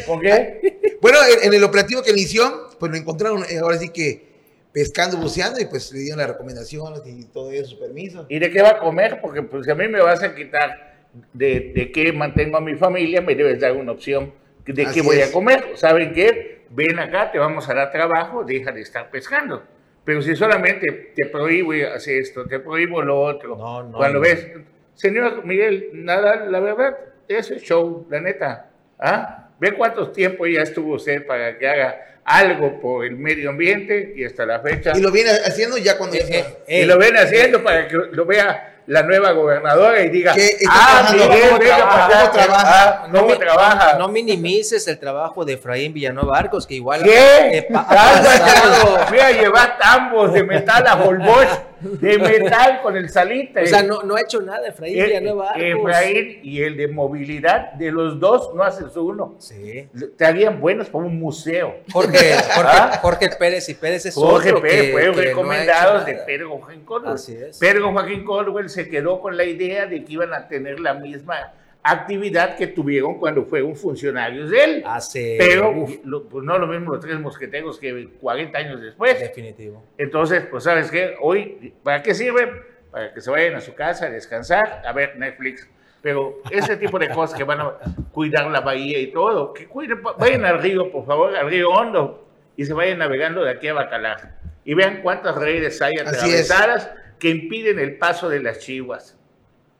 ¿Por 0.06 0.20
qué? 0.22 0.96
Bueno, 1.00 1.18
en, 1.24 1.48
en 1.48 1.54
el 1.54 1.62
operativo 1.62 2.02
que 2.02 2.10
inició, 2.10 2.70
pues 2.80 2.90
lo 2.90 2.96
encontraron 2.98 3.44
eh, 3.50 3.58
ahora 3.58 3.76
sí 3.78 3.90
que 3.90 4.26
pescando, 4.72 5.18
buceando, 5.18 5.60
y 5.60 5.66
pues 5.66 5.92
le 5.92 6.00
dieron 6.00 6.18
las 6.18 6.28
recomendaciones 6.28 7.02
y 7.06 7.24
todo 7.26 7.50
eso, 7.52 7.70
su 7.70 7.78
permiso. 7.78 8.26
¿Y 8.30 8.38
de 8.38 8.50
qué 8.50 8.62
va 8.62 8.70
a 8.70 8.78
comer? 8.78 9.20
Porque 9.20 9.42
pues 9.42 9.66
si 9.66 9.70
a 9.70 9.74
mí 9.74 9.86
me 9.88 10.00
vas 10.00 10.22
a 10.22 10.34
quitar 10.34 10.96
de, 11.32 11.72
de 11.74 11.92
qué 11.92 12.12
mantengo 12.12 12.56
a 12.56 12.60
mi 12.60 12.74
familia, 12.76 13.20
me 13.20 13.34
debes 13.34 13.60
dar 13.60 13.72
una 13.72 13.92
opción 13.92 14.32
de 14.66 14.82
Así 14.84 14.94
qué 14.94 15.02
voy 15.06 15.18
es. 15.18 15.28
a 15.28 15.32
comer. 15.32 15.72
¿Saben 15.76 16.12
qué? 16.12 16.62
Ven 16.70 16.98
acá, 16.98 17.30
te 17.30 17.38
vamos 17.38 17.68
a 17.68 17.74
dar 17.74 17.92
trabajo, 17.92 18.42
deja 18.42 18.72
de 18.72 18.80
estar 18.80 19.10
pescando. 19.10 19.62
Pero 20.06 20.22
si 20.22 20.36
solamente 20.36 21.12
te 21.16 21.26
prohíbo 21.26 21.72
hacer 21.92 22.20
esto, 22.20 22.46
te 22.46 22.60
prohíbo 22.60 23.02
lo 23.02 23.20
otro, 23.20 23.56
No, 23.56 23.82
no, 23.82 23.98
cuando 23.98 24.20
no. 24.20 24.20
ves, 24.20 24.46
señor 24.94 25.44
Miguel, 25.44 25.90
nada, 25.92 26.46
la 26.46 26.60
verdad, 26.60 26.96
eso 27.26 27.54
es 27.54 27.62
show, 27.62 28.06
la 28.08 28.20
neta. 28.20 28.70
¿Ah? 29.00 29.48
Ve 29.58 29.72
cuántos 29.72 30.12
tiempos 30.12 30.48
ya 30.48 30.62
estuvo 30.62 30.94
usted 30.94 31.26
para 31.26 31.58
que 31.58 31.68
haga 31.68 32.20
algo 32.24 32.80
por 32.80 33.04
el 33.04 33.16
medio 33.16 33.50
ambiente 33.50 34.12
y 34.14 34.24
hasta 34.24 34.46
la 34.46 34.60
fecha. 34.60 34.92
Y 34.94 35.00
lo 35.00 35.10
viene 35.10 35.30
haciendo 35.30 35.76
ya 35.76 35.98
cuando... 35.98 36.16
Eh, 36.16 36.24
ya 36.28 36.38
eh, 36.38 36.58
eh, 36.68 36.82
Y 36.82 36.84
lo 36.86 36.98
ven 36.98 37.16
haciendo 37.16 37.64
para 37.64 37.88
que 37.88 37.96
lo 37.96 38.24
vea 38.26 38.75
la 38.86 39.02
nueva 39.02 39.32
gobernadora 39.32 40.00
y 40.00 40.10
diga, 40.10 40.34
ah, 40.70 41.08
Miguel, 41.12 41.28
¿cómo 41.48 41.58
venga 41.58 42.30
trabaja? 42.32 43.08
¿Cómo 43.12 43.36
trabaja? 43.36 43.90
ah, 43.90 43.96
no 43.98 44.08
minimices 44.08 44.86
el 44.86 44.98
trabajo 44.98 45.44
de 45.44 45.54
Efraín 45.54 45.92
Villanueva 45.92 46.38
Arcos, 46.38 46.66
que 46.66 46.74
igual 46.74 47.02
¿Qué? 47.02 47.66
ha 47.74 47.84
pasado. 47.84 48.98
Voy 49.08 49.18
a 49.18 49.32
llevar 49.32 49.76
tambos 49.78 50.32
de 50.32 50.44
metal 50.44 50.86
a 50.86 50.94
Holbox, 50.94 51.60
de 51.80 52.18
metal 52.18 52.80
con 52.82 52.96
el 52.96 53.08
salita. 53.08 53.60
O 53.62 53.66
sea, 53.66 53.82
no, 53.82 54.02
no 54.02 54.14
ha 54.16 54.20
hecho 54.22 54.40
nada 54.40 54.66
Efraín 54.68 54.98
Eh, 54.98 55.04
Villanueva 55.06 55.50
Arcos. 55.50 55.62
Efraín 55.90 56.38
y 56.42 56.62
el 56.62 56.76
de 56.76 56.88
movilidad, 56.88 57.72
de 57.72 57.90
los 57.92 58.18
dos 58.18 58.54
no 58.54 58.62
hacen 58.62 58.90
su 58.90 59.06
uno. 59.06 59.34
Sí. 59.38 59.88
Estarían 59.94 60.60
buenos 60.60 60.88
para 60.88 61.04
un 61.04 61.18
museo. 61.18 61.76
Jorge, 61.92 62.34
Jorge, 62.54 62.70
¿Ah? 62.72 62.98
Jorge 63.02 63.30
Pérez 63.38 63.68
y 63.68 63.74
Pérez 63.74 64.06
es 64.06 64.14
Jorge 64.14 64.50
otro 64.50 64.62
Pérez 64.62 64.94
que- 64.94 65.06
no 65.06 65.12
recomendados 65.12 66.06
de. 66.06 66.14
Pedro 66.26 66.58
Joaquín 66.58 66.84
Caldwell. 66.86 67.14
Así 67.14 67.36
es. 67.36 67.58
Pedro 67.58 67.92
Joaquín 67.92 68.24
Caldwell 68.26 68.68
se 68.70 68.88
quedó 68.88 69.20
con 69.20 69.36
la 69.36 69.44
idea 69.44 69.86
de 69.86 70.04
que 70.04 70.12
iban 70.14 70.32
a 70.34 70.48
tener 70.48 70.80
la 70.80 70.94
misma 70.94 71.52
actividad 71.90 72.56
que 72.56 72.66
tuvieron 72.68 73.18
cuando 73.18 73.44
fueron 73.44 73.74
funcionarios 73.76 74.50
de 74.50 74.64
él. 74.64 74.82
Hace. 74.86 75.36
Pero 75.38 75.70
uf, 75.70 75.96
lo- 76.04 76.28
pues 76.28 76.44
no 76.44 76.58
lo 76.58 76.66
mismo 76.66 76.92
los 76.94 77.00
tres 77.04 77.18
mosqueteros 77.20 77.78
que 77.78 78.08
40 78.20 78.58
años 78.58 78.80
después. 78.80 79.18
definitivo. 79.20 79.84
Entonces, 79.98 80.44
pues 80.50 80.64
sabes 80.64 80.90
qué, 80.90 81.14
hoy, 81.20 81.74
¿para 81.82 82.02
qué 82.02 82.14
sirve? 82.14 82.50
Para 82.90 83.12
que 83.12 83.20
se 83.20 83.30
vayan 83.30 83.54
a 83.56 83.60
su 83.60 83.74
casa 83.74 84.06
a 84.06 84.10
descansar, 84.10 84.82
a 84.86 84.92
ver 84.92 85.16
Netflix. 85.18 85.68
Pero 86.02 86.40
ese 86.50 86.76
tipo 86.76 86.98
de 86.98 87.08
cosas 87.08 87.36
que 87.36 87.44
van 87.44 87.60
a 87.60 87.72
cuidar 88.12 88.46
la 88.50 88.60
bahía 88.60 88.98
y 89.00 89.08
todo, 89.08 89.52
que 89.52 89.66
cuiden, 89.66 90.00
vayan 90.18 90.44
al 90.44 90.62
río, 90.62 90.90
por 90.92 91.04
favor, 91.04 91.34
al 91.36 91.48
río 91.50 91.70
Hondo, 91.70 92.26
y 92.56 92.64
se 92.64 92.72
vayan 92.74 92.98
navegando 92.98 93.42
de 93.42 93.50
aquí 93.50 93.66
a 93.68 93.74
Bacalar. 93.74 94.36
Y 94.64 94.74
vean 94.74 95.00
cuántas 95.02 95.34
redes 95.36 95.80
hay 95.82 95.94
atravesadas 95.98 96.90
que 97.18 97.30
impiden 97.30 97.78
el 97.78 97.96
paso 97.98 98.28
de 98.28 98.40
las 98.40 98.58
chihuas. 98.60 99.15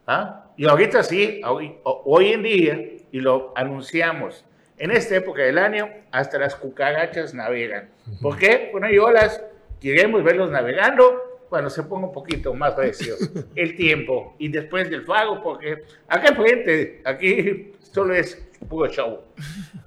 ¿Ah? 0.06 0.52
Y 0.56 0.66
ahorita 0.66 1.02
sí, 1.02 1.40
hoy, 1.44 1.76
hoy 1.82 2.32
en 2.32 2.42
día, 2.42 2.80
y 3.10 3.20
lo 3.20 3.52
anunciamos, 3.56 4.44
en 4.78 4.90
esta 4.90 5.16
época 5.16 5.42
del 5.42 5.58
año, 5.58 5.88
hasta 6.12 6.38
las 6.38 6.54
cucarachas 6.54 7.34
navegan. 7.34 7.90
¿Por 8.20 8.38
qué? 8.38 8.68
Bueno, 8.72 8.90
y 8.90 8.98
olas, 8.98 9.42
queremos 9.80 10.22
verlos 10.22 10.50
navegando 10.50 11.44
cuando 11.48 11.70
se 11.70 11.82
ponga 11.82 12.06
un 12.06 12.12
poquito 12.12 12.54
más 12.54 12.76
recio 12.76 13.14
el 13.54 13.76
tiempo 13.76 14.34
y 14.38 14.48
después 14.48 14.90
del 14.90 15.04
fago, 15.04 15.42
porque 15.42 15.84
acá 16.08 16.28
enfrente, 16.28 17.00
aquí 17.04 17.72
solo 17.92 18.14
es 18.14 18.42
puro 18.68 18.90
show. 18.90 19.20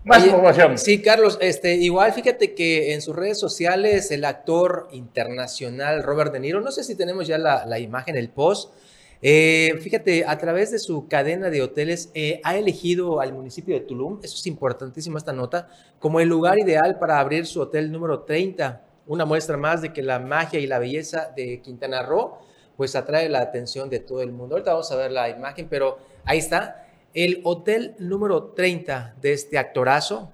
Más 0.04 0.20
Oye, 0.20 0.28
información. 0.28 0.78
Sí, 0.78 1.02
Carlos, 1.02 1.38
este, 1.42 1.76
igual 1.76 2.14
fíjate 2.14 2.54
que 2.56 2.94
en 2.94 3.02
sus 3.02 3.16
redes 3.16 3.40
sociales 3.40 4.10
el 4.12 4.26
actor 4.26 4.88
internacional 4.92 6.04
Robert 6.04 6.32
De 6.32 6.40
Niro, 6.40 6.62
no 6.62 6.72
sé 6.72 6.84
si 6.84 6.96
tenemos 6.96 7.28
ya 7.28 7.38
la, 7.38 7.66
la 7.66 7.80
imagen, 7.80 8.16
el 8.16 8.30
post, 8.30 8.74
eh, 9.22 9.78
fíjate, 9.82 10.26
a 10.26 10.38
través 10.38 10.72
de 10.72 10.80
su 10.80 11.08
cadena 11.08 11.50
de 11.50 11.62
hoteles 11.62 12.10
eh, 12.14 12.40
ha 12.44 12.58
elegido 12.58 13.20
al 13.20 13.34
municipio 13.34 13.76
de 13.76 13.82
Tulum, 13.82 14.20
eso 14.24 14.36
es 14.36 14.48
importantísimo 14.48 15.18
esta 15.18 15.34
nota, 15.34 15.70
como 16.00 16.20
el 16.20 16.30
lugar 16.30 16.58
ideal 16.60 16.98
para 17.00 17.20
abrir 17.20 17.46
su 17.46 17.60
hotel 17.62 17.92
número 17.92 18.22
30, 18.22 18.82
una 19.08 19.26
muestra 19.26 19.58
más 19.58 19.82
de 19.82 19.92
que 19.92 20.02
la 20.02 20.20
magia 20.20 20.60
y 20.60 20.68
la 20.68 20.80
belleza 20.80 21.34
de 21.36 21.62
Quintana 21.62 22.04
Roo 22.04 22.38
pues 22.80 22.96
atrae 22.96 23.28
la 23.28 23.42
atención 23.42 23.90
de 23.90 24.00
todo 24.00 24.22
el 24.22 24.32
mundo. 24.32 24.56
Ahorita 24.56 24.72
vamos 24.72 24.90
a 24.90 24.96
ver 24.96 25.12
la 25.12 25.28
imagen, 25.28 25.68
pero 25.68 26.00
ahí 26.24 26.38
está. 26.38 26.88
El 27.14 27.42
hotel 27.44 27.94
número 28.00 28.54
30 28.54 29.16
de 29.20 29.34
este 29.34 29.58
actorazo, 29.58 30.32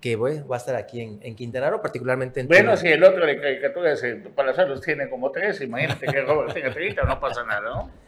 que 0.00 0.16
bueno, 0.16 0.48
va 0.48 0.56
a 0.56 0.60
estar 0.60 0.76
aquí 0.76 1.02
en, 1.02 1.18
en 1.20 1.34
Quintana 1.34 1.68
Roo, 1.68 1.82
particularmente 1.82 2.40
en 2.40 2.48
Bueno, 2.48 2.74
si 2.78 2.88
el 2.88 3.04
otro 3.04 3.26
de 3.26 3.38
caricaturas 3.38 4.02
Palazuelos 4.34 4.80
tiene 4.80 5.10
como 5.10 5.30
tres, 5.30 5.60
imagínate 5.60 6.06
que 6.06 6.22
Robert 6.22 6.54
tenga 6.54 6.72
30, 6.72 7.02
no 7.02 7.20
pasa 7.20 7.44
nada, 7.44 7.60
¿no? 7.60 8.03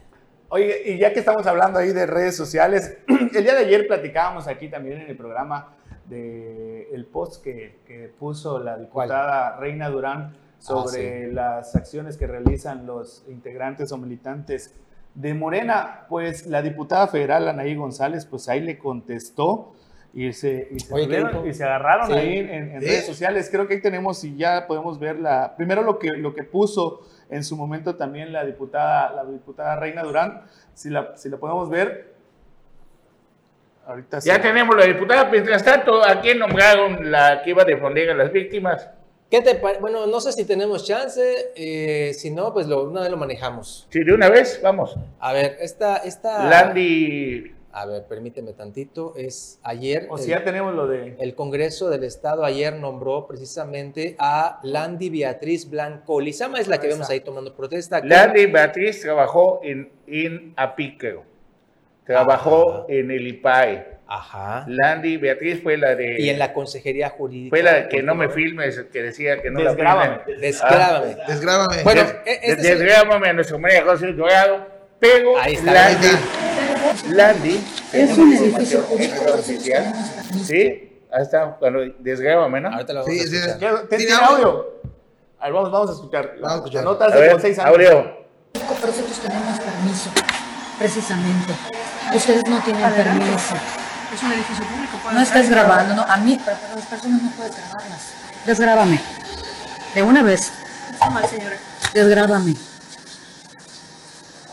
Oye, 0.49 0.83
y 0.85 0.99
ya 0.99 1.13
que 1.13 1.19
estamos 1.19 1.47
hablando 1.47 1.79
ahí 1.79 1.93
de 1.93 2.07
redes 2.07 2.37
sociales, 2.37 2.99
el 3.09 3.43
día 3.43 3.55
de 3.55 3.65
ayer 3.65 3.87
platicábamos 3.87 4.47
aquí 4.47 4.69
también 4.69 5.01
en 5.01 5.11
el 5.11 5.17
programa 5.17 5.75
de 6.09 6.89
el 6.93 7.05
post 7.07 7.43
que, 7.43 7.81
que 7.85 8.09
puso 8.17 8.61
la 8.61 8.79
diputada 8.79 9.57
Reina 9.57 9.89
Durán 9.89 10.37
sobre 10.59 11.33
las 11.33 11.75
acciones 11.75 12.17
que 12.17 12.29
realizan 12.29 12.87
los 12.87 13.25
integrantes 13.29 13.91
o 13.91 13.99
militantes 13.99 14.73
de 15.15 15.35
Morena. 15.35 16.07
Pues 16.09 16.47
la 16.47 16.63
diputada 16.63 17.09
federal 17.09 17.49
Anaí 17.49 17.75
González, 17.75 18.25
pues 18.25 18.49
ahí 18.49 18.61
le 18.61 18.79
contestó 18.79 19.75
y 20.15 20.33
se, 20.33 20.69
y 20.71 20.79
se, 20.81 21.65
agarraron 21.65 22.07
Sí. 22.07 22.13
ahí 22.15 22.39
en, 22.39 22.81
redes 22.81 23.05
sociales. 23.05 23.49
Creo 23.51 23.67
que 23.67 23.75
ahí 23.75 23.83
tenemos 23.83 24.23
y 24.25 24.37
ya 24.37 24.67
podemos 24.67 24.99
ver 24.99 25.19
la, 25.19 25.57
primero 25.57 25.83
lo 25.83 25.99
que, 25.99 26.13
lo 26.13 26.35
que 26.35 26.45
puso 26.45 27.01
en 27.31 27.45
su 27.45 27.57
momento 27.57 27.97
también 27.97 28.33
la 28.33 28.45
diputada, 28.45 29.13
la 29.13 29.25
diputada 29.25 29.77
Reina 29.77 30.03
Durán, 30.03 30.43
si 30.75 30.91
la, 30.91 31.17
si 31.17 31.29
la 31.29 31.37
podemos 31.39 31.69
ver. 31.69 32.15
Ahorita 33.87 34.19
Ya 34.21 34.35
sí. 34.37 34.41
tenemos 34.41 34.77
la 34.77 34.85
diputada, 34.85 35.29
mientras 35.31 35.63
tanto, 35.65 36.05
¿a 36.05 36.21
quién 36.21 36.39
nombraron 36.39 37.11
la 37.11 37.43
que 37.43 37.51
iba 37.51 37.63
a 37.63 37.67
defender 37.67 38.11
a 38.11 38.15
las 38.15 38.33
víctimas? 38.33 38.89
¿Qué 39.31 39.43
te 39.43 39.55
Bueno, 39.81 40.07
no 40.07 40.21
sé 40.21 40.33
si 40.33 40.45
tenemos 40.45 40.85
chance, 40.87 41.53
eh, 41.57 42.15
si 42.15 42.31
no, 42.31 42.53
pues 42.53 42.69
lo, 42.69 42.85
una 42.85 43.01
vez 43.01 43.11
lo 43.11 43.17
manejamos. 43.17 43.87
Sí, 43.91 44.05
de 44.05 44.13
una 44.13 44.29
vez, 44.29 44.61
vamos. 44.63 44.97
A 45.19 45.33
ver, 45.33 45.57
esta, 45.61 45.97
esta... 45.97 46.49
Landy, 46.49 47.53
A 47.79 47.85
ver, 47.85 48.05
permíteme 48.05 48.55
tantito, 48.55 49.13
es 49.19 49.61
ayer... 49.63 50.07
O 50.09 50.17
el- 50.17 50.23
si 50.23 50.31
ya 50.31 50.43
tenemos 50.43 50.75
lo 50.75 50.87
de... 50.87 51.15
El 51.21 51.35
Congreso 51.35 51.91
del 51.91 52.05
Estado 52.05 52.43
ayer 52.47 52.73
nombró 52.75 53.27
precisamente 53.27 54.17
a 54.19 54.61
Landy 54.63 55.11
Beatriz 55.11 55.69
Blanco 55.69 56.19
Lizama, 56.19 56.59
es 56.59 56.69
la 56.69 56.79
que 56.81 56.87
Ahí 56.87 56.93
vemos 56.95 57.11
ahí 57.11 57.21
tomando 57.21 57.55
protesta. 57.55 58.01
Landy 58.03 58.47
Beatriz 58.47 59.03
trabajó 59.03 59.61
en, 59.63 59.91
en 60.07 60.55
Apíquero, 60.57 61.25
trabajó 62.07 62.73
Ajá. 62.73 62.85
en 62.89 63.11
el 63.11 63.27
IPAE. 63.29 63.87
Ajá. 64.07 64.65
Landy 64.69 65.19
Beatriz 65.19 65.63
fue 65.63 65.77
la 65.77 65.95
de... 65.95 66.19
Y 66.19 66.31
en 66.31 66.39
la 66.39 66.55
Consejería 66.55 67.11
Jurídica. 67.11 67.51
Fue 67.51 67.63
la 67.63 67.89
que 67.89 68.03
no 68.03 68.15
me 68.15 68.31
filmes, 68.31 68.81
que 68.91 69.03
decía 69.03 69.43
que 69.43 69.51
no 69.51 69.61
Desgrábame. 69.61 70.09
la 70.17 70.19
filmen. 70.21 70.41
Desgrábame. 70.41 71.17
Desgrábame. 71.29 71.83
Bueno, 71.83 72.03
Des- 72.05 72.15
e- 72.25 72.41
este 72.43 72.53
es 72.53 72.59
el- 72.71 72.79
Desgrábame 72.79 73.29
a 73.29 73.33
nuestro 73.35 73.59
María 73.59 73.85
José 73.85 74.13
Dorado, 74.15 74.67
pero 74.99 75.37
Ahí 75.39 75.55
está. 75.55 75.73
Landy, 75.75 76.07
Landy, 77.11 77.65
es 77.93 78.19
un 78.19 78.33
edificio 78.33 78.85
oficial, 79.35 79.93
¿sí? 80.45 80.93
Ahí 81.13 81.23
está, 81.23 81.57
cuando 81.59 81.81
desgrábame, 81.99 82.61
¿no? 82.61 82.69
Ahorita 82.71 82.93
lo 82.93 83.01
vamos 83.05 83.15
Sí, 83.15 83.21
a 83.21 83.25
escuchar. 83.25 83.59
¿Qué- 83.59 83.87
¿Tiene 83.89 84.05
¿Tiene 84.07 84.13
audio? 84.23 84.67
A 85.39 85.45
ver, 85.45 85.53
vamos, 85.53 85.71
vamos 85.73 85.91
a 85.91 85.93
escuchar. 85.93 86.33
Vamos 86.41 86.53
a 86.53 86.57
escuchar. 86.57 86.85
Notas 86.85 87.15
de 87.15 87.31
por 87.31 87.41
seis 87.41 87.59
años. 87.59 87.71
audio. 87.71 88.17
Pero 88.53 88.65
nosotros 88.87 89.19
tenemos 89.21 89.59
permiso, 89.61 90.11
precisamente. 90.79 91.53
Ustedes 92.15 92.47
no 92.49 92.59
tienen 92.61 92.91
permiso. 92.93 93.55
Es 94.15 94.23
un 94.23 94.33
edificio 94.33 94.65
público. 94.65 94.99
No 95.13 95.21
estás 95.21 95.51
grabando, 95.51 95.95
no. 95.95 96.03
A 96.03 96.17
mí, 96.19 96.39
para 96.45 96.59
las 96.75 96.87
personas 96.87 97.23
no 97.23 97.31
puedes 97.33 97.53
grabarlas. 97.57 98.13
Desgrábame. 98.47 99.01
De 99.95 100.03
una 100.03 100.23
vez. 100.23 100.53
Está 100.93 101.11
mal, 101.11 101.27
señora. 101.29 101.57
Desgrábame. 101.93 102.55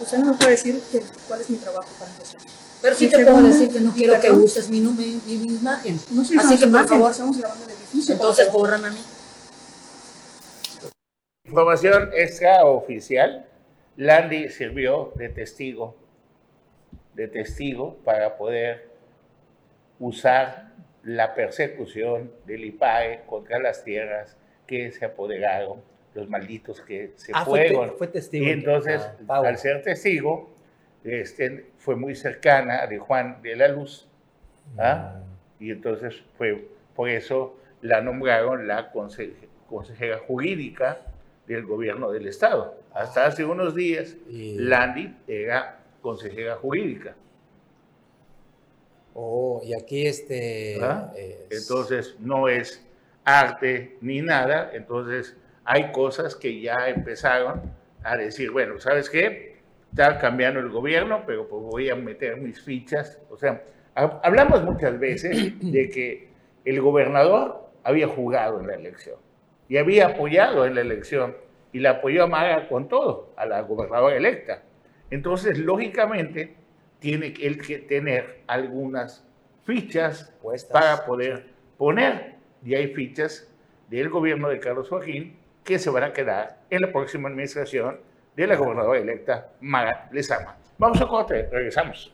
Usted 0.04 0.18
no 0.20 0.32
me 0.32 0.38
puede 0.38 0.52
decir 0.52 0.82
que- 0.92 1.02
cuál 1.28 1.42
es 1.42 1.50
mi 1.50 1.58
trabajo 1.58 1.88
para 1.98 2.12
empezar. 2.12 2.42
Pero 2.82 2.96
sí 2.96 3.06
¿Y 3.06 3.10
te 3.10 3.24
puedo 3.26 3.42
decir 3.44 3.72
que 3.72 3.80
no 3.80 3.94
quiero 3.94 4.20
que 4.20 4.32
uses 4.32 4.70
mi, 4.70 4.82
mi, 4.82 5.22
mi- 5.26 5.38
mi 5.38 5.54
imagen. 5.56 5.98
No 6.12 6.22
Así 6.22 6.60
que, 6.60 6.68
por 6.68 6.88
favor, 6.88 7.12
estamos 7.12 7.38
grabando 7.38 7.64
el 7.66 7.72
edificio. 7.72 8.16
entonces 8.16 8.52
borran 8.52 8.84
a 8.86 8.90
mí. 8.92 9.00
Información 11.46 12.10
extraoficial. 12.14 13.46
Landy 13.96 14.50
sirvió 14.50 15.14
de 15.16 15.30
testigo, 15.30 15.96
de 17.14 17.28
testigo 17.28 17.96
para 18.04 18.38
poder 18.38 18.90
usar 20.00 20.72
la 21.04 21.36
persecución 21.36 22.32
del 22.46 22.66
IPAE 22.66 23.24
contra 23.28 23.60
las 23.60 23.84
tierras 23.84 24.36
que 24.66 24.92
se 24.92 25.06
apoderaron, 25.06 25.82
los 26.16 26.30
malditos 26.30 26.82
que 26.82 27.12
se 27.16 27.32
Ah, 27.34 27.44
fue 27.46 27.70
fueron. 27.72 27.98
fue 27.98 28.08
testigo. 28.08 28.46
Y 28.46 28.50
entonces, 28.50 29.02
Ah, 29.28 29.42
al 29.46 29.58
ser 29.58 29.82
testigo, 29.82 30.50
este, 31.04 31.72
fue 31.78 31.96
muy 31.96 32.16
cercana 32.16 32.86
de 32.88 32.98
Juan 33.00 33.42
de 33.42 33.56
la 33.56 33.68
Luz. 33.68 34.08
¿ah? 34.78 35.16
Mm. 35.60 35.64
Y 35.64 35.72
entonces 35.72 36.24
fue 36.38 36.68
por 36.96 37.10
eso 37.10 37.58
la 37.82 38.02
nombraron 38.02 38.68
la 38.68 38.92
conse- 38.94 39.34
consejera 39.68 40.20
jurídica 40.20 41.00
del 41.48 41.66
gobierno 41.66 42.12
del 42.12 42.28
Estado. 42.28 42.76
Hasta 42.94 43.26
hace 43.26 43.44
unos 43.44 43.76
días, 43.76 44.16
Y- 44.30 44.56
Landy 44.60 45.16
era 45.28 45.80
consejera 46.02 46.56
jurídica. 46.56 47.16
Oh, 49.16 49.62
y 49.64 49.74
aquí 49.74 50.08
este... 50.08 50.76
es- 50.78 51.62
Entonces, 51.70 52.16
no 52.20 52.48
es 52.48 52.84
arte 53.26 53.98
ni 54.02 54.22
nada. 54.22 54.72
Entonces, 54.74 55.36
hay 55.66 55.92
cosas 55.92 56.36
que 56.36 56.60
ya 56.62 56.90
empezaron 56.90 57.62
a 58.04 58.18
decir, 58.18 58.52
bueno, 58.52 58.80
¿sabes 58.80 59.10
qué? 59.10 59.58
Está 59.92 60.18
cambiando 60.20 60.60
el 60.60 60.70
gobierno, 60.70 61.24
pero 61.26 61.48
pues 61.48 61.62
voy 61.64 61.90
a 61.90 61.96
meter 61.96 62.38
mis 62.38 62.62
fichas. 62.62 63.20
O 63.30 63.38
sea, 63.38 63.64
ha- 63.96 64.20
hablamos 64.24 64.64
muchas 64.64 65.00
veces 65.00 65.54
de 65.72 65.90
que 65.90 66.30
el 66.66 66.82
gobernador 66.82 67.70
había 67.84 68.08
jugado 68.08 68.60
en 68.60 68.68
la 68.68 68.76
elección 68.76 69.18
y 69.70 69.78
había 69.78 70.08
apoyado 70.08 70.66
en 70.66 70.76
la 70.76 70.82
elección 70.82 71.36
y 71.72 71.80
la 71.80 71.92
apoyó 71.92 72.24
a 72.24 72.28
Mara 72.28 72.68
con 72.68 72.88
todo, 72.88 73.34
a 73.38 73.46
la 73.46 73.62
gobernadora 73.62 74.16
electa. 74.16 74.64
Entonces, 75.12 75.58
lógicamente, 75.60 76.56
tiene 77.00 77.34
que 77.34 77.46
él 77.48 77.62
que 77.62 77.80
tener 77.80 78.42
algunas 78.48 79.26
fichas 79.64 80.34
Puestas. 80.42 80.72
para 80.72 81.06
poder 81.06 81.46
poner. 81.78 82.36
Y 82.66 82.76
hay 82.76 82.88
fichas 82.94 83.52
del 83.90 84.10
gobierno 84.10 84.50
de 84.50 84.60
Carlos 84.60 84.90
Joaquín 84.90 85.38
que 85.64 85.80
se 85.80 85.90
van 85.90 86.04
a 86.04 86.14
quedar 86.14 86.60
en 86.70 86.82
la 86.82 86.92
próxima 86.92 87.30
administración 87.30 88.00
de 88.36 88.48
la 88.48 88.56
gobernadora 88.56 89.00
electa 89.00 89.50
Mara 89.62 90.10
Lezama. 90.12 90.58
Vamos 90.78 91.00
a 91.02 91.08
corte, 91.08 91.48
regresamos. 91.52 92.12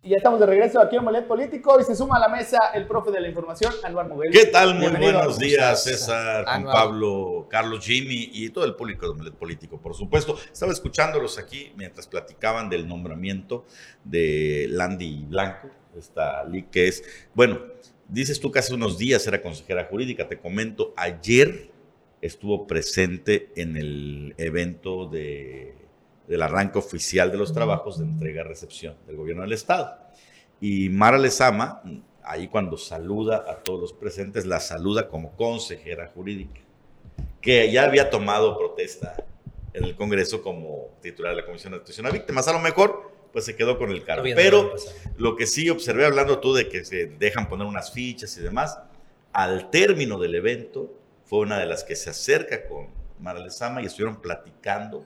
Y 0.00 0.10
ya 0.10 0.16
estamos 0.16 0.40
de 0.40 0.46
regreso 0.46 0.80
aquí 0.80 0.96
en 0.96 1.04
Molet 1.04 1.26
Político 1.26 1.78
y 1.78 1.84
se 1.84 1.94
suma 1.94 2.16
a 2.16 2.20
la 2.20 2.28
mesa 2.28 2.56
el 2.72 2.86
profe 2.86 3.10
de 3.10 3.20
la 3.20 3.28
información, 3.28 3.74
Anuar 3.84 4.08
Muguel. 4.08 4.32
¿Qué 4.32 4.46
tal? 4.46 4.70
Muy 4.70 4.82
Bienvenido. 4.82 5.12
buenos 5.18 5.38
días, 5.38 5.84
César, 5.84 6.44
Juan. 6.44 6.64
Pablo, 6.64 7.46
Carlos, 7.50 7.84
Jimmy 7.84 8.30
y 8.32 8.48
todo 8.48 8.64
el 8.64 8.74
público 8.74 9.04
de 9.04 9.12
Omelet 9.12 9.34
Político, 9.34 9.78
por 9.78 9.94
supuesto. 9.94 10.38
Estaba 10.50 10.72
escuchándolos 10.72 11.36
aquí 11.38 11.74
mientras 11.76 12.06
platicaban 12.06 12.70
del 12.70 12.88
nombramiento 12.88 13.66
de 14.02 14.66
Landy 14.70 15.26
Blanco, 15.28 15.68
esta 15.94 16.42
Lee, 16.44 16.68
que 16.70 16.88
es, 16.88 17.28
bueno, 17.34 17.58
dices 18.08 18.40
tú 18.40 18.50
que 18.50 18.58
hace 18.58 18.74
unos 18.74 18.98
días 18.98 19.26
era 19.26 19.42
consejera 19.42 19.84
jurídica, 19.84 20.28
te 20.28 20.38
comento, 20.38 20.92
ayer 20.96 21.70
estuvo 22.20 22.66
presente 22.66 23.52
en 23.54 23.76
el 23.76 24.34
evento 24.38 25.06
de, 25.06 25.74
del 26.26 26.42
arranque 26.42 26.78
oficial 26.78 27.30
de 27.30 27.38
los 27.38 27.52
trabajos 27.52 27.98
de 27.98 28.04
entrega-recepción 28.04 28.96
del 29.06 29.16
gobierno 29.16 29.42
del 29.42 29.52
Estado. 29.52 29.96
Y 30.60 30.88
Mara 30.88 31.18
Lezama, 31.18 31.82
ahí 32.24 32.48
cuando 32.48 32.76
saluda 32.76 33.44
a 33.48 33.56
todos 33.56 33.80
los 33.80 33.92
presentes, 33.92 34.46
la 34.46 34.60
saluda 34.60 35.08
como 35.08 35.36
consejera 35.36 36.08
jurídica, 36.08 36.60
que 37.40 37.70
ya 37.70 37.84
había 37.84 38.10
tomado 38.10 38.58
protesta 38.58 39.14
en 39.72 39.84
el 39.84 39.94
Congreso 39.94 40.42
como 40.42 40.98
titular 41.00 41.34
de 41.34 41.42
la 41.42 41.46
Comisión 41.46 41.72
de 41.72 41.78
Atención 41.78 42.06
a 42.06 42.10
Víctimas. 42.10 42.48
A 42.48 42.52
lo 42.52 42.58
mejor, 42.58 43.12
pues 43.32 43.44
se 43.44 43.56
quedó 43.56 43.78
con 43.78 43.90
el 43.90 44.02
bien, 44.22 44.36
Pero 44.36 44.74
lo 45.16 45.36
que 45.36 45.46
sí 45.46 45.68
observé 45.70 46.06
hablando 46.06 46.38
tú 46.38 46.54
de 46.54 46.68
que 46.68 46.84
se 46.84 47.06
dejan 47.06 47.48
poner 47.48 47.66
unas 47.66 47.92
fichas 47.92 48.36
y 48.36 48.40
demás, 48.40 48.78
al 49.32 49.70
término 49.70 50.18
del 50.18 50.34
evento 50.34 50.94
fue 51.24 51.40
una 51.40 51.58
de 51.58 51.66
las 51.66 51.84
que 51.84 51.94
se 51.94 52.10
acerca 52.10 52.66
con 52.66 52.88
Mara 53.20 53.40
Lezama 53.40 53.82
y 53.82 53.86
estuvieron 53.86 54.20
platicando 54.20 55.04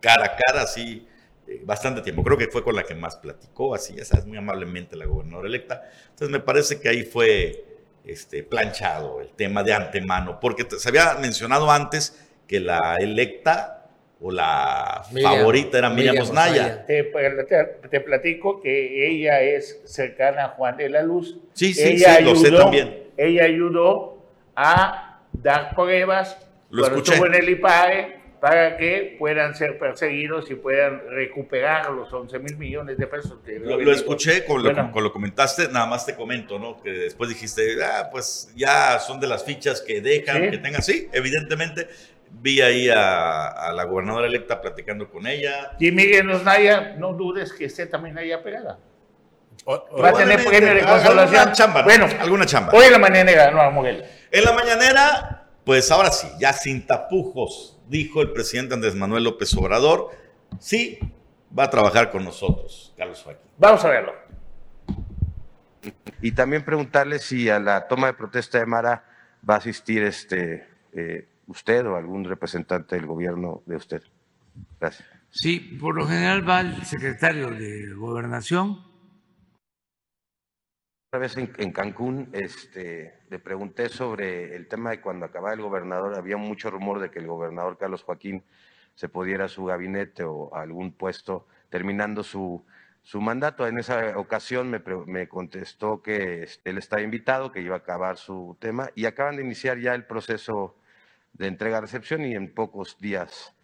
cara 0.00 0.26
a 0.26 0.36
cara, 0.36 0.62
así, 0.62 1.06
eh, 1.46 1.62
bastante 1.64 2.02
tiempo. 2.02 2.22
Creo 2.22 2.38
que 2.38 2.48
fue 2.48 2.62
con 2.62 2.76
la 2.76 2.84
que 2.84 2.94
más 2.94 3.16
platicó, 3.16 3.74
así, 3.74 3.94
ya 3.94 4.04
sabes, 4.04 4.26
muy 4.26 4.36
amablemente 4.36 4.96
la 4.96 5.06
gobernadora 5.06 5.48
electa. 5.48 5.82
Entonces 6.10 6.30
me 6.30 6.40
parece 6.40 6.80
que 6.80 6.88
ahí 6.88 7.02
fue 7.02 7.64
este, 8.04 8.44
planchado 8.44 9.20
el 9.20 9.30
tema 9.30 9.62
de 9.62 9.72
antemano, 9.72 10.38
porque 10.38 10.66
se 10.78 10.88
había 10.88 11.14
mencionado 11.14 11.70
antes 11.70 12.16
que 12.46 12.60
la 12.60 12.96
electa 13.00 13.75
o 14.20 14.30
la 14.32 15.02
Miriam, 15.12 15.32
favorita 15.34 15.78
era 15.78 15.90
Miriam, 15.90 16.14
Miriam 16.14 16.22
Osnaya. 16.30 16.86
Te, 16.86 17.02
te- 17.04 17.88
te 17.88 18.00
platico 18.00 18.60
que 18.62 19.08
ella 19.08 19.42
es 19.42 19.80
cercana 19.84 20.44
a 20.46 20.48
Juan 20.50 20.76
de 20.76 20.88
la 20.88 21.02
Luz. 21.02 21.38
Sí, 21.52 21.74
sí, 21.74 21.82
ella 21.82 22.16
sí, 22.16 22.24
lo 22.24 22.34
sé 22.36 22.50
también. 22.50 23.04
Ella 23.16 23.44
ayudó 23.44 24.22
a 24.54 25.20
dar 25.32 25.74
pruebas 25.74 26.36
Lo 26.70 26.82
cuando 26.82 26.98
escuché. 26.98 27.12
estuvo 27.14 27.26
en 27.26 27.34
el 27.34 27.48
IPAE 27.50 28.16
para 28.40 28.76
que 28.76 29.16
puedan 29.18 29.54
ser 29.54 29.78
perseguidos 29.78 30.50
y 30.50 30.54
puedan 30.54 31.00
recuperar 31.08 31.90
los 31.90 32.12
11 32.12 32.38
mil 32.38 32.56
millones 32.56 32.96
de 32.98 33.06
pesos. 33.06 33.38
que 33.44 33.58
Lo, 33.58 33.78
lo 33.80 33.92
escuché, 33.92 34.44
con 34.44 34.62
lo, 34.62 34.72
Bueno. 34.72 34.92
con 34.92 35.02
lo 35.02 35.12
comentaste, 35.12 35.68
nada 35.68 35.86
más 35.86 36.04
te 36.06 36.14
comento, 36.14 36.58
¿no? 36.58 36.80
Que 36.82 36.90
después 36.90 37.28
dijiste, 37.30 37.82
ah, 37.82 38.08
pues 38.12 38.50
ya 38.54 38.98
son 38.98 39.20
de 39.20 39.26
las 39.26 39.44
fichas 39.44 39.80
que 39.80 40.00
dejan, 40.00 40.42
Sí. 40.44 40.50
que 40.50 40.58
tengan. 40.58 40.82
Sí, 40.82 41.08
evidentemente. 41.12 41.88
Vi 42.38 42.60
ahí 42.60 42.88
a, 42.90 43.48
a 43.48 43.72
la 43.72 43.84
gobernadora 43.84 44.26
electa 44.26 44.60
platicando 44.60 45.08
con 45.10 45.26
ella. 45.26 45.72
Y 45.80 45.90
Miguel 45.90 46.30
Osnaya, 46.30 46.94
no 46.98 47.12
dudes 47.12 47.52
que 47.52 47.64
esté 47.64 47.86
también 47.86 48.16
allá 48.18 48.42
pegada. 48.42 48.78
O- 49.64 49.74
o- 49.90 50.02
Va 50.02 50.10
a 50.10 50.12
tener 50.12 50.44
premio 50.44 50.72
de 50.74 50.80
alguna 50.82 50.92
consolación. 51.02 51.52
chamba, 51.52 51.80
¿no? 51.80 51.84
Bueno, 51.86 52.06
alguna 52.20 52.46
chamba. 52.46 52.72
hoy 52.74 52.84
en 52.86 52.92
la 52.92 52.98
mañana 52.98 53.32
ganó 53.32 53.60
a 53.62 53.70
Moguel. 53.70 54.04
En 54.30 54.44
la 54.44 54.52
mañanera, 54.52 55.48
pues 55.64 55.90
ahora 55.90 56.10
sí, 56.12 56.28
ya 56.38 56.52
sin 56.52 56.86
tapujos, 56.86 57.78
dijo 57.88 58.20
el 58.22 58.32
presidente 58.32 58.74
Andrés 58.74 58.94
Manuel 58.94 59.24
López 59.24 59.52
Obrador, 59.56 60.10
sí, 60.60 60.98
va 61.58 61.64
a 61.64 61.70
trabajar 61.70 62.10
con 62.10 62.24
nosotros, 62.24 62.92
Carlos 62.96 63.22
Joaquín. 63.22 63.42
Vamos 63.58 63.84
a 63.84 63.88
verlo. 63.88 64.12
Y 66.20 66.32
también 66.32 66.64
preguntarle 66.64 67.18
si 67.18 67.48
a 67.48 67.58
la 67.58 67.86
toma 67.88 68.08
de 68.08 68.12
protesta 68.14 68.58
de 68.58 68.66
Mara 68.66 69.04
va 69.48 69.54
a 69.54 69.58
asistir 69.58 70.02
este 70.02 70.66
eh, 70.92 71.26
usted 71.46 71.86
o 71.86 71.96
algún 71.96 72.24
representante 72.24 72.96
del 72.96 73.06
gobierno 73.06 73.62
de 73.66 73.76
usted. 73.76 74.02
Gracias. 74.80 75.08
Sí, 75.30 75.60
por 75.80 75.94
lo 75.94 76.06
general 76.06 76.48
va 76.48 76.60
el 76.60 76.82
secretario 76.84 77.50
de 77.50 77.92
Gobernación. 77.94 78.84
Una 81.12 81.20
vez 81.20 81.36
en, 81.36 81.52
en 81.58 81.72
Cancún 81.72 82.30
este, 82.32 83.20
le 83.30 83.38
pregunté 83.38 83.88
sobre 83.88 84.54
el 84.56 84.66
tema 84.66 84.90
de 84.90 85.00
cuando 85.00 85.26
acababa 85.26 85.54
el 85.54 85.60
gobernador, 85.60 86.16
había 86.16 86.36
mucho 86.36 86.70
rumor 86.70 87.00
de 87.00 87.10
que 87.10 87.18
el 87.18 87.26
gobernador 87.26 87.78
Carlos 87.78 88.02
Joaquín 88.02 88.44
se 88.94 89.08
pudiera 89.08 89.44
a 89.44 89.48
su 89.48 89.64
gabinete 89.66 90.24
o 90.24 90.54
a 90.54 90.62
algún 90.62 90.92
puesto 90.92 91.46
terminando 91.68 92.22
su, 92.22 92.64
su 93.02 93.20
mandato. 93.20 93.66
En 93.66 93.78
esa 93.78 94.18
ocasión 94.18 94.70
me, 94.70 94.82
me 95.06 95.28
contestó 95.28 96.02
que 96.02 96.42
este, 96.42 96.70
él 96.70 96.78
estaba 96.78 97.02
invitado, 97.02 97.52
que 97.52 97.60
iba 97.60 97.76
a 97.76 97.78
acabar 97.78 98.16
su 98.16 98.56
tema 98.58 98.90
y 98.94 99.04
acaban 99.04 99.36
de 99.36 99.42
iniciar 99.42 99.78
ya 99.78 99.94
el 99.94 100.06
proceso 100.06 100.76
de 101.38 101.46
entrega-recepción 101.46 102.24
y 102.24 102.34
en 102.34 102.52
pocos 102.54 102.98
días 102.98 103.54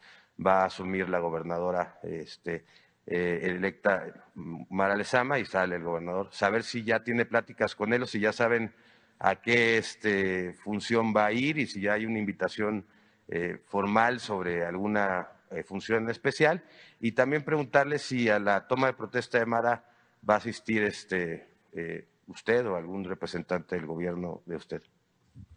va 0.45 0.63
a 0.63 0.67
asumir 0.67 1.09
la 1.09 1.19
gobernadora 1.19 1.99
este, 2.03 2.65
eh, 3.07 3.41
electa 3.43 4.31
Mara 4.35 4.97
Lezama 4.97 5.39
y 5.39 5.45
sale 5.45 5.77
el 5.77 5.83
gobernador. 5.83 6.29
Saber 6.33 6.63
si 6.63 6.85
ya 6.85 7.03
tiene 7.03 7.25
pláticas 7.25 7.75
con 7.75 7.93
él 7.93 8.03
o 8.03 8.07
si 8.07 8.21
ya 8.21 8.33
saben 8.33 8.73
a 9.19 9.37
qué 9.37 9.79
este, 9.79 10.53
función 10.53 11.15
va 11.15 11.27
a 11.27 11.33
ir 11.33 11.59
y 11.59 11.67
si 11.67 11.81
ya 11.81 11.95
hay 11.95 12.07
una 12.07 12.19
invitación 12.19 12.85
eh, 13.29 13.59
formal 13.67 14.21
sobre 14.21 14.65
alguna 14.65 15.29
eh, 15.51 15.63
función 15.63 16.11
especial. 16.11 16.65
Y 17.01 17.13
también 17.13 17.45
preguntarle 17.45 17.99
si 17.99 18.29
a 18.29 18.39
la 18.39 18.67
toma 18.67 18.89
de 18.89 18.95
protesta 18.95 19.39
de 19.39 19.47
Mara 19.47 19.85
va 20.29 20.35
a 20.35 20.39
asistir 20.39 20.83
este, 20.83 21.49
eh, 21.73 22.09
usted 22.27 22.67
o 22.67 22.77
algún 22.77 23.05
representante 23.05 23.77
del 23.77 23.87
gobierno 23.87 24.43
de 24.47 24.57
usted. 24.57 24.83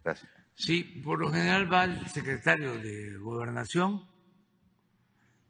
Gracias. 0.04 0.45
Sí, 0.56 0.82
por 1.04 1.18
lo 1.18 1.30
general 1.30 1.70
va 1.70 1.84
el 1.84 2.06
secretario 2.08 2.78
de 2.78 3.18
Gobernación 3.18 4.08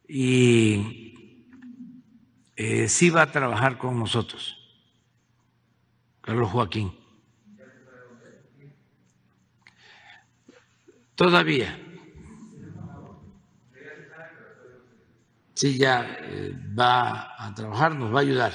y 0.09 1.15
eh, 2.57 2.89
sí 2.89 3.11
va 3.11 3.23
a 3.23 3.31
trabajar 3.31 3.79
con 3.79 3.97
nosotros, 3.99 4.57
Carlos 6.21 6.51
Joaquín. 6.51 6.93
Todavía. 11.15 11.79
Sí, 15.55 15.79
ya 15.79 16.19
eh, 16.21 16.53
va 16.79 17.33
a 17.39 17.55
trabajar, 17.55 17.95
nos 17.95 18.13
va 18.13 18.19
a 18.19 18.23
ayudar. 18.23 18.53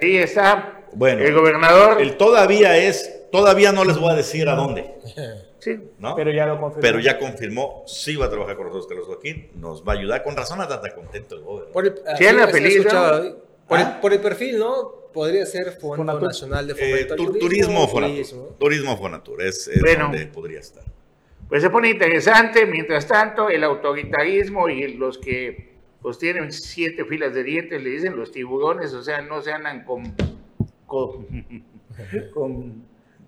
Ahí 0.00 0.16
está 0.16 0.86
Bueno, 0.94 1.22
el 1.22 1.34
gobernador. 1.34 2.00
El 2.00 2.16
todavía 2.16 2.76
es 2.78 3.20
Todavía 3.30 3.72
no 3.72 3.84
les 3.84 3.98
voy 3.98 4.10
a 4.10 4.16
decir 4.16 4.48
a 4.48 4.54
dónde. 4.54 4.92
Sí, 5.60 5.78
¿no? 5.98 6.16
Pero 6.16 6.32
ya 6.32 6.46
lo 6.46 6.58
confirmó. 6.58 6.80
Pero 6.80 6.98
ya 7.00 7.18
confirmó, 7.18 7.84
sí 7.86 8.16
va 8.16 8.26
a 8.26 8.30
trabajar 8.30 8.56
con 8.56 8.66
nosotros 8.66 8.88
Carlos 8.88 9.06
Joaquín, 9.06 9.50
nos 9.54 9.86
va 9.86 9.92
a 9.92 9.96
ayudar. 9.96 10.22
Con 10.22 10.34
razón 10.36 10.60
anda 10.60 10.80
tan 10.80 10.90
contento 10.92 11.34
el 11.36 11.42
gobernador. 11.42 11.72
Por 11.72 11.84
el, 11.86 11.94
por, 11.94 13.78
el, 13.78 13.84
¿Ah? 13.84 13.98
por 14.00 14.12
el 14.12 14.20
perfil, 14.20 14.58
¿no? 14.58 14.92
Podría 15.12 15.44
ser 15.46 15.72
Fondo 15.72 15.96
Fonatur. 15.96 16.22
Nacional 16.28 16.66
de 16.66 16.72
Eh, 16.72 16.76
Fomento 16.76 17.16
tu- 17.16 17.38
turismo 17.38 17.86
Fonatur. 17.88 18.14
turismo. 18.16 18.42
Turismo 18.58 18.96
Fonatur, 18.96 19.42
es, 19.42 19.68
es 19.68 19.80
Bueno. 19.80 20.04
donde 20.04 20.26
podría 20.26 20.60
estar. 20.60 20.84
Pues 21.48 21.62
se 21.62 21.68
pone 21.70 21.90
interesante, 21.90 22.64
mientras 22.66 23.06
tanto, 23.08 23.48
el 23.50 23.62
autoritarismo 23.64 24.68
y 24.68 24.94
los 24.94 25.18
que 25.18 25.70
pues 26.00 26.16
tienen 26.18 26.50
siete 26.52 27.04
filas 27.04 27.34
de 27.34 27.42
dientes, 27.42 27.82
le 27.82 27.90
dicen 27.90 28.16
los 28.16 28.30
tiburones, 28.32 28.94
o 28.94 29.02
sea, 29.02 29.20
no 29.20 29.42
se 29.42 29.52
andan 29.52 29.84
con... 29.84 30.14
con, 30.86 31.26
con, 32.32 32.84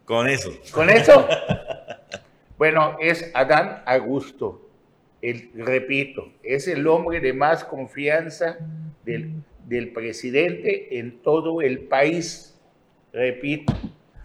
Con 0.07 0.29
eso. 0.29 0.53
con 0.73 0.89
eso. 0.89 1.27
Bueno, 2.63 2.97
es 3.01 3.29
Adán 3.35 3.83
Augusto, 3.87 4.71
el, 5.21 5.51
repito, 5.53 6.31
es 6.45 6.69
el 6.69 6.87
hombre 6.87 7.19
de 7.19 7.33
más 7.33 7.65
confianza 7.65 8.57
del, 9.05 9.33
del 9.67 9.93
presidente 9.93 10.97
en 11.01 11.21
todo 11.23 11.61
el 11.61 11.81
país. 11.81 12.57
Repito, 13.13 13.73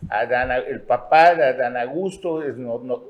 Adán, 0.07 0.51
el 0.67 0.81
papá 0.81 1.33
de 1.33 1.45
Adán 1.45 1.77
Augusto 1.77 2.43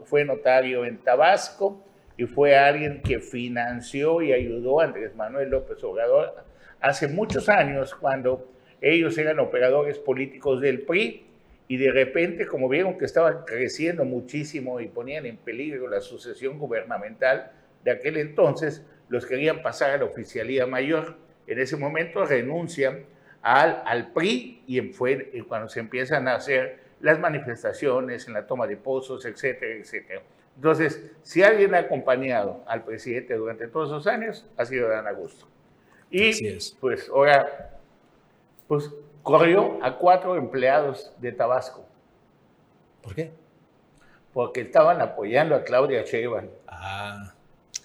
fue 0.06 0.24
notario 0.24 0.86
en 0.86 0.98
Tabasco 1.00 1.84
y 2.16 2.24
fue 2.24 2.56
alguien 2.56 3.02
que 3.02 3.20
financió 3.20 4.22
y 4.22 4.32
ayudó 4.32 4.80
a 4.80 4.86
Andrés 4.86 5.14
Manuel 5.14 5.50
López 5.50 5.84
Obrador 5.84 6.36
hace 6.80 7.10
muchos 7.10 7.50
años 7.50 7.94
cuando 7.94 8.50
ellos 8.80 9.18
eran 9.18 9.40
operadores 9.40 10.00
políticos 10.00 10.62
del 10.62 10.84
PRI 10.84 11.27
y 11.68 11.78
de 11.78 11.92
repente 11.92 12.48
como 12.48 12.70
vieron 12.70 12.98
que 12.98 13.06
estaban 13.06 13.44
creciendo 13.46 14.06
muchísimo 14.06 14.80
y 14.80 14.88
ponían 14.88 15.26
en 15.26 15.38
peligro 15.38 15.88
la 15.90 16.02
sucesión 16.02 16.58
gubernamental 16.58 17.52
de 17.84 17.92
aquel 17.92 18.18
entonces, 18.18 18.86
los 19.10 19.26
querían 19.26 19.62
pasar 19.62 19.92
a 19.92 19.98
la 19.98 20.06
oficialía 20.06 20.66
mayor. 20.66 21.18
En 21.46 21.60
ese 21.60 21.78
momento 21.78 22.26
renuncian 22.26 23.06
al, 23.42 23.82
al 23.86 24.12
PRI 24.12 24.64
y 24.68 24.82
fue 24.92 25.32
cuando 25.48 25.70
se 25.70 25.80
empiezan 25.80 26.28
a 26.28 26.36
hacer 26.36 26.80
las 27.00 27.20
manifestaciones 27.20 28.28
en 28.28 28.34
la 28.34 28.46
toma 28.46 28.68
de 28.68 28.76
pozos, 28.78 29.26
etcétera, 29.26 29.76
etcétera. 29.76 30.22
Entonces, 30.56 31.12
si 31.22 31.44
alguien 31.44 31.76
ha 31.76 31.80
acompañado 31.80 32.64
al 32.68 32.84
presidente 32.84 33.36
durante 33.36 33.68
todos 33.68 33.90
esos 33.90 34.08
años, 34.08 34.50
ha 34.58 34.66
sido 34.66 34.90
Dan 34.90 35.08
Augusto. 35.08 35.48
Y 36.10 36.32
Así 36.32 36.48
es. 36.48 36.78
pues 36.80 37.08
ahora, 37.10 37.80
pues 38.68 38.92
corrió 39.28 39.78
a 39.82 39.98
cuatro 39.98 40.36
empleados 40.38 41.12
de 41.20 41.34
Tabasco 41.34 41.86
¿Por 43.02 43.14
qué? 43.14 43.32
porque 44.34 44.62
estaban 44.62 45.02
apoyando 45.02 45.56
a 45.56 45.64
Claudia 45.64 46.04
Sheinbaum. 46.04 46.46
Ah. 46.68 47.34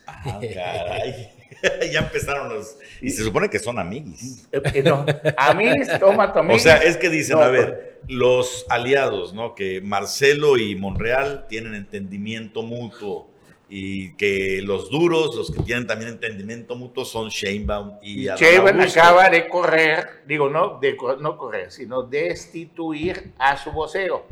Ah, 0.06 0.38
caray. 0.54 1.32
ya 1.90 2.00
empezaron 2.00 2.50
los... 2.50 2.76
Y 3.00 3.08
se 3.08 3.24
supone 3.24 3.48
que 3.48 3.58
son 3.58 3.78
amiguis. 3.78 4.46
Eh, 4.52 4.82
no, 4.82 5.06
a 5.38 5.54
mí, 5.54 5.72
toma 5.98 6.30
tu 6.30 6.40
O 6.40 6.42
amigo. 6.42 6.58
sea, 6.58 6.76
es 6.76 6.98
que 6.98 7.08
dicen, 7.08 7.38
No, 7.38 7.44
a 7.44 7.48
ver, 7.48 8.00
los 8.06 8.66
aliados, 8.68 9.32
¿no? 9.32 9.54
Que 9.54 9.80
Marcelo 9.80 10.58
y 10.58 10.74
Monreal 10.74 11.46
tienen 11.48 11.74
entendimiento 11.74 12.62
mutuo 12.62 13.31
y 13.74 14.12
que 14.16 14.60
los 14.62 14.90
duros, 14.90 15.34
los 15.34 15.50
que 15.50 15.62
tienen 15.62 15.86
también 15.86 16.10
entendimiento 16.10 16.76
mutuo 16.76 17.06
son 17.06 17.30
Sheinbaum 17.30 18.00
y 18.02 18.26
Sheinbaum 18.26 18.80
acaba 18.82 19.30
de 19.30 19.48
correr, 19.48 20.24
digo, 20.26 20.50
no, 20.50 20.78
de, 20.78 20.94
no 21.20 21.38
correr, 21.38 21.72
sino 21.72 22.02
destituir 22.02 23.32
a 23.38 23.56
su 23.56 23.72
vocero. 23.72 24.26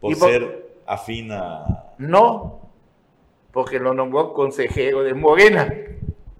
por 0.00 0.10
y 0.10 0.14
por- 0.14 0.30
ser 0.30 0.66
afín 0.86 1.32
a... 1.32 1.92
No, 1.98 2.70
porque 3.52 3.78
lo 3.78 3.92
nombró 3.92 4.32
consejero 4.32 5.02
de 5.02 5.12
Morena. 5.12 5.68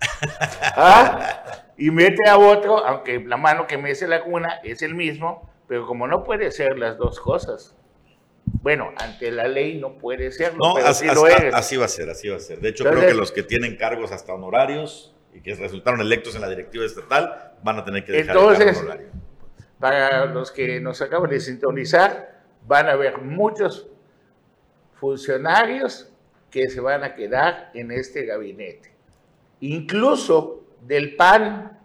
¿Ah? 0.76 1.66
Y 1.76 1.90
mete 1.90 2.30
a 2.30 2.38
otro, 2.38 2.78
aunque 2.78 3.20
la 3.20 3.36
mano 3.36 3.66
que 3.66 3.76
mece 3.76 4.08
la 4.08 4.22
cuna 4.22 4.58
es 4.64 4.80
el 4.80 4.94
mismo, 4.94 5.50
pero 5.68 5.86
como 5.86 6.06
no 6.06 6.24
puede 6.24 6.50
ser 6.50 6.78
las 6.78 6.96
dos 6.96 7.20
cosas. 7.20 7.76
Bueno, 8.46 8.92
ante 8.96 9.30
la 9.30 9.46
ley 9.48 9.78
no 9.78 9.98
puede 9.98 10.30
serlo, 10.32 10.58
No, 10.58 10.74
pero 10.74 10.86
así, 10.88 11.08
sí 11.08 11.14
lo 11.14 11.24
así- 11.26 11.34
eres. 11.38 11.54
así 11.54 11.76
va 11.76 11.84
a 11.84 11.88
ser, 11.88 12.08
así 12.10 12.28
va 12.28 12.36
a 12.36 12.40
ser. 12.40 12.60
De 12.60 12.68
hecho, 12.70 12.84
Entonces- 12.84 13.04
creo 13.04 13.14
que 13.14 13.18
los 13.20 13.32
que 13.32 13.42
tienen 13.42 13.76
cargos 13.76 14.10
hasta 14.12 14.32
honorarios 14.32 15.14
y 15.34 15.40
que 15.40 15.54
resultaron 15.54 16.00
electos 16.00 16.34
en 16.34 16.40
la 16.40 16.48
directiva 16.48 16.84
estatal 16.84 17.52
van 17.62 17.78
a 17.78 17.84
tener 17.84 18.04
que 18.04 18.12
dejar 18.12 18.36
el 18.36 18.42
cargo 18.56 18.78
honorario. 18.80 19.08
para 19.78 20.24
los 20.26 20.50
que 20.50 20.80
nos 20.80 21.02
acaban 21.02 21.28
de 21.30 21.40
sintonizar, 21.40 22.42
van 22.66 22.86
a 22.88 22.92
haber 22.92 23.18
muchos 23.18 23.86
funcionarios 24.94 26.10
que 26.50 26.68
se 26.70 26.80
van 26.80 27.02
a 27.04 27.14
quedar 27.14 27.70
en 27.74 27.90
este 27.90 28.24
gabinete. 28.24 28.92
Incluso 29.60 30.64
del 30.82 31.16
PAN, 31.16 31.78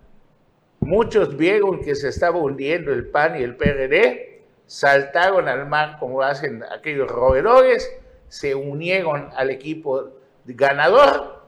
muchos 0.80 1.36
vieron 1.36 1.82
que 1.82 1.96
se 1.96 2.10
estaba 2.10 2.38
hundiendo 2.38 2.94
el 2.94 3.08
PAN 3.08 3.40
y 3.40 3.44
el 3.44 3.56
PRD, 3.56 4.39
saltaron 4.70 5.48
al 5.48 5.66
mar 5.66 5.98
como 6.00 6.22
hacen 6.22 6.64
aquellos 6.64 7.10
roedores, 7.10 7.92
se 8.28 8.54
unieron 8.54 9.32
al 9.36 9.50
equipo 9.50 10.12
ganador, 10.46 11.48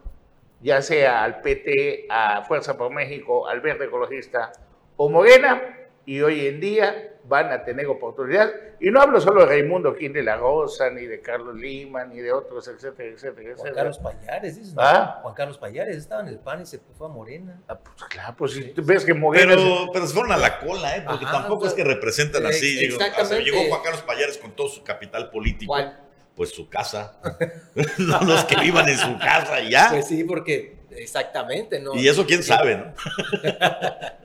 ya 0.60 0.82
sea 0.82 1.24
al 1.24 1.42
PT, 1.42 2.08
a 2.10 2.42
Fuerza 2.42 2.76
por 2.76 2.92
México, 2.92 3.48
al 3.48 3.62
Verde 3.62 3.86
Ecologista 3.86 4.52
o 4.98 5.08
Morena, 5.08 5.62
y 6.06 6.22
hoy 6.22 6.48
en 6.48 6.60
día 6.60 7.12
van 7.26 7.52
a 7.52 7.64
tener 7.64 7.88
oportunidad. 7.88 8.52
Y 8.80 8.90
no 8.90 9.02
hablo 9.02 9.22
solo 9.22 9.42
de 9.42 9.46
Raimundo 9.48 9.96
Quín 9.96 10.12
de 10.14 10.24
la 10.24 10.38
Rosa, 10.38 10.90
ni 10.90 11.06
de 11.06 11.22
Carlos 11.22 11.56
Lima, 11.56 12.04
ni 12.06 12.20
de 12.20 12.32
otros, 12.32 12.68
etcétera, 12.68 13.10
etcétera, 13.10 13.36
Juan 13.36 13.52
etcétera. 13.52 13.76
Carlos 13.76 14.00
Payares, 14.00 14.56
dices, 14.58 14.74
¿no? 14.74 14.82
¿Ah? 14.82 15.20
Juan 15.22 15.34
Carlos 15.36 15.58
Payares 15.58 15.98
estaba 15.98 16.22
en 16.22 16.30
el 16.30 16.40
PAN 16.40 16.62
y 16.62 16.66
se 16.66 16.80
fue 16.98 17.08
a 17.08 17.10
Morena. 17.10 17.62
Ah, 17.68 17.78
pues 17.78 18.04
claro, 18.10 18.36
pues 18.38 18.54
si 18.54 18.64
tú 18.72 18.84
ves 18.84 19.06
que 19.06 19.14
Morena... 19.14 19.54
Pero, 19.56 19.92
pero 19.94 20.08
se 20.08 20.14
fueron 20.14 20.32
a 20.32 20.38
la 20.38 20.60
cola, 20.60 20.98
¿eh? 20.98 21.04
Porque 21.06 21.26
Ajá, 21.26 21.40
tampoco 21.40 21.68
es 21.68 21.74
que 21.74 21.84
representan 21.84 22.46
así. 22.46 22.78
Digo, 22.78 22.98
hasta 23.02 23.38
llegó 23.40 23.60
Juan 23.70 23.82
Carlos 23.84 24.02
Payares 24.02 24.38
con 24.38 24.52
todo 24.56 24.68
su 24.70 24.84
capital 24.84 25.30
político. 25.30 25.72
¿Cuál? 25.72 26.00
Pues 26.36 26.50
su 26.50 26.68
casa. 26.70 27.20
No, 27.98 28.20
Los 28.22 28.44
que 28.46 28.60
vivan 28.60 28.90
en 28.90 28.98
su 28.98 29.18
casa 29.20 29.62
y 29.62 29.72
ya. 29.72 29.90
Pues 29.92 30.08
sí, 30.08 30.24
porque 30.24 30.80
exactamente, 30.90 31.80
¿no? 31.80 31.96
y 31.96 32.08
eso 32.08 32.26
quién 32.26 32.44
sabe, 32.44 32.78
¿no? 32.78 32.94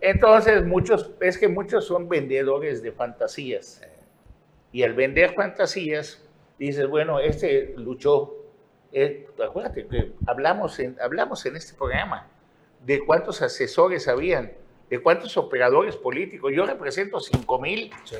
Entonces, 0.00 0.64
muchos, 0.64 1.10
es 1.20 1.38
que 1.38 1.48
muchos 1.48 1.86
son 1.86 2.08
vendedores 2.08 2.82
de 2.82 2.92
fantasías. 2.92 3.82
Y 4.72 4.82
al 4.82 4.94
vender 4.94 5.34
fantasías, 5.34 6.22
dices, 6.58 6.88
bueno, 6.88 7.18
este 7.20 7.74
luchó. 7.76 8.36
Eh, 8.92 9.28
acuérdate 9.44 9.86
que 9.86 10.12
hablamos 10.26 10.78
en, 10.80 10.96
hablamos 11.00 11.46
en 11.46 11.56
este 11.56 11.74
programa 11.74 12.26
de 12.84 13.04
cuántos 13.04 13.40
asesores 13.42 14.08
habían, 14.08 14.52
de 14.88 15.00
cuántos 15.00 15.36
operadores 15.36 15.96
políticos. 15.96 16.52
Yo 16.54 16.66
represento 16.66 17.20
5 17.20 17.60
mil, 17.60 17.90
Sí. 18.04 18.16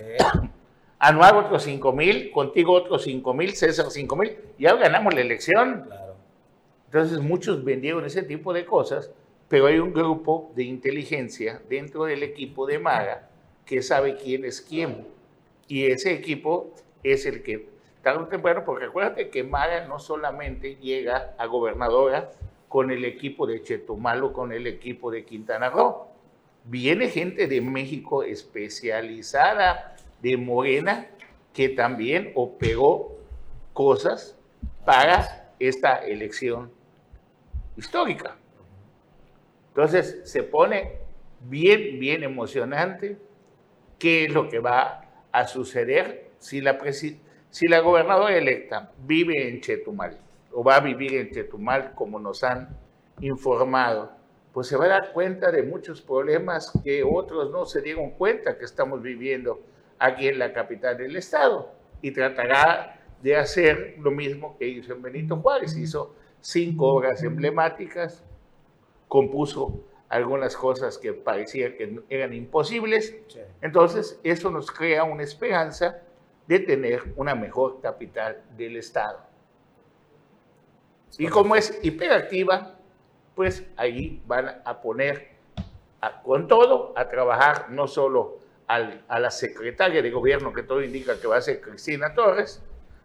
Anual 1.02 1.36
otros 1.38 1.62
5 1.62 1.92
mil, 1.94 2.30
contigo 2.30 2.74
otros 2.74 3.04
5 3.04 3.32
mil, 3.32 3.54
César 3.54 3.86
5 3.90 4.16
mil. 4.16 4.36
Ya 4.58 4.74
ganamos 4.74 5.14
la 5.14 5.22
elección. 5.22 5.84
Claro. 5.86 6.14
Entonces 6.86 7.20
muchos 7.20 7.64
vendieron 7.64 8.04
ese 8.04 8.22
tipo 8.22 8.52
de 8.52 8.66
cosas, 8.66 9.10
pero 9.50 9.66
hay 9.66 9.80
un 9.80 9.92
grupo 9.92 10.52
de 10.54 10.62
inteligencia 10.62 11.60
dentro 11.68 12.04
del 12.04 12.22
equipo 12.22 12.66
de 12.66 12.78
Maga 12.78 13.28
que 13.66 13.82
sabe 13.82 14.16
quién 14.16 14.44
es 14.44 14.60
quién. 14.60 15.08
Y 15.66 15.86
ese 15.86 16.12
equipo 16.12 16.72
es 17.02 17.26
el 17.26 17.42
que, 17.42 17.68
tarde 18.00 18.22
o 18.22 18.28
temprano, 18.28 18.62
porque 18.64 18.84
acuérdate 18.84 19.28
que 19.28 19.42
Maga 19.42 19.88
no 19.88 19.98
solamente 19.98 20.76
llega 20.76 21.34
a 21.36 21.46
gobernadora 21.46 22.30
con 22.68 22.92
el 22.92 23.04
equipo 23.04 23.44
de 23.44 23.60
Chetumal 23.60 24.22
o 24.22 24.32
con 24.32 24.52
el 24.52 24.68
equipo 24.68 25.10
de 25.10 25.24
Quintana 25.24 25.68
Roo. 25.68 26.06
Viene 26.62 27.08
gente 27.08 27.48
de 27.48 27.60
México 27.60 28.22
especializada 28.22 29.96
de 30.22 30.36
Morena 30.36 31.08
que 31.52 31.70
también 31.70 32.30
operó 32.36 33.18
cosas 33.72 34.38
para 34.84 35.52
esta 35.58 35.96
elección 35.96 36.70
histórica. 37.76 38.39
Entonces 39.80 40.20
se 40.30 40.42
pone 40.42 40.98
bien, 41.48 41.98
bien 41.98 42.22
emocionante 42.22 43.16
qué 43.98 44.26
es 44.26 44.34
lo 44.34 44.46
que 44.46 44.58
va 44.58 45.08
a 45.32 45.46
suceder 45.46 46.32
si 46.38 46.60
la, 46.60 47.80
gobernadora 47.80 48.36
electa 48.36 48.92
vive 49.06 49.48
en 49.48 49.62
Chetumal 49.62 50.18
o 50.52 50.62
va 50.62 50.76
a 50.76 50.80
vivir 50.80 51.14
en 51.14 51.30
Chetumal 51.30 51.94
como 51.94 52.20
nos 52.20 52.44
han 52.44 52.76
informado, 53.22 54.12
pues 54.52 54.66
se 54.66 54.76
va 54.76 54.84
a 54.84 54.88
dar 54.88 55.12
cuenta 55.14 55.50
de 55.50 55.62
muchos 55.62 56.02
problemas 56.02 56.70
que 56.84 57.02
otros 57.02 57.50
no 57.50 57.64
se 57.64 57.80
dieron 57.80 58.10
cuenta 58.10 58.58
que 58.58 58.66
estamos 58.66 59.00
viviendo 59.00 59.62
aquí 59.98 60.28
en 60.28 60.38
la 60.38 60.52
capital 60.52 60.98
del 60.98 61.16
estado 61.16 61.72
y 62.02 62.10
tratará 62.10 63.00
de 63.22 63.34
hacer 63.34 63.96
lo 63.98 64.10
mismo 64.10 64.58
que 64.58 64.68
hizo 64.68 64.92
en 64.92 65.00
Benito 65.00 65.36
Juárez. 65.36 65.74
Hizo 65.74 66.14
cinco 66.38 66.86
obras 66.88 67.22
emblemáticas, 67.22 68.26
compuso 69.10 69.82
algunas 70.08 70.56
cosas 70.56 70.96
que 70.98 71.12
parecían 71.12 71.74
que 71.76 72.00
eran 72.08 72.32
imposibles. 72.32 73.14
Entonces, 73.60 74.18
eso 74.22 74.50
nos 74.50 74.70
crea 74.70 75.04
una 75.04 75.24
esperanza 75.24 76.00
de 76.46 76.60
tener 76.60 77.12
una 77.16 77.34
mejor 77.34 77.80
capital 77.80 78.42
del 78.56 78.76
Estado. 78.76 79.18
Y 81.18 81.26
como 81.26 81.56
es 81.56 81.78
hiperactiva, 81.82 82.76
pues 83.34 83.66
ahí 83.76 84.22
van 84.26 84.62
a 84.64 84.80
poner 84.80 85.30
con 86.22 86.46
todo 86.46 86.92
a 86.96 87.08
trabajar 87.08 87.70
no 87.70 87.88
solo 87.88 88.38
a 88.68 89.18
la 89.18 89.30
secretaria 89.32 90.02
de 90.02 90.10
gobierno, 90.10 90.52
que 90.52 90.62
todo 90.62 90.82
indica 90.82 91.20
que 91.20 91.26
va 91.26 91.38
a 91.38 91.40
ser 91.40 91.60
Cristina 91.60 92.14
Torres, 92.14 92.62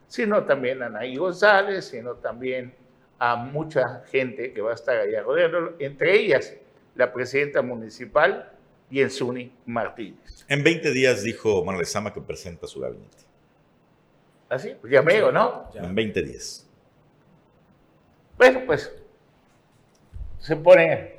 sino 0.08 0.43
también 0.43 0.84
a 0.84 0.86
Anaí 0.86 1.16
González, 1.18 1.86
sino 1.86 2.14
también 2.16 2.76
a 3.20 3.36
mucha 3.36 4.03
gente 4.11 4.53
que 4.53 4.61
va 4.61 4.72
a 4.72 4.76
estar 4.76 4.97
allá 4.97 5.22
rodeándolo, 5.22 5.76
entre 5.80 6.18
ellas 6.20 6.53
la 6.95 7.11
presidenta 7.13 7.61
municipal 7.61 8.51
y 8.89 9.01
Enzuni 9.01 9.51
Martínez. 9.66 10.45
En 10.47 10.63
20 10.63 10.91
días 10.91 11.24
dijo 11.24 11.63
Manuel 11.63 11.86
Sama 11.86 12.13
que 12.13 12.22
presenta 12.22 12.68
su 12.68 12.80
gabinete. 12.80 13.26
¿Así? 14.49 14.72
¿Ah, 14.72 14.78
pues 14.80 14.93
ya 14.93 15.01
me 15.01 15.20
¿no? 15.32 15.70
En 15.74 15.95
20 15.95 16.22
días. 16.22 16.68
Bueno, 18.38 18.63
pues 18.66 18.91
se 20.39 20.55
pone, 20.55 21.16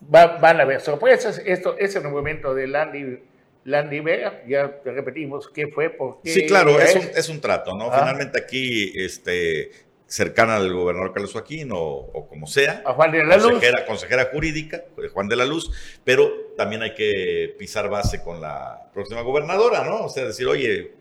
van 0.00 0.60
a 0.60 0.62
haber 0.62 0.80
sorpresas. 0.80 1.40
Esto, 1.44 1.76
ese 1.78 2.00
movimiento 2.00 2.54
de 2.54 2.66
Landy, 2.66 3.22
Landy 3.64 4.00
Vega, 4.00 4.42
ya 4.46 4.80
repetimos 4.84 5.48
qué 5.48 5.68
fue, 5.68 5.90
por 5.90 6.20
qué. 6.22 6.30
Sí, 6.30 6.46
claro, 6.46 6.80
es 6.80 6.96
un, 6.96 7.02
es 7.02 7.28
un, 7.28 7.40
trato, 7.40 7.76
¿no? 7.76 7.90
Ah. 7.90 8.00
Finalmente 8.00 8.38
aquí, 8.38 8.92
este, 8.96 9.70
cercana 10.06 10.56
al 10.56 10.72
gobernador 10.72 11.12
Carlos 11.12 11.32
Joaquín 11.32 11.70
o, 11.72 12.26
como 12.28 12.46
sea. 12.46 12.82
A 12.84 12.92
Juan 12.92 13.12
de 13.12 13.24
la 13.24 13.38
consejera, 13.38 13.78
Luz. 13.78 13.86
Consejera 13.86 14.24
jurídica, 14.32 14.84
Juan 15.12 15.28
de 15.28 15.36
la 15.36 15.44
Luz, 15.44 15.70
pero 16.04 16.32
también 16.56 16.82
hay 16.82 16.94
que 16.94 17.54
pisar 17.58 17.88
base 17.88 18.22
con 18.22 18.40
la 18.40 18.90
próxima 18.92 19.22
gobernadora, 19.22 19.84
¿no? 19.84 20.04
O 20.04 20.08
sea, 20.08 20.24
decir, 20.24 20.46
oye, 20.46 20.92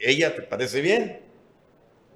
¿ella 0.00 0.34
te 0.34 0.42
parece 0.42 0.80
bien? 0.80 1.20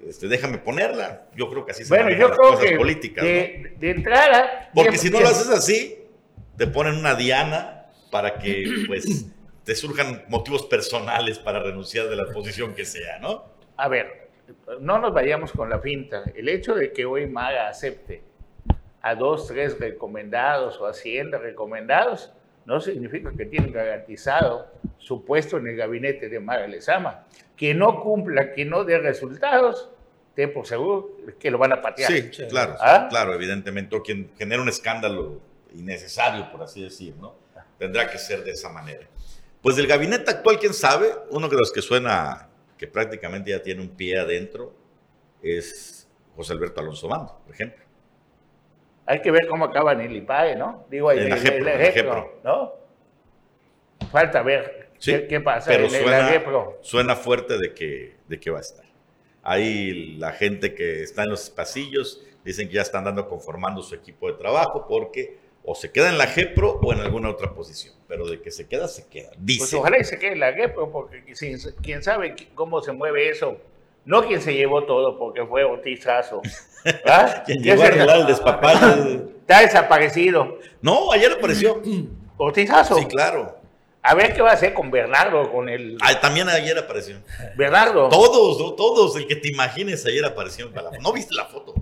Este, 0.05 0.27
déjame 0.27 0.57
ponerla. 0.57 1.27
Yo 1.35 1.49
creo 1.49 1.65
que 1.65 1.71
así 1.71 1.85
se 1.85 1.89
bueno, 1.89 2.09
yo 2.09 2.27
las 2.27 2.37
creo 2.37 2.51
cosas 2.51 2.65
que 2.65 2.75
políticas. 2.75 3.23
De, 3.23 3.75
de 3.79 3.91
entrada. 3.91 4.69
Porque 4.73 4.97
si 4.97 5.09
no 5.09 5.21
lo 5.21 5.27
haces 5.27 5.49
así, 5.49 5.97
te 6.57 6.67
ponen 6.67 6.95
una 6.95 7.15
diana 7.15 7.85
para 8.11 8.37
que, 8.37 8.65
pues, 8.87 9.27
te 9.63 9.75
surjan 9.75 10.25
motivos 10.27 10.65
personales 10.65 11.39
para 11.39 11.63
renunciar 11.63 12.09
de 12.09 12.17
la 12.17 12.25
posición 12.33 12.75
que 12.75 12.83
sea, 12.83 13.19
¿no? 13.19 13.45
A 13.77 13.87
ver, 13.87 14.22
no 14.79 14.99
nos 14.99 15.13
vayamos 15.13 15.51
con 15.51 15.69
la 15.69 15.79
finta. 15.79 16.23
El 16.35 16.49
hecho 16.49 16.75
de 16.75 16.91
que 16.91 17.05
hoy 17.05 17.27
Maga 17.27 17.67
acepte 17.67 18.23
a 19.01 19.15
dos, 19.15 19.47
tres 19.47 19.79
recomendados 19.79 20.79
o 20.79 20.87
hacienda 20.87 21.37
recomendados, 21.37 22.31
no 22.65 22.79
significa 22.79 23.31
que 23.35 23.45
tienen 23.45 23.73
garantizado 23.73 24.71
su 24.97 25.25
puesto 25.25 25.57
en 25.57 25.67
el 25.67 25.75
gabinete 25.75 26.29
de 26.29 26.39
Maga 26.39 26.67
Lezama. 26.67 27.25
Que 27.57 27.73
no 27.73 28.01
cumpla, 28.01 28.53
que 28.53 28.65
no 28.65 28.83
dé 28.83 28.99
resultados, 28.99 29.89
ten 30.33 30.53
por 30.53 30.65
seguro 30.65 31.17
que 31.39 31.51
lo 31.51 31.57
van 31.57 31.73
a 31.73 31.81
patear. 31.81 32.11
Sí, 32.11 32.29
claro, 32.49 32.75
¿Ah? 32.79 33.07
claro, 33.09 33.33
evidentemente. 33.33 33.95
O 33.95 34.01
quien 34.01 34.31
genera 34.37 34.61
un 34.61 34.69
escándalo 34.69 35.41
innecesario, 35.73 36.51
por 36.51 36.63
así 36.63 36.81
decir, 36.81 37.15
¿no? 37.19 37.35
Tendrá 37.77 38.09
que 38.09 38.17
ser 38.17 38.43
de 38.43 38.51
esa 38.51 38.69
manera. 38.69 39.07
Pues 39.61 39.75
del 39.75 39.87
gabinete 39.87 40.31
actual, 40.31 40.59
quién 40.59 40.73
sabe, 40.73 41.07
uno 41.29 41.47
de 41.49 41.57
los 41.57 41.71
que 41.71 41.81
suena 41.81 42.49
que 42.77 42.87
prácticamente 42.87 43.51
ya 43.51 43.61
tiene 43.61 43.81
un 43.81 43.89
pie 43.89 44.19
adentro, 44.19 44.73
es 45.41 46.09
José 46.35 46.53
Alberto 46.53 46.81
Alonso 46.81 47.07
Bando, 47.07 47.39
por 47.45 47.53
ejemplo. 47.53 47.83
Hay 49.05 49.21
que 49.21 49.31
ver 49.31 49.47
cómo 49.47 49.65
acaba 49.65 49.91
en 49.93 50.01
el 50.01 50.15
IPAE, 50.15 50.55
¿no? 50.55 50.85
Digo, 50.89 51.11
en, 51.11 51.31
el, 51.31 51.67
ejemplo, 51.67 52.39
¿no? 52.43 52.73
Falta 54.11 54.41
ver 54.41 54.91
qué, 54.99 55.41
pasa 55.41 55.69
pero 55.69 55.89
suena, 55.89 56.43
suena 56.81 57.15
fuerte 57.15 57.57
de 57.57 57.73
que, 57.73 58.15
de 58.27 58.39
que 58.39 58.49
va 58.49 58.59
a 58.59 58.61
estar. 58.61 58.85
Ahí 59.43 60.15
la 60.17 60.31
gente 60.31 60.73
que 60.73 61.03
está 61.03 61.23
en 61.23 61.31
los 61.31 61.49
pasillos 61.49 62.23
dicen 62.45 62.67
que 62.69 62.75
ya 62.75 62.81
están 62.81 63.03
dando 63.03 63.27
conformando 63.27 63.81
su 63.81 63.93
equipo 63.93 64.27
de 64.31 64.37
trabajo 64.37 64.87
porque 64.87 65.37
o 65.65 65.75
se 65.75 65.91
queda 65.91 66.09
en 66.09 66.17
la 66.17 66.27
GEPRO 66.27 66.79
o 66.81 66.93
en 66.93 66.99
alguna 66.99 67.29
otra 67.29 67.53
posición, 67.53 67.95
pero 68.07 68.27
de 68.27 68.41
que 68.41 68.51
se 68.51 68.67
queda, 68.67 68.87
se 68.87 69.07
queda. 69.07 69.31
Dice. 69.37 69.59
Pues 69.59 69.73
ojalá 69.73 69.97
y 69.97 70.03
se 70.03 70.19
quede 70.19 70.33
en 70.33 70.39
la 70.39 70.53
GEPRO, 70.53 70.91
porque 70.91 71.23
quién 71.81 72.03
sabe 72.03 72.35
cómo 72.53 72.81
se 72.81 72.91
mueve 72.91 73.29
eso. 73.29 73.57
No 74.05 74.27
quien 74.27 74.41
se 74.41 74.53
llevó 74.53 74.83
todo, 74.83 75.17
porque 75.17 75.45
fue 75.45 75.63
Ortizazo. 75.63 76.41
¿Ah? 77.05 77.43
quien 77.45 77.63
llevó 77.63 77.83
a 77.83 77.85
arreglar 77.85 78.19
el 78.19 78.27
despapal. 78.27 79.29
Está 79.41 79.61
desaparecido. 79.61 80.59
No, 80.81 81.11
ayer 81.11 81.31
apareció. 81.31 81.81
¿Ortizazo? 82.37 82.95
Sí, 82.95 83.05
claro. 83.05 83.59
A 84.01 84.15
ver 84.15 84.33
qué 84.33 84.41
va 84.41 84.49
a 84.49 84.53
hacer 84.53 84.73
con 84.73 84.91
Bernardo, 84.91 85.49
con 85.49 85.69
el... 85.69 85.97
Ah, 86.01 86.19
también 86.19 86.49
ayer 86.49 86.77
apareció. 86.77 87.21
Bernardo. 87.55 88.09
Todos, 88.09 88.75
todos, 88.75 89.15
el 89.15 89.27
que 89.27 89.37
te 89.37 89.47
imagines 89.47 90.05
ayer 90.05 90.25
apareció. 90.25 90.69
¿No 90.99 91.13
viste 91.13 91.33
la 91.33 91.45
foto? 91.45 91.73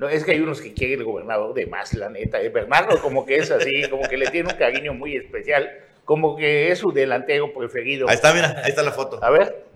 No, 0.00 0.08
es 0.08 0.24
que 0.24 0.30
hay 0.30 0.40
unos 0.40 0.62
que 0.62 0.72
quieren 0.72 1.00
el 1.00 1.04
gobernador 1.04 1.52
de 1.52 1.66
más, 1.66 1.92
la 1.92 2.08
neta. 2.08 2.38
Bernardo 2.38 3.02
como 3.02 3.26
que 3.26 3.36
es 3.36 3.50
así, 3.50 3.82
como 3.90 4.08
que 4.08 4.16
le 4.16 4.28
tiene 4.28 4.50
un 4.50 4.58
cariño 4.58 4.94
muy 4.94 5.14
especial, 5.14 5.70
como 6.06 6.38
que 6.38 6.72
es 6.72 6.78
su 6.78 6.90
delantero 6.90 7.52
preferido. 7.52 8.08
Ahí 8.08 8.14
está, 8.14 8.32
mira, 8.32 8.62
ahí 8.64 8.70
está 8.70 8.82
la 8.82 8.92
foto. 8.92 9.22
A 9.22 9.28
ver. 9.28 9.66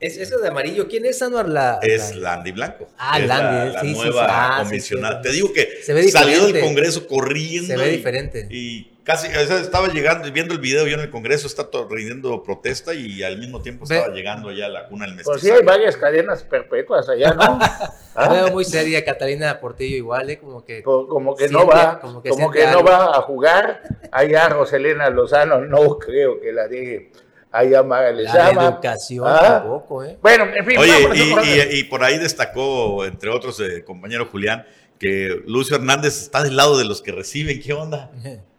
Es 0.00 0.18
eso 0.18 0.38
de 0.38 0.48
amarillo. 0.48 0.86
¿Quién 0.86 1.06
es 1.06 1.22
Anuar? 1.22 1.48
La, 1.48 1.78
es 1.80 2.14
Landy 2.14 2.52
Blanco. 2.52 2.88
Ah, 2.98 3.18
Landy, 3.18 3.72
la, 3.72 3.80
sí, 3.80 3.92
nueva 3.94 4.26
ah, 4.28 4.62
comisionada. 4.64 5.22
Te 5.22 5.32
digo 5.32 5.50
que 5.54 5.82
salió 6.10 6.46
del 6.48 6.60
Congreso 6.60 7.06
corriendo. 7.06 7.68
Se 7.68 7.76
ve 7.78 7.88
diferente. 7.88 8.48
Y 8.50 8.91
casi 9.04 9.28
estaba 9.28 9.88
llegando, 9.88 10.30
viendo 10.32 10.54
el 10.54 10.60
video 10.60 10.86
yo 10.86 10.94
en 10.94 11.00
el 11.00 11.10
Congreso, 11.10 11.46
está 11.46 11.66
rindiendo 11.88 12.42
protesta 12.42 12.94
y 12.94 13.22
al 13.22 13.38
mismo 13.38 13.60
tiempo 13.60 13.84
estaba 13.84 14.14
llegando 14.14 14.52
ya 14.52 14.66
a 14.66 14.68
la 14.68 14.86
cuna 14.86 15.06
del 15.06 15.14
mestizaje. 15.14 15.40
Pues 15.40 15.42
sí, 15.42 15.50
hay 15.50 15.64
varias 15.64 15.96
cadenas 15.96 16.42
perpetuas 16.44 17.08
allá, 17.08 17.34
¿no? 17.34 17.58
¿Ah? 18.14 18.28
Veo 18.28 18.50
muy 18.50 18.64
seria 18.64 19.04
Catalina 19.04 19.58
Portillo 19.58 19.96
igual, 19.96 20.30
¿eh? 20.30 20.38
Como 20.38 20.64
que... 20.64 20.82
Como, 20.82 21.34
que 21.34 21.48
no 21.48 21.66
va, 21.66 21.98
como 22.00 22.22
que, 22.22 22.66
no 22.66 22.84
va 22.84 23.16
a 23.16 23.22
jugar. 23.22 23.82
Allá 24.10 24.48
Roselena 24.48 25.08
Lozano 25.10 25.60
no 25.60 25.98
creo 25.98 26.40
que 26.40 26.52
la 26.52 26.68
deje 26.68 27.10
ahí 27.50 27.70
Maga 27.84 28.12
La 28.12 28.50
educación 28.50 29.26
¿Ah? 29.26 29.40
tampoco, 29.40 30.04
¿eh? 30.04 30.18
Bueno, 30.20 30.44
en 30.54 30.64
fin. 30.64 30.78
Oye, 30.78 31.68
y, 31.72 31.84
por 31.84 32.02
ahí 32.04 32.18
destacó, 32.18 33.04
entre 33.04 33.30
otros, 33.30 33.60
el 33.60 33.78
eh, 33.78 33.84
compañero 33.84 34.26
Julián, 34.26 34.66
que 34.98 35.42
Lucio 35.46 35.76
Hernández 35.76 36.22
está 36.22 36.42
del 36.42 36.56
lado 36.56 36.78
de 36.78 36.84
los 36.84 37.02
que 37.02 37.12
reciben. 37.12 37.60
¿Qué 37.60 37.72
onda? 37.72 38.10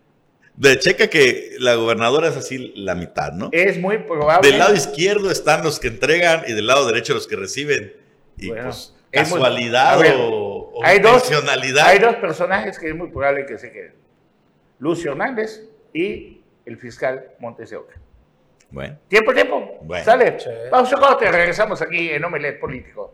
De 0.56 0.78
checa 0.78 1.08
que 1.08 1.56
la 1.60 1.76
gobernadora 1.76 2.28
es 2.28 2.38
así 2.38 2.74
la 2.76 2.94
mitad, 2.94 3.32
¿no? 3.34 3.50
Es 3.52 3.80
muy 3.80 3.98
probable. 4.00 4.48
Del 4.48 4.60
lado 4.60 4.76
izquierdo 4.76 5.32
están 5.32 5.64
los 5.64 5.80
que 5.80 5.88
entregan 5.88 6.44
y 6.48 6.54
del 6.54 6.68
lado 6.68 6.86
derecho 6.86 7.14
los 7.14 7.28
que 7.28 7.36
reciben. 7.36 7.94
Y 8.38 8.50
pues, 8.50 8.94
casualidad 9.12 10.00
o, 10.20 10.80
hay 10.84 11.00
dos, 11.00 11.32
Hay 11.84 12.00
dos 12.00 12.16
personajes 12.18 12.78
que 12.78 12.90
es 12.90 12.96
muy 12.96 13.10
probable 13.10 13.46
que 13.46 13.58
se 13.58 13.72
queden. 13.72 13.94
Lucio 14.80 15.12
Hernández 15.12 15.62
y 15.94 16.42
el 16.66 16.78
fiscal 16.78 17.32
Montes 17.40 17.70
de 17.72 17.78
Oca. 17.78 17.96
Bueno. 18.70 18.98
Tiempo, 19.08 19.34
tiempo. 19.34 19.80
Bueno. 19.84 20.04
Sale. 20.04 20.38
Vamos 20.72 20.92
a 20.92 20.98
corte, 20.98 21.32
regresamos 21.32 21.82
aquí 21.82 22.10
en 22.10 22.24
Omelet 22.26 22.60
Político. 22.60 23.14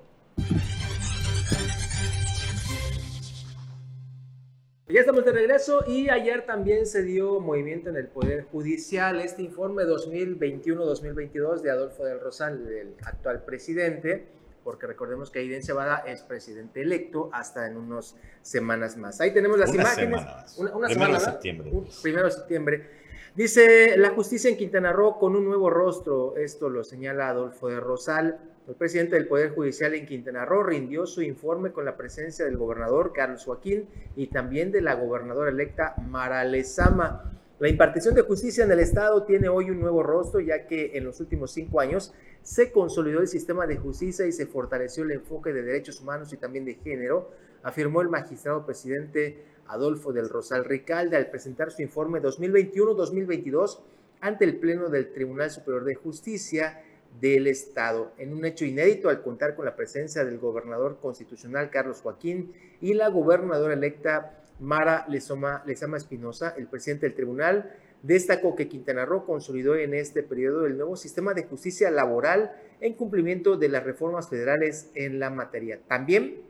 Ya 4.91 5.01
estamos 5.01 5.23
de 5.23 5.31
regreso 5.31 5.83
y 5.87 6.09
ayer 6.09 6.47
también 6.47 6.87
se 6.87 7.03
dio 7.03 7.39
movimiento 7.39 7.91
en 7.91 7.95
el 7.95 8.07
Poder 8.07 8.45
Judicial. 8.51 9.21
Este 9.21 9.43
informe 9.43 9.83
2021-2022 9.83 11.61
de 11.61 11.69
Adolfo 11.69 12.05
del 12.05 12.19
Rosal, 12.19 12.67
el 12.67 12.95
actual 13.03 13.43
presidente, 13.43 14.25
porque 14.63 14.87
recordemos 14.87 15.29
que 15.29 15.37
Aiden 15.37 15.61
Cebada 15.61 15.97
es 16.07 16.23
presidente 16.23 16.81
electo 16.81 17.29
hasta 17.31 17.67
en 17.67 17.77
unas 17.77 18.15
semanas 18.41 18.97
más. 18.97 19.21
Ahí 19.21 19.31
tenemos 19.31 19.59
las 19.59 19.71
imágenes. 19.75 20.21
Una, 20.57 20.75
una 20.75 20.87
primero 20.87 21.13
de 21.13 21.19
septiembre. 21.19 21.71
primero 22.01 22.25
de 22.25 22.31
septiembre. 22.31 22.89
Dice 23.35 23.95
la 23.95 24.09
justicia 24.09 24.49
en 24.49 24.57
Quintana 24.57 24.91
Roo 24.91 25.19
con 25.19 25.35
un 25.35 25.45
nuevo 25.45 25.69
rostro. 25.69 26.35
Esto 26.35 26.67
lo 26.67 26.83
señala 26.83 27.29
Adolfo 27.29 27.67
de 27.67 27.79
Rosal. 27.79 28.39
El 28.69 28.75
presidente 28.75 29.15
del 29.15 29.27
Poder 29.27 29.49
Judicial 29.55 29.95
en 29.95 30.05
Quintana 30.05 30.45
Roo 30.45 30.61
rindió 30.61 31.07
su 31.07 31.23
informe 31.23 31.71
con 31.71 31.85
la 31.85 31.97
presencia 31.97 32.45
del 32.45 32.55
gobernador 32.55 33.13
Carlos 33.13 33.43
Joaquín 33.43 33.87
y 34.15 34.27
también 34.27 34.71
de 34.71 34.81
la 34.81 34.93
gobernadora 34.93 35.49
electa 35.49 35.95
Mara 36.07 36.43
Lezama. 36.43 37.33
La 37.57 37.67
impartición 37.67 38.13
de 38.13 38.21
justicia 38.21 38.63
en 38.63 38.71
el 38.71 38.79
Estado 38.79 39.23
tiene 39.23 39.49
hoy 39.49 39.71
un 39.71 39.79
nuevo 39.79 40.03
rostro, 40.03 40.39
ya 40.39 40.67
que 40.67 40.91
en 40.95 41.03
los 41.03 41.19
últimos 41.19 41.51
cinco 41.51 41.79
años 41.79 42.13
se 42.43 42.71
consolidó 42.71 43.21
el 43.21 43.27
sistema 43.27 43.65
de 43.65 43.77
justicia 43.77 44.27
y 44.27 44.31
se 44.31 44.45
fortaleció 44.45 45.03
el 45.03 45.13
enfoque 45.13 45.51
de 45.51 45.63
derechos 45.63 45.99
humanos 45.99 46.31
y 46.31 46.37
también 46.37 46.65
de 46.65 46.75
género, 46.75 47.31
afirmó 47.63 48.01
el 48.01 48.09
magistrado 48.09 48.67
presidente 48.67 49.45
Adolfo 49.65 50.13
del 50.13 50.29
Rosal 50.29 50.63
Ricalde 50.63 51.17
al 51.17 51.31
presentar 51.31 51.71
su 51.71 51.81
informe 51.81 52.21
2021-2022 52.21 53.79
ante 54.21 54.45
el 54.45 54.57
Pleno 54.57 54.89
del 54.89 55.11
Tribunal 55.11 55.49
Superior 55.49 55.85
de 55.85 55.95
Justicia 55.95 56.83
del 57.19 57.47
Estado, 57.47 58.13
en 58.17 58.33
un 58.33 58.45
hecho 58.45 58.65
inédito 58.65 59.09
al 59.09 59.21
contar 59.21 59.55
con 59.55 59.65
la 59.65 59.75
presencia 59.75 60.23
del 60.23 60.39
gobernador 60.39 60.99
constitucional 61.01 61.69
Carlos 61.69 62.01
Joaquín 62.01 62.53
y 62.81 62.93
la 62.93 63.09
gobernadora 63.09 63.73
electa 63.73 64.43
Mara 64.59 65.05
Lezama 65.07 65.63
Espinosa, 65.97 66.53
el 66.57 66.67
presidente 66.67 67.05
del 67.05 67.15
tribunal 67.15 67.73
destacó 68.03 68.55
que 68.55 68.69
Quintana 68.69 69.05
Roo 69.05 69.25
consolidó 69.25 69.75
en 69.75 69.93
este 69.93 70.23
periodo 70.23 70.65
el 70.65 70.77
nuevo 70.77 70.95
sistema 70.95 71.33
de 71.33 71.43
justicia 71.43 71.91
laboral 71.91 72.53
en 72.79 72.93
cumplimiento 72.93 73.57
de 73.57 73.69
las 73.69 73.83
reformas 73.83 74.29
federales 74.29 74.89
en 74.95 75.19
la 75.19 75.29
materia. 75.29 75.79
También 75.87 76.41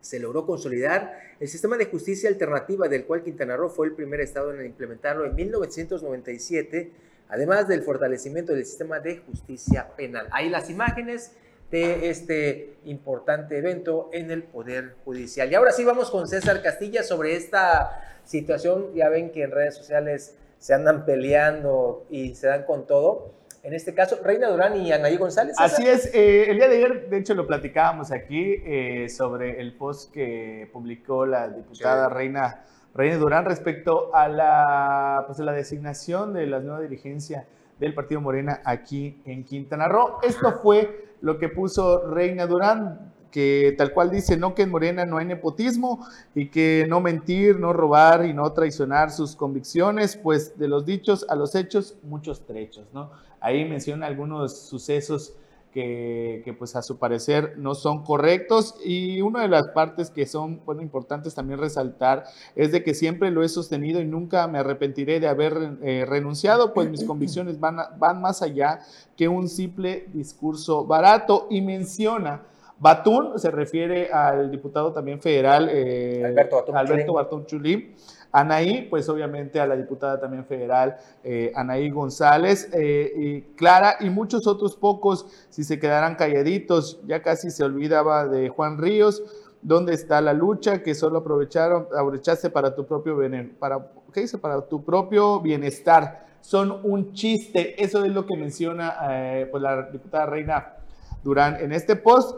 se 0.00 0.18
logró 0.18 0.44
consolidar 0.44 1.18
el 1.40 1.48
sistema 1.48 1.76
de 1.76 1.86
justicia 1.86 2.28
alternativa 2.28 2.88
del 2.88 3.04
cual 3.04 3.22
Quintana 3.22 3.56
Roo 3.56 3.70
fue 3.70 3.86
el 3.86 3.94
primer 3.94 4.20
estado 4.20 4.52
en 4.52 4.66
implementarlo 4.66 5.24
en 5.24 5.34
1997, 5.34 6.92
además 7.28 7.68
del 7.68 7.82
fortalecimiento 7.82 8.52
del 8.52 8.64
sistema 8.64 9.00
de 9.00 9.18
justicia 9.18 9.88
penal. 9.96 10.28
Ahí 10.30 10.48
las 10.48 10.70
imágenes 10.70 11.32
de 11.70 12.10
este 12.10 12.76
importante 12.84 13.56
evento 13.56 14.10
en 14.12 14.30
el 14.30 14.42
Poder 14.42 14.94
Judicial. 15.04 15.50
Y 15.50 15.54
ahora 15.54 15.72
sí 15.72 15.84
vamos 15.84 16.10
con 16.10 16.28
César 16.28 16.62
Castilla 16.62 17.02
sobre 17.02 17.34
esta 17.34 18.18
situación. 18.24 18.94
Ya 18.94 19.08
ven 19.08 19.32
que 19.32 19.42
en 19.42 19.50
redes 19.50 19.76
sociales 19.76 20.36
se 20.58 20.74
andan 20.74 21.06
peleando 21.06 22.06
y 22.10 22.34
se 22.34 22.46
dan 22.46 22.64
con 22.64 22.86
todo. 22.86 23.32
En 23.62 23.74
este 23.74 23.94
caso, 23.94 24.18
Reina 24.22 24.48
Durán 24.48 24.76
y 24.76 24.92
Anaí 24.92 25.16
González. 25.16 25.54
Así 25.58 25.86
es, 25.86 26.12
eh, 26.14 26.50
el 26.50 26.56
día 26.56 26.68
de 26.68 26.76
ayer, 26.76 27.08
de 27.08 27.18
hecho, 27.18 27.34
lo 27.34 27.46
platicábamos 27.46 28.10
aquí 28.10 28.56
eh, 28.64 29.08
sobre 29.08 29.60
el 29.60 29.76
post 29.76 30.12
que 30.12 30.68
publicó 30.72 31.26
la 31.26 31.48
diputada 31.48 32.08
Reina, 32.08 32.64
Reina 32.94 33.16
Durán 33.16 33.44
respecto 33.44 34.14
a 34.14 34.28
la, 34.28 35.24
pues, 35.26 35.38
la 35.38 35.52
designación 35.52 36.34
de 36.34 36.46
la 36.46 36.60
nueva 36.60 36.80
dirigencia 36.80 37.46
del 37.80 37.94
Partido 37.94 38.20
Morena 38.20 38.60
aquí 38.64 39.20
en 39.24 39.44
Quintana 39.44 39.88
Roo. 39.88 40.18
Esto 40.22 40.52
fue 40.62 41.14
lo 41.22 41.38
que 41.38 41.48
puso 41.48 42.06
Reina 42.10 42.46
Durán, 42.46 43.12
que 43.30 43.74
tal 43.78 43.92
cual 43.94 44.10
dice, 44.10 44.36
no 44.36 44.54
que 44.54 44.62
en 44.62 44.70
Morena 44.70 45.06
no 45.06 45.16
hay 45.16 45.24
nepotismo 45.24 46.06
y 46.34 46.48
que 46.48 46.84
no 46.86 47.00
mentir, 47.00 47.58
no 47.58 47.72
robar 47.72 48.26
y 48.26 48.34
no 48.34 48.52
traicionar 48.52 49.10
sus 49.10 49.34
convicciones, 49.34 50.16
pues 50.16 50.58
de 50.58 50.68
los 50.68 50.84
dichos 50.84 51.24
a 51.30 51.34
los 51.34 51.54
hechos, 51.54 51.96
muchos 52.02 52.44
trechos, 52.44 52.86
¿no? 52.92 53.10
Ahí 53.40 53.64
menciona 53.64 54.06
algunos 54.06 54.56
sucesos 54.56 55.34
que, 55.72 56.42
que, 56.44 56.52
pues 56.52 56.76
a 56.76 56.82
su 56.82 56.98
parecer 56.98 57.54
no 57.56 57.74
son 57.74 58.04
correctos. 58.04 58.74
Y 58.84 59.20
una 59.20 59.42
de 59.42 59.48
las 59.48 59.68
partes 59.68 60.10
que 60.10 60.26
son 60.26 60.60
bueno, 60.64 60.82
importantes 60.82 61.34
también 61.34 61.58
resaltar 61.58 62.24
es 62.54 62.72
de 62.72 62.82
que 62.82 62.94
siempre 62.94 63.30
lo 63.30 63.42
he 63.42 63.48
sostenido 63.48 64.00
y 64.00 64.04
nunca 64.04 64.46
me 64.46 64.58
arrepentiré 64.58 65.20
de 65.20 65.28
haber 65.28 65.78
eh, 65.82 66.04
renunciado, 66.06 66.72
pues 66.74 66.88
mis 66.90 67.04
convicciones 67.06 67.58
van, 67.58 67.76
van 67.98 68.20
más 68.20 68.42
allá 68.42 68.80
que 69.16 69.28
un 69.28 69.48
simple 69.48 70.06
discurso 70.12 70.84
barato. 70.84 71.46
Y 71.50 71.62
menciona 71.62 72.42
Batún, 72.82 73.38
se 73.38 73.50
refiere 73.52 74.10
al 74.12 74.50
diputado 74.50 74.92
también 74.92 75.20
federal 75.20 75.68
eh, 75.70 76.22
Alberto 76.24 76.56
Batún 76.56 76.76
Alberto 76.76 77.12
Batún 77.12 77.46
Chulín 77.46 77.94
Anaí, 78.32 78.88
pues 78.88 79.10
obviamente 79.10 79.60
a 79.60 79.66
la 79.66 79.76
diputada 79.76 80.18
también 80.18 80.46
federal 80.46 80.96
eh, 81.22 81.52
Anaí 81.54 81.90
González, 81.90 82.70
eh, 82.72 83.12
y 83.14 83.40
Clara 83.54 83.96
y 84.00 84.08
muchos 84.08 84.46
otros 84.46 84.74
pocos, 84.74 85.26
si 85.50 85.64
se 85.64 85.78
quedaran 85.78 86.16
calladitos, 86.16 87.00
ya 87.06 87.20
casi 87.20 87.50
se 87.50 87.62
olvidaba 87.62 88.26
de 88.26 88.48
Juan 88.48 88.78
Ríos, 88.78 89.22
¿dónde 89.60 89.92
está 89.92 90.22
la 90.22 90.32
lucha 90.32 90.82
que 90.82 90.94
solo 90.94 91.18
aprovecharon, 91.18 91.88
aprovechaste 91.94 92.48
para 92.48 92.74
tu 92.74 92.86
propio 92.86 93.18
para, 93.58 93.86
¿qué? 94.14 94.24
Para 94.40 94.62
tu 94.62 94.82
propio 94.82 95.40
bienestar. 95.40 96.26
Son 96.40 96.80
un 96.82 97.12
chiste, 97.12 97.80
eso 97.80 98.04
es 98.04 98.12
lo 98.12 98.26
que 98.26 98.36
menciona 98.36 98.96
eh, 99.10 99.46
pues 99.50 99.62
la 99.62 99.90
diputada 99.90 100.26
Reina 100.26 100.74
Durán 101.22 101.56
en 101.60 101.70
este 101.70 101.96
post. 101.96 102.36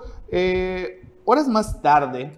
horas 1.24 1.49
más 1.49 1.80
tarde, 1.80 2.32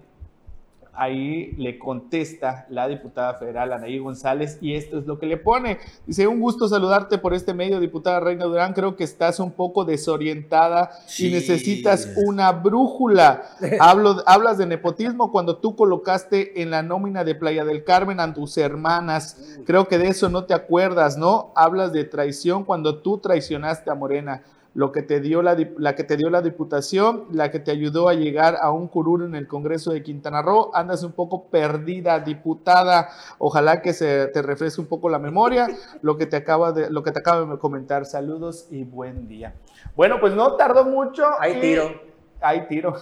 ahí 0.97 1.53
le 1.57 1.77
contesta 1.77 2.65
la 2.69 2.87
diputada 2.87 3.35
federal 3.35 3.71
Anaí 3.71 3.99
González 3.99 4.57
y 4.61 4.73
esto 4.73 4.97
es 4.97 5.05
lo 5.05 5.19
que 5.19 5.27
le 5.27 5.37
pone. 5.37 5.77
Dice, 6.05 6.27
un 6.27 6.39
gusto 6.39 6.67
saludarte 6.67 7.19
por 7.19 7.33
este 7.33 7.53
medio, 7.53 7.79
diputada 7.79 8.19
Reina 8.19 8.45
Durán, 8.45 8.73
creo 8.73 8.95
que 8.95 9.03
estás 9.03 9.39
un 9.39 9.51
poco 9.51 9.85
desorientada 9.85 10.91
y 11.19 11.29
necesitas 11.29 12.13
una 12.25 12.51
brújula. 12.51 13.43
Hablo, 13.79 14.23
hablas 14.25 14.57
de 14.57 14.65
nepotismo 14.65 15.31
cuando 15.31 15.57
tú 15.57 15.75
colocaste 15.75 16.61
en 16.61 16.71
la 16.71 16.81
nómina 16.81 17.23
de 17.23 17.35
Playa 17.35 17.63
del 17.63 17.83
Carmen 17.83 18.19
a 18.19 18.33
tus 18.33 18.57
hermanas. 18.57 19.59
Creo 19.65 19.87
que 19.87 19.97
de 19.97 20.07
eso 20.07 20.29
no 20.29 20.45
te 20.45 20.53
acuerdas, 20.53 21.17
¿no? 21.17 21.51
Hablas 21.55 21.93
de 21.93 22.03
traición 22.05 22.63
cuando 22.63 22.99
tú 23.01 23.19
traicionaste 23.19 23.91
a 23.91 23.95
Morena 23.95 24.43
lo 24.77 24.91
que 24.91 25.01
te 25.01 25.21
dio 25.21 25.41
la, 25.41 25.57
la, 25.79 25.95
que 25.95 26.03
te 26.03 26.17
dio 26.17 26.29
la 26.29 26.43
diputación, 26.43 27.25
la 27.31 27.49
que 27.49 27.57
te 27.57 27.71
ayudó 27.71 28.09
a 28.09 28.13
llegar 28.13 28.57
a 28.61 28.69
un 28.69 28.87
curul 28.87 29.23
en 29.23 29.33
el 29.33 29.47
Congreso 29.47 29.91
de 29.91 30.03
Quintana 30.03 30.43
Roo. 30.43 30.69
Andas 30.71 31.01
un 31.01 31.13
poco 31.13 31.45
perdida, 31.45 32.19
diputada. 32.19 33.09
Ojalá 33.39 33.81
que 33.81 33.93
se 33.93 34.27
te 34.27 34.43
refresque 34.43 34.79
un 34.79 34.85
poco 34.85 35.09
la 35.09 35.17
memoria. 35.17 35.67
Lo 36.03 36.15
que 36.15 36.27
te 36.27 36.35
acaba 36.35 36.73
de, 36.73 36.91
lo 36.91 37.01
que 37.01 37.11
te 37.11 37.21
acabo 37.21 37.51
de 37.53 37.57
comentar. 37.57 38.05
Saludos 38.05 38.67
y 38.69 38.83
buen 38.83 39.27
día. 39.27 39.55
Bueno, 39.95 40.19
pues 40.19 40.35
no 40.35 40.55
tardó 40.57 40.85
mucho. 40.85 41.25
Hay 41.39 41.59
tiro. 41.59 41.99
Hay 42.39 42.67
tiro. 42.67 42.97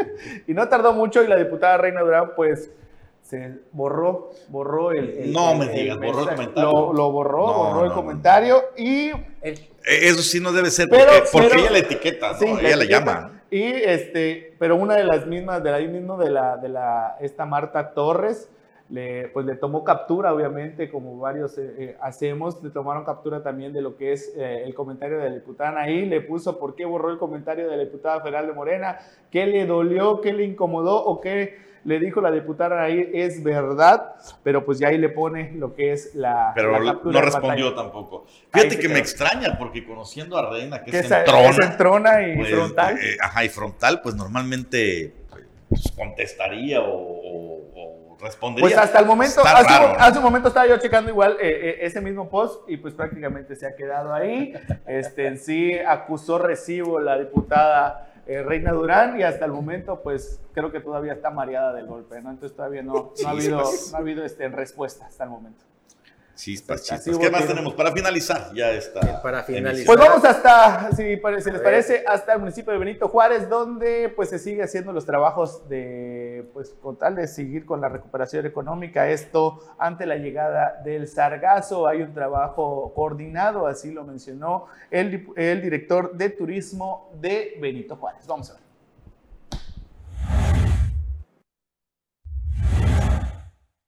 y 0.48 0.52
no 0.52 0.68
tardó 0.68 0.92
mucho 0.92 1.22
y 1.22 1.28
la 1.28 1.36
diputada 1.36 1.76
Reina 1.76 2.00
Durán, 2.00 2.32
pues 2.34 2.72
se 3.30 3.60
borró, 3.70 4.30
borró 4.48 4.90
el, 4.90 5.32
no 5.32 5.54
me 5.54 5.68
digas, 5.68 5.98
borró 5.98 6.22
el 6.22 6.30
comentario. 6.30 6.92
Lo, 6.92 7.12
borró, 7.12 7.46
borró 7.46 7.84
el 7.84 7.92
comentario 7.92 8.60
y 8.76 9.10
eh, 9.42 9.54
eso 9.84 10.20
sí 10.22 10.40
no 10.40 10.52
debe 10.52 10.68
ser, 10.72 10.88
porque, 10.88 11.56
ella 11.56 11.70
la 11.70 11.78
etiqueta, 11.78 12.32
¿no? 12.32 12.58
ella 12.58 12.76
la, 12.76 12.84
llama. 12.84 13.42
Y 13.48 13.62
este, 13.62 14.56
pero 14.58 14.74
una 14.74 14.96
de 14.96 15.04
las 15.04 15.28
mismas, 15.28 15.62
de 15.62 15.72
ahí 15.72 15.86
mismo 15.86 16.18
de 16.18 16.30
la, 16.30 16.56
de 16.56 16.70
la, 16.70 17.18
esta 17.20 17.46
Marta 17.46 17.94
Torres, 17.94 18.48
le, 18.88 19.28
pues 19.28 19.46
le 19.46 19.54
tomó 19.54 19.84
captura, 19.84 20.34
obviamente, 20.34 20.90
como 20.90 21.16
varios 21.20 21.56
eh, 21.56 21.72
eh, 21.78 21.96
hacemos, 22.02 22.60
le 22.64 22.70
tomaron 22.70 23.04
captura 23.04 23.44
también 23.44 23.72
de 23.72 23.80
lo 23.80 23.96
que 23.96 24.12
es 24.12 24.32
el 24.36 24.74
comentario 24.74 25.18
de 25.18 25.28
la 25.28 25.34
diputada 25.36 25.80
ahí, 25.80 26.04
le 26.04 26.20
puso 26.20 26.58
por 26.58 26.74
qué 26.74 26.84
borró 26.84 27.10
el 27.10 27.18
comentario 27.18 27.70
de 27.70 27.76
la 27.76 27.84
diputada 27.84 28.20
federal 28.22 28.48
de 28.48 28.54
Morena, 28.54 28.98
qué 29.30 29.46
le 29.46 29.66
dolió, 29.66 30.20
qué 30.20 30.32
le 30.32 30.42
incomodó 30.42 31.04
o 31.04 31.20
qué 31.20 31.69
le 31.84 31.98
dijo 31.98 32.20
la 32.20 32.30
diputada 32.30 32.82
ahí 32.82 33.10
es 33.14 33.42
verdad, 33.42 34.14
pero 34.42 34.64
pues 34.64 34.78
ya 34.78 34.88
ahí 34.88 34.98
le 34.98 35.08
pone 35.08 35.52
lo 35.54 35.74
que 35.74 35.92
es 35.92 36.14
la. 36.14 36.52
Pero 36.54 36.78
no 36.80 37.20
respondió 37.20 37.74
tampoco. 37.74 38.26
Fíjate 38.52 38.78
que 38.78 38.88
me 38.88 38.98
extraña, 38.98 39.56
porque 39.58 39.84
conociendo 39.84 40.36
a 40.36 40.50
Reina, 40.50 40.82
que, 40.82 40.98
es 40.98 41.10
entrona. 41.10 42.26
y 42.26 42.36
pues, 42.36 42.50
frontal. 42.50 42.98
Eh, 42.98 43.16
ajá, 43.20 43.44
y 43.44 43.48
frontal, 43.48 44.00
pues 44.02 44.14
normalmente 44.14 45.14
pues, 45.68 45.90
contestaría 45.96 46.80
o, 46.82 48.16
respondería. 48.20 48.68
Pues 48.68 48.76
hasta 48.76 48.98
el 48.98 49.06
momento, 49.06 49.40
hace, 49.44 50.18
un 50.18 50.24
momento 50.24 50.48
estaba 50.48 50.66
yo 50.66 50.76
checando 50.76 51.10
igual 51.10 51.38
eh, 51.40 51.70
eh, 51.70 51.78
ese 51.80 52.02
mismo 52.02 52.28
post 52.28 52.68
y 52.68 52.76
pues 52.76 52.92
prácticamente 52.92 53.56
se 53.56 53.66
ha 53.66 53.74
quedado 53.74 54.12
ahí. 54.12 54.52
Este, 54.86 55.26
en 55.26 55.38
sí 55.38 55.78
acusó 55.78 56.38
recibo 56.38 57.00
la 57.00 57.18
diputada 57.18 58.09
eh, 58.30 58.44
Reina 58.44 58.70
Durán 58.70 59.18
y 59.18 59.24
hasta 59.24 59.44
el 59.44 59.50
momento 59.50 60.02
pues 60.04 60.40
creo 60.52 60.70
que 60.70 60.78
todavía 60.78 61.14
está 61.14 61.30
mareada 61.30 61.72
del 61.72 61.86
golpe, 61.86 62.22
¿no? 62.22 62.30
Entonces 62.30 62.56
todavía 62.56 62.80
no, 62.80 63.12
ha 63.26 63.30
habido, 63.30 63.60
no 63.60 63.96
ha 63.96 63.98
habido 63.98 64.24
este, 64.24 64.48
respuesta 64.48 65.06
hasta 65.06 65.24
el 65.24 65.30
momento. 65.30 65.64
Chispas, 66.40 66.82
chispas. 66.84 67.18
¿Qué 67.18 67.30
más 67.30 67.46
tenemos 67.46 67.74
para 67.74 67.92
finalizar? 67.92 68.50
Ya 68.54 68.70
está. 68.70 69.20
Para 69.20 69.42
finalizar. 69.42 69.84
Pues 69.84 69.98
vamos 69.98 70.24
hasta, 70.24 70.90
si, 70.92 71.04
les 71.04 71.60
parece, 71.60 72.02
hasta 72.06 72.32
el 72.32 72.38
municipio 72.38 72.72
de 72.72 72.78
Benito 72.78 73.08
Juárez, 73.08 73.46
donde 73.50 74.08
pues 74.08 74.30
se 74.30 74.38
sigue 74.38 74.62
haciendo 74.62 74.90
los 74.90 75.04
trabajos 75.04 75.68
de, 75.68 76.48
pues 76.54 76.70
con 76.80 76.96
tal 76.96 77.16
de 77.16 77.28
seguir 77.28 77.66
con 77.66 77.82
la 77.82 77.90
recuperación 77.90 78.46
económica. 78.46 79.10
Esto 79.10 79.60
ante 79.78 80.06
la 80.06 80.16
llegada 80.16 80.80
del 80.82 81.08
sargazo. 81.08 81.86
Hay 81.86 82.00
un 82.00 82.14
trabajo 82.14 82.90
coordinado, 82.94 83.66
así 83.66 83.92
lo 83.92 84.04
mencionó 84.04 84.64
el, 84.90 85.28
el 85.36 85.60
director 85.60 86.16
de 86.16 86.30
turismo 86.30 87.10
de 87.20 87.58
Benito 87.60 87.96
Juárez. 87.96 88.26
Vamos 88.26 88.48
a 88.50 88.54
ver. 88.54 88.69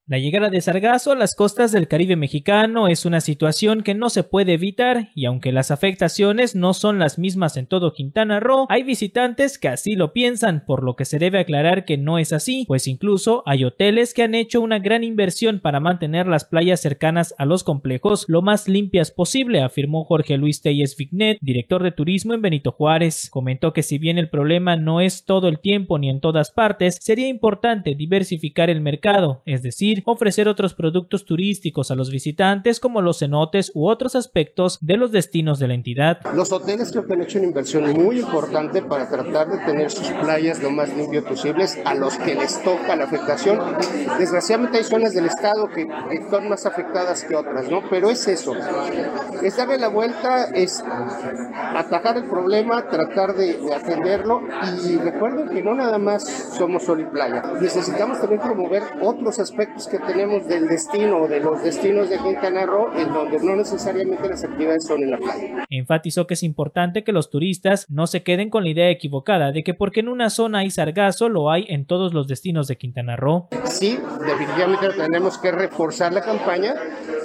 La 0.05 0.19
llegada 0.19 0.49
de 0.49 0.59
sargazo 0.59 1.13
a 1.13 1.15
las 1.15 1.33
costas 1.33 1.71
del 1.71 1.87
Caribe 1.87 2.17
mexicano 2.17 2.89
es 2.89 3.05
una 3.05 3.21
situación 3.21 3.83
que 3.83 3.93
no 3.93 4.09
se 4.09 4.23
puede 4.23 4.55
evitar 4.55 5.11
y 5.15 5.23
aunque 5.23 5.53
las 5.53 5.71
afectaciones 5.71 6.55
no 6.55 6.73
son 6.73 6.99
las 6.99 7.17
mismas 7.17 7.55
en 7.55 7.67
todo 7.67 7.93
Quintana 7.93 8.41
Roo, 8.41 8.65
hay 8.67 8.83
visitantes 8.83 9.57
que 9.57 9.69
así 9.69 9.95
lo 9.95 10.11
piensan, 10.11 10.65
por 10.65 10.83
lo 10.83 10.97
que 10.97 11.05
se 11.05 11.19
debe 11.19 11.39
aclarar 11.39 11.85
que 11.85 11.97
no 11.97 12.19
es 12.19 12.33
así, 12.33 12.65
pues 12.67 12.89
incluso 12.89 13.43
hay 13.45 13.63
hoteles 13.63 14.13
que 14.13 14.23
han 14.23 14.35
hecho 14.35 14.59
una 14.59 14.79
gran 14.79 15.05
inversión 15.05 15.61
para 15.61 15.79
mantener 15.79 16.27
las 16.27 16.43
playas 16.43 16.81
cercanas 16.81 17.33
a 17.37 17.45
los 17.45 17.63
complejos 17.63 18.25
lo 18.27 18.41
más 18.41 18.67
limpias 18.67 19.09
posible, 19.09 19.61
afirmó 19.61 20.03
Jorge 20.03 20.35
Luis 20.35 20.61
Telles 20.61 20.97
Vignet, 20.97 21.37
director 21.39 21.81
de 21.81 21.93
turismo 21.93 22.33
en 22.33 22.41
Benito 22.41 22.73
Juárez. 22.73 23.29
Comentó 23.29 23.71
que 23.71 23.83
si 23.83 23.99
bien 23.99 24.17
el 24.17 24.29
problema 24.29 24.75
no 24.75 24.99
es 24.99 25.23
todo 25.23 25.47
el 25.47 25.59
tiempo 25.59 25.97
ni 25.97 26.09
en 26.09 26.19
todas 26.19 26.51
partes, 26.51 26.97
sería 26.99 27.29
importante 27.29 27.95
diversificar 27.95 28.69
el 28.69 28.81
mercado, 28.81 29.43
es 29.45 29.63
decir, 29.63 29.92
ofrecer 30.05 30.47
otros 30.47 30.73
productos 30.73 31.25
turísticos 31.25 31.91
a 31.91 31.95
los 31.95 32.09
visitantes 32.09 32.79
como 32.79 33.01
los 33.01 33.19
cenotes 33.19 33.71
u 33.73 33.87
otros 33.87 34.15
aspectos 34.15 34.77
de 34.81 34.97
los 34.97 35.11
destinos 35.11 35.59
de 35.59 35.67
la 35.67 35.73
entidad. 35.73 36.19
Los 36.33 36.51
hoteles 36.51 36.91
que 36.91 37.13
han 37.13 37.21
hecho 37.21 37.37
una 37.37 37.47
inversión 37.47 37.91
muy 37.93 38.19
importante 38.19 38.81
para 38.81 39.09
tratar 39.09 39.49
de 39.49 39.57
tener 39.65 39.91
sus 39.91 40.07
playas 40.07 40.61
lo 40.61 40.71
más 40.71 40.95
limpias 40.95 41.23
posibles 41.23 41.77
a 41.85 41.93
los 41.93 42.17
que 42.17 42.35
les 42.35 42.61
toca 42.63 42.95
la 42.95 43.05
afectación. 43.05 43.59
Desgraciadamente 44.17 44.77
hay 44.79 44.83
zonas 44.83 45.13
del 45.13 45.25
estado 45.25 45.67
que, 45.67 45.87
son 46.29 46.49
más 46.49 46.65
afectadas 46.65 47.23
que 47.23 47.35
otras, 47.35 47.69
¿no? 47.69 47.81
Pero 47.89 48.09
es 48.09 48.27
eso, 48.27 48.53
es 49.41 49.57
darle 49.57 49.77
la 49.77 49.89
vuelta, 49.89 50.45
es 50.45 50.83
atajar 51.75 52.17
el 52.17 52.25
problema, 52.25 52.87
tratar 52.87 53.35
de, 53.35 53.57
de 53.57 53.73
atenderlo 53.73 54.41
y 54.87 54.97
recuerden 54.97 55.49
que 55.49 55.61
no 55.61 55.75
nada 55.75 55.97
más 55.97 56.23
somos 56.57 56.83
sol 56.83 57.01
y 57.01 57.05
playa, 57.05 57.43
necesitamos 57.61 58.19
también 58.19 58.41
promover 58.41 58.83
otros 59.01 59.39
aspectos 59.39 59.82
que 59.87 59.99
tenemos 59.99 60.47
del 60.47 60.67
destino 60.67 61.23
o 61.23 61.27
de 61.27 61.39
los 61.39 61.63
destinos 61.63 62.09
de 62.09 62.17
Quintana 62.17 62.65
Roo 62.65 62.91
en 62.95 63.11
donde 63.11 63.39
no 63.39 63.55
necesariamente 63.55 64.27
las 64.27 64.43
actividades 64.43 64.85
son 64.85 65.03
en 65.03 65.11
la 65.11 65.17
playa. 65.17 65.65
Enfatizó 65.69 66.27
que 66.27 66.33
es 66.35 66.43
importante 66.43 67.03
que 67.03 67.11
los 67.11 67.29
turistas 67.29 67.89
no 67.89 68.07
se 68.07 68.23
queden 68.23 68.49
con 68.49 68.63
la 68.63 68.69
idea 68.69 68.89
equivocada 68.89 69.51
de 69.51 69.63
que 69.63 69.73
porque 69.73 70.01
en 70.01 70.09
una 70.09 70.29
zona 70.29 70.59
hay 70.59 70.71
sargazo 70.71 71.29
lo 71.29 71.51
hay 71.51 71.65
en 71.69 71.85
todos 71.85 72.13
los 72.13 72.27
destinos 72.27 72.67
de 72.67 72.77
Quintana 72.77 73.15
Roo. 73.15 73.47
Sí, 73.65 73.97
definitivamente 74.25 74.89
tenemos 74.95 75.37
que 75.37 75.51
reforzar 75.51 76.13
la 76.13 76.21
campaña 76.21 76.75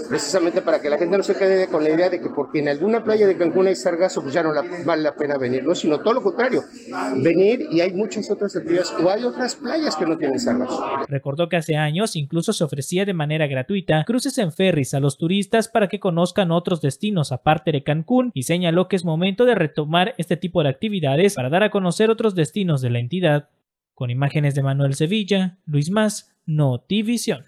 precisamente 0.09 0.63
para 0.63 0.81
que 0.81 0.89
la 0.89 0.99
gente 0.99 1.17
no 1.17 1.23
se 1.23 1.35
quede 1.35 1.69
con 1.69 1.85
la 1.85 1.91
idea 1.91 2.09
de 2.09 2.21
que 2.21 2.31
porque 2.31 2.61
en 2.61 2.69
alguna 2.69 3.05
playa 3.05 3.27
de 3.27 3.37
Cancún 3.37 3.67
hay 3.67 3.77
sargazo, 3.77 4.23
pues 4.23 4.35
ya 4.35 4.43
no 4.43 4.53
la, 4.53 4.65
vale 4.85 5.03
la 5.03 5.15
pena 5.15 5.37
venir, 5.37 5.65
no, 5.65 5.75
sino 5.75 6.01
todo 6.01 6.15
lo 6.15 6.23
contrario, 6.23 6.65
venir 7.17 7.67
y 7.71 7.81
hay 7.81 7.93
muchas 7.93 8.31
otras 8.31 8.57
actividades 8.57 8.93
o 8.93 9.09
hay 9.11 9.25
otras 9.25 9.55
playas 9.57 9.97
que 9.97 10.07
no 10.07 10.17
tienen 10.17 10.41
sargazo. 10.41 10.83
Recordó 11.09 11.49
que 11.49 11.57
hace 11.57 11.77
años 11.77 12.17
incluso 12.17 12.48
se 12.53 12.65
ofrecía 12.65 13.05
de 13.05 13.15
manera 13.15 13.47
gratuita 13.47 14.05
cruces 14.05 14.39
en 14.39 14.53
ferries 14.53 14.95
a 14.95 15.01
los 15.01 15.19
turistas 15.19 15.69
para 15.69 15.89
que 15.89 16.01
conozcan 16.01 16.51
otros 16.51 16.81
destinos 16.81 17.33
aparte 17.33 17.73
de 17.73 17.83
Cancún 17.83 18.31
y 18.35 18.45
señaló 18.45 18.89
que 18.89 18.97
es 18.97 19.05
momento 19.05 19.45
de 19.45 19.55
retomar 19.55 20.15
este 20.19 20.37
tipo 20.37 20.63
de 20.63 20.69
actividades 20.69 21.35
para 21.35 21.51
dar 21.51 21.63
a 21.63 21.71
conocer 21.71 22.11
otros 22.11 22.35
destinos 22.35 22.81
de 22.81 22.91
la 22.91 22.99
entidad. 22.99 23.49
Con 23.95 24.11
imágenes 24.11 24.55
de 24.55 24.63
Manuel 24.63 24.95
Sevilla, 24.95 25.59
Luis 25.67 25.91
Más, 25.91 26.35
Notivisión. 26.47 27.45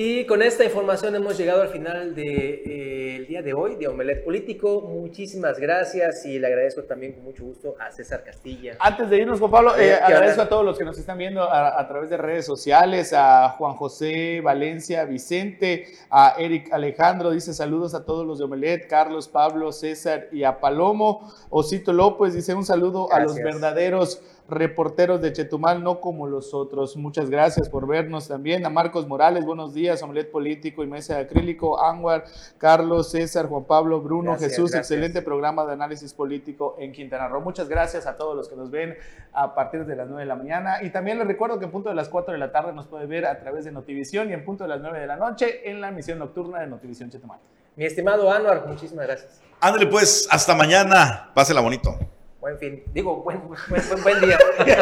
Y 0.00 0.26
con 0.26 0.42
esta 0.42 0.64
información 0.64 1.16
hemos 1.16 1.36
llegado 1.36 1.60
al 1.60 1.70
final 1.70 2.14
del 2.14 2.24
de, 2.24 3.16
eh, 3.16 3.26
día 3.26 3.42
de 3.42 3.52
hoy 3.52 3.74
de 3.74 3.88
Omelet 3.88 4.24
Político. 4.24 4.80
Muchísimas 4.80 5.58
gracias 5.58 6.24
y 6.24 6.38
le 6.38 6.46
agradezco 6.46 6.84
también 6.84 7.14
con 7.14 7.24
mucho 7.24 7.42
gusto 7.42 7.74
a 7.80 7.90
César 7.90 8.22
Castilla. 8.22 8.76
Antes 8.78 9.10
de 9.10 9.16
irnos, 9.16 9.40
Juan 9.40 9.50
Pablo, 9.50 9.76
eh, 9.76 9.94
agradezco 9.94 10.42
a 10.42 10.48
todos 10.48 10.64
los 10.64 10.78
que 10.78 10.84
nos 10.84 10.96
están 10.96 11.18
viendo 11.18 11.42
a, 11.42 11.80
a, 11.80 11.88
través 11.88 12.10
de 12.10 12.16
redes 12.16 12.46
sociales, 12.46 13.12
a 13.12 13.48
Juan 13.58 13.74
José 13.74 14.40
Valencia, 14.40 15.04
Vicente, 15.04 15.86
a 16.10 16.36
Eric 16.38 16.72
Alejandro, 16.72 17.32
dice 17.32 17.52
saludos 17.52 17.92
a 17.96 18.04
todos 18.04 18.24
los 18.24 18.38
de 18.38 18.44
Omelet, 18.44 18.86
Carlos, 18.86 19.26
Pablo, 19.26 19.72
César 19.72 20.28
y 20.30 20.44
a 20.44 20.60
Palomo. 20.60 21.28
Osito 21.50 21.92
López 21.92 22.34
dice 22.34 22.54
un 22.54 22.64
saludo 22.64 23.08
gracias. 23.08 23.32
a 23.32 23.34
los 23.34 23.42
verdaderos 23.42 24.22
reporteros 24.48 25.20
de 25.20 25.32
Chetumal, 25.32 25.82
no 25.82 26.00
como 26.00 26.26
los 26.26 26.54
otros. 26.54 26.96
Muchas 26.96 27.28
gracias 27.28 27.68
por 27.68 27.86
vernos 27.86 28.28
también. 28.28 28.64
A 28.64 28.70
Marcos 28.70 29.06
Morales, 29.06 29.44
buenos 29.44 29.74
días, 29.74 30.02
Omelet 30.02 30.30
Político 30.30 30.82
y 30.82 30.86
Mesa 30.86 31.16
de 31.16 31.22
Acrílico, 31.22 31.82
Anwar, 31.82 32.24
Carlos, 32.56 33.10
César, 33.10 33.46
Juan 33.46 33.64
Pablo, 33.64 34.00
Bruno, 34.00 34.30
gracias, 34.30 34.52
Jesús, 34.52 34.70
gracias. 34.70 34.90
excelente 34.90 35.22
programa 35.22 35.66
de 35.66 35.74
análisis 35.74 36.14
político 36.14 36.76
en 36.78 36.92
Quintana 36.92 37.28
Roo. 37.28 37.42
Muchas 37.42 37.68
gracias 37.68 38.06
a 38.06 38.16
todos 38.16 38.34
los 38.34 38.48
que 38.48 38.56
nos 38.56 38.70
ven 38.70 38.96
a 39.32 39.54
partir 39.54 39.84
de 39.84 39.94
las 39.94 40.08
9 40.08 40.22
de 40.22 40.26
la 40.26 40.36
mañana. 40.36 40.82
Y 40.82 40.90
también 40.90 41.18
les 41.18 41.26
recuerdo 41.26 41.58
que 41.58 41.66
en 41.66 41.70
punto 41.70 41.90
de 41.90 41.94
las 41.94 42.08
4 42.08 42.32
de 42.32 42.38
la 42.38 42.50
tarde 42.50 42.72
nos 42.72 42.86
puede 42.86 43.06
ver 43.06 43.26
a 43.26 43.38
través 43.38 43.66
de 43.66 43.72
Notivisión 43.72 44.30
y 44.30 44.32
en 44.32 44.44
punto 44.44 44.64
de 44.64 44.68
las 44.68 44.80
9 44.80 44.98
de 44.98 45.06
la 45.06 45.16
noche 45.16 45.70
en 45.70 45.80
la 45.80 45.88
emisión 45.88 46.18
nocturna 46.18 46.60
de 46.60 46.66
Notivisión 46.66 47.10
Chetumal. 47.10 47.38
Mi 47.76 47.84
estimado 47.84 48.30
Anwar, 48.32 48.66
muchísimas 48.66 49.06
gracias. 49.06 49.40
Ándale 49.60 49.86
pues, 49.86 50.26
hasta 50.30 50.54
mañana. 50.54 51.30
Pásela 51.34 51.60
bonito. 51.60 52.17
Buen 52.40 52.56
fin. 52.58 52.82
Digo, 52.94 53.22
buen, 53.22 53.40
buen, 53.48 54.02
buen, 54.02 54.20
día. 54.20 54.38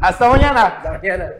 Hasta 0.00 0.28
mañana. 0.28 0.66
Hasta 0.66 0.92
mañana. 0.92 1.32